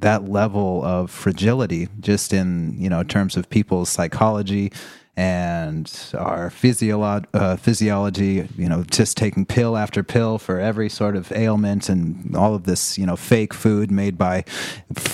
that 0.00 0.28
level 0.28 0.84
of 0.84 1.10
fragility, 1.10 1.88
just 2.00 2.32
in 2.32 2.76
you 2.78 2.88
know 2.88 3.02
terms 3.02 3.36
of 3.36 3.48
people's 3.48 3.88
psychology 3.88 4.72
and 5.16 6.12
our 6.18 6.50
physiolo- 6.50 7.24
uh, 7.32 7.56
physiology, 7.56 8.46
you 8.58 8.68
know, 8.68 8.82
just 8.84 9.16
taking 9.16 9.46
pill 9.46 9.74
after 9.74 10.02
pill 10.02 10.36
for 10.38 10.60
every 10.60 10.90
sort 10.90 11.16
of 11.16 11.32
ailment 11.32 11.88
and 11.88 12.36
all 12.36 12.54
of 12.54 12.64
this, 12.64 12.98
you 12.98 13.06
know, 13.06 13.16
fake 13.16 13.54
food 13.54 13.90
made 13.90 14.18
by 14.18 14.44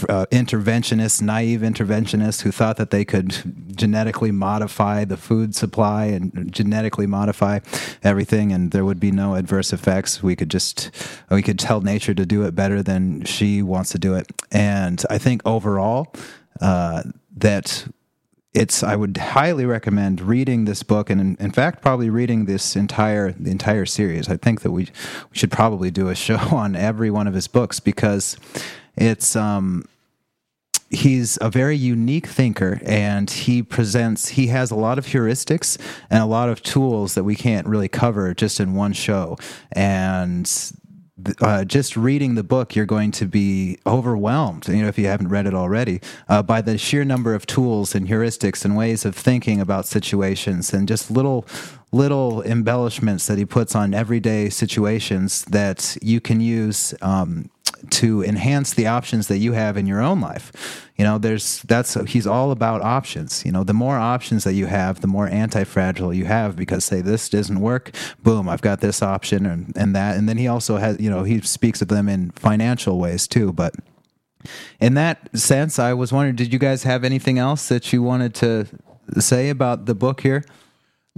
uh, 0.09 0.27
interventionists, 0.33 1.23
naive 1.23 1.61
interventionists 1.61 2.43
who 2.43 2.51
thought 2.51 2.79
that 2.79 2.91
they 2.91 3.05
could 3.05 3.77
genetically 3.77 4.33
modify 4.33 5.05
the 5.05 5.17
food 5.17 5.55
supply 5.55 6.07
and 6.07 6.53
genetically 6.53 7.07
modify 7.07 7.61
everything 8.03 8.53
and 8.53 8.73
there 8.73 8.85
would 8.85 8.99
be 8.99 9.13
no 9.13 9.37
adverse 9.37 9.73
effects. 9.73 10.21
We 10.21 10.35
could 10.35 10.51
just, 10.51 10.91
we 11.31 11.43
could 11.43 11.61
tell 11.61 11.81
nature 11.81 12.15
to 12.15 12.27
do 12.27 12.43
it 12.43 12.57
better 12.57 12.83
than 12.83 13.25
she 13.25 13.63
wants 13.63 13.91
to 13.91 14.01
do 14.01 14.15
it. 14.15 14.27
And 14.51 15.01
I 15.09 15.19
think 15.19 15.43
overall, 15.45 16.13
uh, 16.61 17.05
that 17.37 17.87
it's 18.55 18.83
I 18.83 18.97
would 18.97 19.17
highly 19.17 19.65
recommend 19.65 20.21
reading 20.21 20.67
this 20.67 20.83
book 20.83 21.09
and 21.09 21.21
in, 21.21 21.37
in, 21.41 21.53
fact 21.53 21.81
probably 21.81 22.11
reading 22.11 22.45
this 22.45 22.77
entire 22.77 23.33
the 23.33 23.51
entire 23.51 23.87
series. 23.87 24.29
I 24.29 24.37
think 24.37 24.61
that 24.61 24.73
we 24.73 24.85
we 25.31 25.39
should 25.39 25.51
probably 25.51 25.91
do 25.91 26.09
a 26.09 26.15
show 26.27 26.37
on 26.37 26.77
every 26.77 27.11
one 27.11 27.27
of 27.27 27.35
his 27.35 27.49
books 27.49 27.81
because 27.81 28.37
it's 28.97 29.35
um 29.37 29.85
he's 30.91 31.39
a 31.41 31.49
very 31.49 31.77
unique 31.77 32.27
thinker 32.27 32.79
and 32.85 33.31
he 33.31 33.63
presents 33.63 34.29
he 34.29 34.49
has 34.49 34.71
a 34.71 34.75
lot 34.75 34.99
of 34.99 35.07
heuristics 35.07 35.79
and 36.11 36.23
a 36.23 36.27
lot 36.27 36.51
of 36.51 36.63
tools 36.63 37.15
that 37.15 37.25
we 37.25 37.35
can't 37.35 37.67
really 37.67 37.89
cover 37.89 38.35
just 38.35 38.61
in 38.61 38.75
one 38.75 38.93
show 38.93 39.39
and 39.73 40.73
uh, 41.41 41.65
just 41.65 41.97
reading 41.97 42.35
the 42.35 42.43
book, 42.43 42.75
you're 42.75 42.87
going 42.87 43.11
to 43.13 43.27
be 43.27 43.79
overwhelmed, 43.87 44.67
you 44.69 44.83
know, 44.83 44.89
if 44.89 44.99
you 44.99 45.07
haven't 45.07 45.29
read 45.29 45.47
it 45.47 45.55
already, 45.55 46.01
uh, 46.29 46.43
by 46.43 46.63
the 46.63 46.79
sheer 46.79 47.05
number 47.05 47.35
of 47.35 47.47
tools 47.47 47.95
and 47.95 48.09
heuristics 48.09 48.65
and 48.65 48.77
ways 48.77 49.05
of 49.05 49.15
thinking 49.15 49.61
about 49.61 49.87
situations 49.87 50.73
and 50.73 50.89
just 50.89 51.11
little 51.11 51.47
little 51.95 52.43
embellishments 52.45 53.27
that 53.27 53.37
he 53.37 53.45
puts 53.45 53.75
on 53.75 53.93
everyday 53.93 54.49
situations 54.49 55.45
that 55.45 55.95
you 56.01 56.23
can 56.23 56.41
use 56.41 56.95
um, 57.03 57.51
to 57.91 58.23
enhance 58.23 58.75
the 58.75 58.87
options 58.87 59.29
that 59.29 59.39
you 59.39 59.53
have 59.53 59.77
in 59.77 59.87
your 59.87 60.01
own 60.01 60.21
life. 60.21 60.91
You 60.97 61.05
know, 61.05 61.19
there's 61.19 61.63
that's 61.63 61.95
he's 62.09 62.27
all 62.27 62.51
about 62.51 62.83
options. 62.83 63.45
You 63.45 63.53
know, 63.53 63.65
the 63.65 63.75
more 63.75 63.97
options 63.97 64.45
that 64.45 64.55
you 64.55 64.67
have, 64.67 65.01
the 65.01 65.07
more 65.07 65.27
anti-fragile 65.29 66.15
you 66.15 66.27
have 66.27 66.55
because 66.57 66.85
say 66.85 67.01
this 67.01 67.29
doesn't 67.29 67.61
work, 67.61 67.91
boom, 68.23 68.49
I've 68.49 68.63
got 68.63 68.81
this 68.81 69.03
option 69.03 69.47
and, 69.47 69.73
and 69.77 69.97
that. 69.97 70.17
And 70.17 70.29
then 70.29 70.37
he 70.37 70.47
also 70.47 70.77
has, 70.77 71.01
you 71.01 71.11
know, 71.11 71.25
he 71.25 71.41
speaks 71.41 71.83
of 71.83 71.89
them 71.89 72.09
in 72.09 72.31
financial 72.33 72.99
ways 72.99 73.27
too, 73.27 73.53
but 73.53 73.75
in 74.81 74.95
that 74.95 75.37
sense, 75.39 75.79
I 75.79 75.95
was 75.95 76.13
wondering, 76.13 76.37
did 76.37 76.53
you 76.53 76.59
guys 76.59 76.83
have 76.83 77.05
anything 77.05 77.39
else 77.39 77.69
that 77.69 77.93
you 77.93 78.03
wanted 78.03 78.35
to 78.37 78.67
say 79.19 79.51
about 79.51 79.87
the 79.87 79.95
book 79.95 80.23
here? 80.23 80.45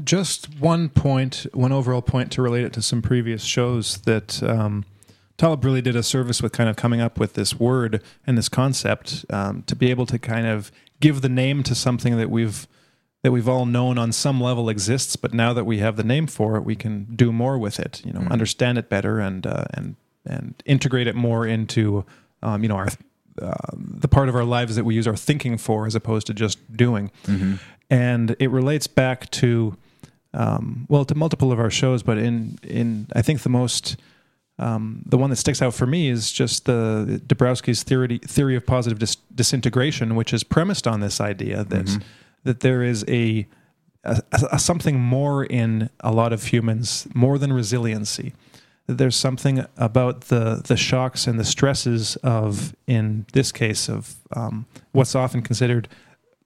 Just 0.02 0.59
one 0.59 0.89
point, 0.89 1.47
one 1.52 1.72
overall 1.72 2.02
point 2.02 2.32
to 2.32 2.43
relate 2.43 2.64
it 2.64 2.72
to 2.74 2.82
some 2.82 3.01
previous 3.01 3.44
shows 3.44 3.98
that 3.98 4.43
um, 4.43 4.85
Taleb 5.36 5.65
really 5.65 5.82
did 5.82 5.97
a 5.97 6.02
service 6.02 6.43
with 6.43 6.52
kind 6.52 6.70
of 6.70 6.77
coming 6.77 7.01
up 7.01 7.19
with 7.19 7.35
this 7.35 7.59
word 7.59 8.02
and 8.27 8.39
this 8.39 8.48
concept 8.48 9.24
um, 9.31 9.62
to 9.65 9.74
be 9.74 9.90
able 9.90 10.06
to 10.06 10.19
kind 10.19 10.47
of 10.47 10.70
give 11.01 11.23
the 11.23 11.28
name 11.28 11.62
to 11.65 11.74
something 11.74 12.16
that 12.16 12.31
we've 12.31 12.66
that 13.24 13.32
we've 13.32 13.48
all 13.48 13.65
known 13.65 13.97
on 13.97 14.12
some 14.12 14.39
level 14.39 14.69
exists, 14.69 15.16
but 15.16 15.32
now 15.32 15.55
that 15.55 15.65
we 15.65 15.78
have 15.78 15.97
the 15.97 16.05
name 16.05 16.27
for 16.27 16.56
it, 16.56 16.61
we 16.61 16.77
can 16.77 17.05
do 17.16 17.32
more 17.32 17.59
with 17.59 17.81
it. 17.81 18.02
You 18.05 18.12
know, 18.12 18.20
mm-hmm. 18.20 18.32
understand 18.32 18.77
it 18.77 18.90
better 18.90 19.19
and 19.19 19.47
uh, 19.47 19.65
and 19.73 19.97
and 20.27 20.62
integrate 20.66 21.06
it 21.06 21.15
more 21.15 21.47
into 21.47 22.05
um, 22.43 22.62
you 22.62 22.69
know 22.69 22.77
our 22.77 22.89
uh, 23.40 23.55
the 23.74 24.09
part 24.09 24.28
of 24.28 24.36
our 24.36 24.44
lives 24.44 24.77
that 24.77 24.85
we 24.85 24.94
use 24.94 25.09
our 25.09 25.16
thinking 25.16 25.56
for, 25.56 25.86
as 25.86 25.94
opposed 25.94 26.27
to 26.27 26.35
just 26.35 26.77
doing. 26.77 27.11
Mm-hmm. 27.24 27.55
And 27.89 28.36
it 28.39 28.51
relates 28.51 28.86
back 28.86 29.31
to 29.32 29.77
um, 30.35 30.86
well 30.90 31.06
to 31.06 31.15
multiple 31.15 31.51
of 31.51 31.59
our 31.59 31.70
shows, 31.70 32.02
but 32.02 32.19
in 32.19 32.59
in 32.62 33.09
I 33.16 33.23
think 33.23 33.40
the 33.40 33.48
most 33.48 33.97
um, 34.59 35.02
the 35.05 35.18
one 35.18 35.31
that 35.31 35.36
sticks 35.36 35.60
out 35.60 35.74
for 35.74 35.86
me 35.86 36.09
is 36.09 36.31
just 36.31 36.66
the 36.66 37.20
Dabrowski's 37.26 37.82
theory 37.82 38.18
theory 38.18 38.55
of 38.55 38.64
positive 38.64 38.98
dis- 38.98 39.16
disintegration, 39.35 40.14
which 40.14 40.32
is 40.32 40.44
premised 40.44 40.86
on 40.86 41.01
this 41.01 41.20
idea 41.20 41.64
that 41.64 41.86
mm-hmm. 41.86 42.02
that 42.44 42.60
there 42.60 42.82
is 42.82 43.05
a, 43.09 43.48
a, 44.05 44.22
a, 44.52 44.59
something 44.59 45.01
more 45.01 45.44
in 45.44 45.90
a 46.01 46.12
lot 46.12 46.32
of 46.32 46.44
humans, 46.44 47.09
more 47.14 47.36
than 47.36 47.52
resiliency, 47.52 48.32
that 48.86 48.98
there's 48.98 49.16
something 49.16 49.66
about 49.76 50.22
the 50.22 50.62
the 50.64 50.76
shocks 50.76 51.26
and 51.26 51.39
the 51.39 51.44
stresses 51.44 52.14
of, 52.16 52.76
in 52.86 53.26
this 53.32 53.51
case, 53.51 53.89
of 53.89 54.16
um, 54.36 54.66
what's 54.93 55.16
often 55.16 55.43
considered 55.43 55.89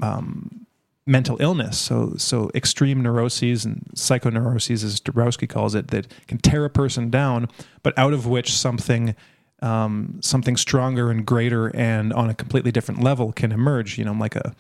um, 0.01 0.67
mental 1.09 1.37
illness. 1.41 1.79
So 1.79 2.15
so 2.17 2.51
extreme 2.55 3.03
neuroses 3.03 3.65
and 3.65 3.91
psychoneuroses, 3.95 4.85
as 4.85 5.01
Dabrowski 5.01 5.49
calls 5.49 5.75
it, 5.75 5.89
that 5.89 6.07
can 6.29 6.39
tear 6.39 6.65
a 6.65 6.71
person 6.71 7.11
down, 7.11 7.49
but 7.83 7.97
out 7.99 8.13
of 8.13 8.27
which 8.27 8.53
something 8.53 9.17
um, 9.61 10.21
something 10.23 10.57
stronger 10.57 11.11
and 11.11 11.27
greater 11.27 11.75
and 11.75 12.13
on 12.13 12.31
a 12.31 12.35
completely 12.35 12.71
different 12.71 13.03
level 13.03 13.33
can 13.33 13.51
emerge. 13.51 13.99
You 13.99 14.05
know, 14.05 14.13
like 14.13 14.37
a 14.37 14.55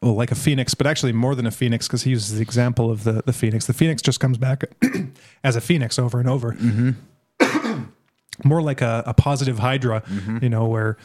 well, 0.00 0.14
like 0.14 0.30
a 0.30 0.34
phoenix, 0.36 0.74
but 0.74 0.86
actually 0.86 1.12
more 1.12 1.34
than 1.34 1.46
a 1.46 1.50
phoenix 1.50 1.88
because 1.88 2.02
he 2.02 2.10
uses 2.10 2.36
the 2.36 2.42
example 2.42 2.90
of 2.90 3.04
the 3.04 3.22
the 3.26 3.32
phoenix. 3.32 3.66
The 3.66 3.74
phoenix 3.74 4.00
just 4.00 4.20
comes 4.20 4.38
back 4.38 4.64
as 5.44 5.56
a 5.56 5.60
phoenix 5.60 5.98
over 5.98 6.20
and 6.20 6.28
over. 6.28 6.56
more 8.44 8.62
like 8.62 8.80
a, 8.80 9.02
a 9.06 9.14
positive 9.14 9.58
hydra, 9.58 10.02
you 10.40 10.48
know, 10.48 10.66
where 10.66 10.96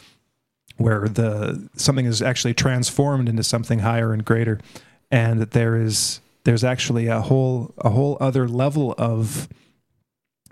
where 0.78 1.08
the 1.08 1.68
something 1.76 2.06
is 2.06 2.22
actually 2.22 2.54
transformed 2.54 3.28
into 3.28 3.42
something 3.42 3.80
higher 3.80 4.12
and 4.12 4.24
greater, 4.24 4.58
and 5.10 5.40
that 5.40 5.50
there 5.50 5.76
is 5.76 6.20
there's 6.44 6.64
actually 6.64 7.08
a 7.08 7.20
whole 7.20 7.74
a 7.78 7.90
whole 7.90 8.16
other 8.20 8.48
level 8.48 8.94
of 8.96 9.48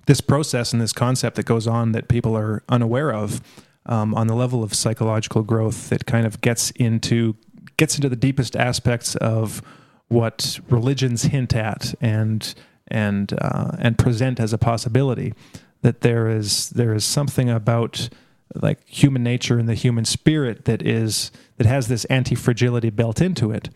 this 0.06 0.20
process 0.20 0.72
and 0.72 0.80
this 0.80 0.92
concept 0.92 1.36
that 1.36 1.46
goes 1.46 1.66
on 1.66 1.92
that 1.92 2.08
people 2.08 2.36
are 2.36 2.62
unaware 2.68 3.12
of 3.12 3.40
um, 3.86 4.14
on 4.14 4.26
the 4.26 4.34
level 4.34 4.62
of 4.62 4.74
psychological 4.74 5.42
growth 5.42 5.88
that 5.88 6.06
kind 6.06 6.26
of 6.26 6.40
gets 6.40 6.70
into 6.72 7.36
gets 7.76 7.96
into 7.96 8.08
the 8.08 8.16
deepest 8.16 8.56
aspects 8.56 9.16
of 9.16 9.62
what 10.08 10.58
religions 10.68 11.24
hint 11.24 11.54
at 11.54 11.94
and 12.00 12.54
and 12.88 13.32
uh, 13.40 13.72
and 13.78 13.98
present 13.98 14.38
as 14.38 14.52
a 14.52 14.58
possibility 14.58 15.34
that 15.82 16.00
there 16.00 16.28
is 16.28 16.70
there 16.70 16.94
is 16.94 17.04
something 17.04 17.48
about 17.48 18.08
like 18.55 18.86
human 18.86 19.23
nature 19.23 19.59
and 19.59 19.68
the 19.68 19.74
human 19.74 20.05
spirit 20.05 20.64
that 20.64 20.82
is 20.82 21.31
that 21.56 21.66
has 21.66 21.89
this 21.89 22.05
anti-fragility 22.06 22.90
built 22.90 23.20
into 23.20 23.51
it 23.51 23.68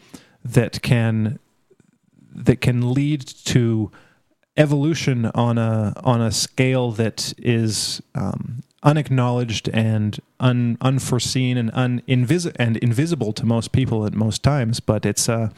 that 0.45 0.81
can 0.83 1.39
that 2.33 2.61
can 2.61 2.93
lead 2.93 3.27
to 3.27 3.91
evolution 4.57 5.27
on 5.27 5.59
a 5.59 5.93
on 6.05 6.21
a 6.21 6.31
scale 6.31 6.91
that 6.93 7.33
is 7.39 8.03
um, 8.15 8.63
unacknowledged 8.83 9.69
and 9.71 10.21
un, 10.39 10.77
unforeseen 10.81 11.57
and 11.57 11.71
un, 11.75 12.03
invisi- 12.09 12.55
and 12.57 12.77
invisible 12.79 13.33
to 13.33 13.47
most 13.47 13.73
people 13.73 14.07
at 14.07 14.15
most 14.15 14.43
times. 14.43 14.81
But 14.81 15.05
it's 15.07 15.29
uh, 15.29 15.51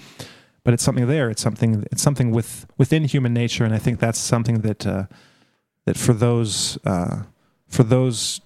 but 0.64 0.74
it's 0.74 0.82
something 0.82 1.06
there. 1.06 1.30
It's 1.30 1.42
something 1.42 1.86
it's 1.90 2.02
something 2.02 2.30
with 2.30 2.66
within 2.78 3.04
human 3.04 3.32
nature, 3.32 3.64
and 3.64 3.74
I 3.74 3.78
think 3.78 3.98
that's 3.98 4.18
something 4.18 4.60
that 4.60 4.86
uh, 4.86 5.06
that 5.86 5.96
for 5.96 6.12
those 6.12 6.78
uh, 6.84 7.24
for 7.68 7.82
those 7.82 8.40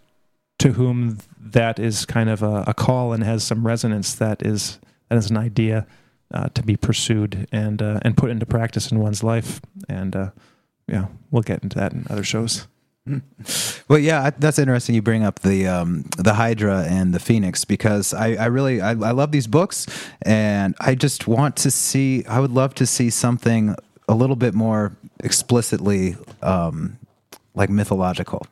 to 0.58 0.72
whom 0.72 1.18
that 1.38 1.78
is 1.78 2.06
kind 2.06 2.30
of 2.30 2.42
a, 2.42 2.64
a 2.66 2.74
call 2.74 3.12
and 3.12 3.22
has 3.22 3.44
some 3.44 3.66
resonance, 3.66 4.14
that 4.14 4.42
is 4.44 4.78
that 5.08 5.16
is 5.16 5.30
an 5.30 5.36
idea 5.36 5.86
uh, 6.32 6.48
to 6.50 6.62
be 6.62 6.76
pursued 6.76 7.46
and 7.52 7.82
uh, 7.82 8.00
and 8.02 8.16
put 8.16 8.30
into 8.30 8.46
practice 8.46 8.90
in 8.90 8.98
one's 8.98 9.22
life. 9.22 9.60
And 9.88 10.16
uh, 10.16 10.30
yeah, 10.88 11.06
we'll 11.30 11.42
get 11.42 11.62
into 11.62 11.78
that 11.78 11.92
in 11.92 12.06
other 12.10 12.24
shows. 12.24 12.66
Well, 13.88 14.00
yeah, 14.00 14.30
that's 14.36 14.58
interesting. 14.58 14.96
You 14.96 15.02
bring 15.02 15.22
up 15.22 15.38
the 15.40 15.68
um, 15.68 16.06
the 16.18 16.34
Hydra 16.34 16.86
and 16.88 17.14
the 17.14 17.20
Phoenix 17.20 17.64
because 17.64 18.12
I, 18.12 18.34
I 18.34 18.46
really 18.46 18.80
I, 18.80 18.90
I 18.90 19.12
love 19.12 19.30
these 19.30 19.46
books, 19.46 19.86
and 20.22 20.74
I 20.80 20.96
just 20.96 21.28
want 21.28 21.54
to 21.58 21.70
see. 21.70 22.24
I 22.26 22.40
would 22.40 22.50
love 22.50 22.74
to 22.74 22.86
see 22.86 23.10
something 23.10 23.76
a 24.08 24.14
little 24.14 24.34
bit 24.34 24.54
more 24.54 24.96
explicitly. 25.20 26.16
Um, 26.42 26.98
like 27.56 27.70
mythological, 27.70 28.46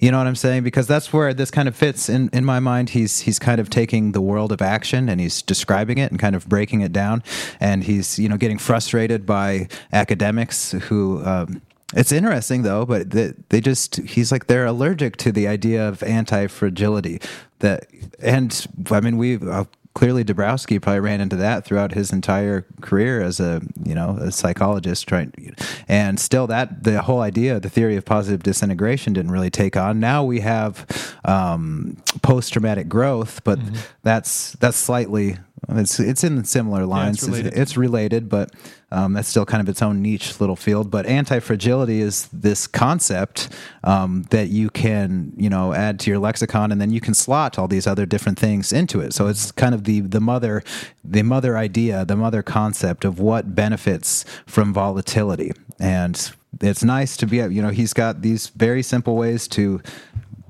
you 0.00 0.10
know 0.10 0.18
what 0.18 0.26
I'm 0.26 0.34
saying? 0.34 0.64
Because 0.64 0.86
that's 0.86 1.12
where 1.12 1.32
this 1.32 1.50
kind 1.50 1.68
of 1.68 1.76
fits 1.76 2.08
in 2.08 2.28
in 2.32 2.44
my 2.44 2.58
mind. 2.58 2.90
He's 2.90 3.20
he's 3.20 3.38
kind 3.38 3.60
of 3.60 3.70
taking 3.70 4.12
the 4.12 4.20
world 4.20 4.50
of 4.50 4.60
action 4.60 5.08
and 5.08 5.20
he's 5.20 5.42
describing 5.42 5.98
it 5.98 6.10
and 6.10 6.18
kind 6.18 6.34
of 6.34 6.48
breaking 6.48 6.80
it 6.80 6.92
down, 6.92 7.22
and 7.60 7.84
he's 7.84 8.18
you 8.18 8.28
know 8.28 8.36
getting 8.36 8.58
frustrated 8.58 9.24
by 9.26 9.68
academics 9.92 10.72
who 10.72 11.24
um, 11.24 11.62
it's 11.94 12.10
interesting 12.10 12.62
though, 12.62 12.84
but 12.84 13.10
they, 13.10 13.32
they 13.50 13.60
just 13.60 13.96
he's 13.96 14.32
like 14.32 14.48
they're 14.48 14.66
allergic 14.66 15.16
to 15.18 15.30
the 15.30 15.46
idea 15.46 15.86
of 15.86 16.02
anti 16.02 16.46
fragility. 16.48 17.20
That 17.60 17.86
and 18.20 18.66
I 18.90 19.00
mean 19.00 19.16
we 19.18 19.36
uh, 19.36 19.64
clearly 19.96 20.22
Dabrowski 20.22 20.80
probably 20.80 21.00
ran 21.00 21.22
into 21.22 21.36
that 21.36 21.64
throughout 21.64 21.92
his 21.92 22.12
entire 22.12 22.66
career 22.82 23.22
as 23.22 23.40
a 23.40 23.62
you 23.82 23.94
know 23.94 24.18
a 24.20 24.30
psychologist 24.30 25.08
trying 25.08 25.32
and 25.88 26.20
still 26.20 26.46
that 26.48 26.84
the 26.84 27.00
whole 27.00 27.22
idea 27.22 27.56
of 27.56 27.62
the 27.62 27.70
theory 27.70 27.96
of 27.96 28.04
positive 28.04 28.42
disintegration 28.42 29.14
didn't 29.14 29.30
really 29.30 29.48
take 29.48 29.74
on. 29.74 29.98
Now 29.98 30.22
we 30.22 30.40
have 30.40 31.16
um, 31.24 31.96
post 32.20 32.52
traumatic 32.52 32.90
growth 32.90 33.42
but 33.42 33.58
that's 34.02 34.52
that's 34.60 34.76
slightly 34.76 35.38
it's 35.68 35.98
it's 35.98 36.22
in 36.22 36.44
similar 36.44 36.86
lines 36.86 37.26
related. 37.26 37.54
it's 37.56 37.76
related, 37.76 38.28
but 38.28 38.50
um, 38.92 39.14
that's 39.14 39.28
still 39.28 39.46
kind 39.46 39.60
of 39.60 39.68
its 39.68 39.82
own 39.82 40.02
niche 40.02 40.40
little 40.40 40.54
field. 40.54 40.90
But 40.90 41.06
anti 41.06 41.40
fragility 41.40 42.00
is 42.00 42.28
this 42.32 42.66
concept 42.66 43.48
um, 43.82 44.24
that 44.30 44.48
you 44.48 44.70
can, 44.70 45.32
you 45.36 45.48
know, 45.48 45.72
add 45.72 45.98
to 46.00 46.10
your 46.10 46.18
lexicon, 46.18 46.72
and 46.72 46.80
then 46.80 46.90
you 46.90 47.00
can 47.00 47.14
slot 47.14 47.58
all 47.58 47.68
these 47.68 47.86
other 47.86 48.06
different 48.06 48.38
things 48.38 48.72
into 48.72 49.00
it. 49.00 49.12
So 49.12 49.26
it's 49.26 49.50
kind 49.50 49.74
of 49.74 49.84
the 49.84 50.00
the 50.00 50.20
mother 50.20 50.62
the 51.02 51.22
mother 51.22 51.56
idea, 51.56 52.04
the 52.04 52.16
mother 52.16 52.42
concept 52.42 53.04
of 53.04 53.18
what 53.18 53.54
benefits 53.54 54.24
from 54.46 54.72
volatility, 54.72 55.52
and 55.80 56.32
it's 56.60 56.84
nice 56.84 57.16
to 57.18 57.26
be, 57.26 57.38
you 57.38 57.62
know, 57.62 57.70
he's 57.70 57.92
got 57.92 58.22
these 58.22 58.48
very 58.48 58.82
simple 58.82 59.16
ways 59.16 59.48
to 59.48 59.80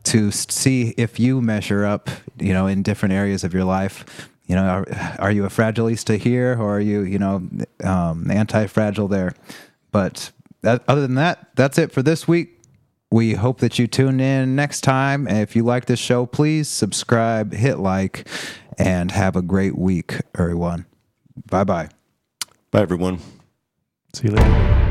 to 0.05 0.31
see 0.31 0.95
if 0.97 1.19
you 1.19 1.41
measure 1.41 1.85
up, 1.85 2.09
you 2.39 2.53
know, 2.53 2.67
in 2.69 2.83
different 2.83 3.13
areas 3.13 3.43
of 3.43 3.53
your 3.53 3.65
life. 3.65 4.29
You 4.47 4.55
know, 4.55 4.65
are, 4.65 4.87
are 5.19 5.31
you 5.33 5.45
a 5.45 5.49
fragilista 5.49 6.19
here, 6.19 6.57
or 6.59 6.77
are 6.77 6.81
you, 6.81 7.03
you 7.03 7.19
know, 7.19 7.49
um, 7.83 8.31
anti-fragile 8.31 9.09
there? 9.09 9.35
But 9.91 10.31
that, 10.63 10.83
other 10.87 11.01
than 11.01 11.17
that, 11.17 11.49
that's 11.57 11.79
it 11.79 11.93
for 11.93 12.03
this 12.03 12.29
week. 12.29 12.61
We 13.11 13.35
hope 13.35 13.61
that 13.61 13.79
you 13.79 13.87
tune 13.87 14.21
in 14.21 14.57
next 14.57 14.83
time. 14.83 15.27
And 15.27 15.39
if 15.39 15.57
you 15.57 15.63
like 15.63 15.87
this 15.87 16.01
show, 16.01 16.27
please 16.27 16.69
subscribe, 16.69 17.53
hit 17.53 17.79
like, 17.79 18.29
and 18.79 19.11
have 19.11 19.37
a 19.37 19.43
great 19.43 19.77
week, 19.77 20.21
everyone. 20.39 20.87
Bye 21.49 21.65
bye. 21.65 21.89
Bye, 22.71 22.83
everyone. 22.83 23.19
See 24.13 24.29
you 24.29 24.35
later. 24.35 24.86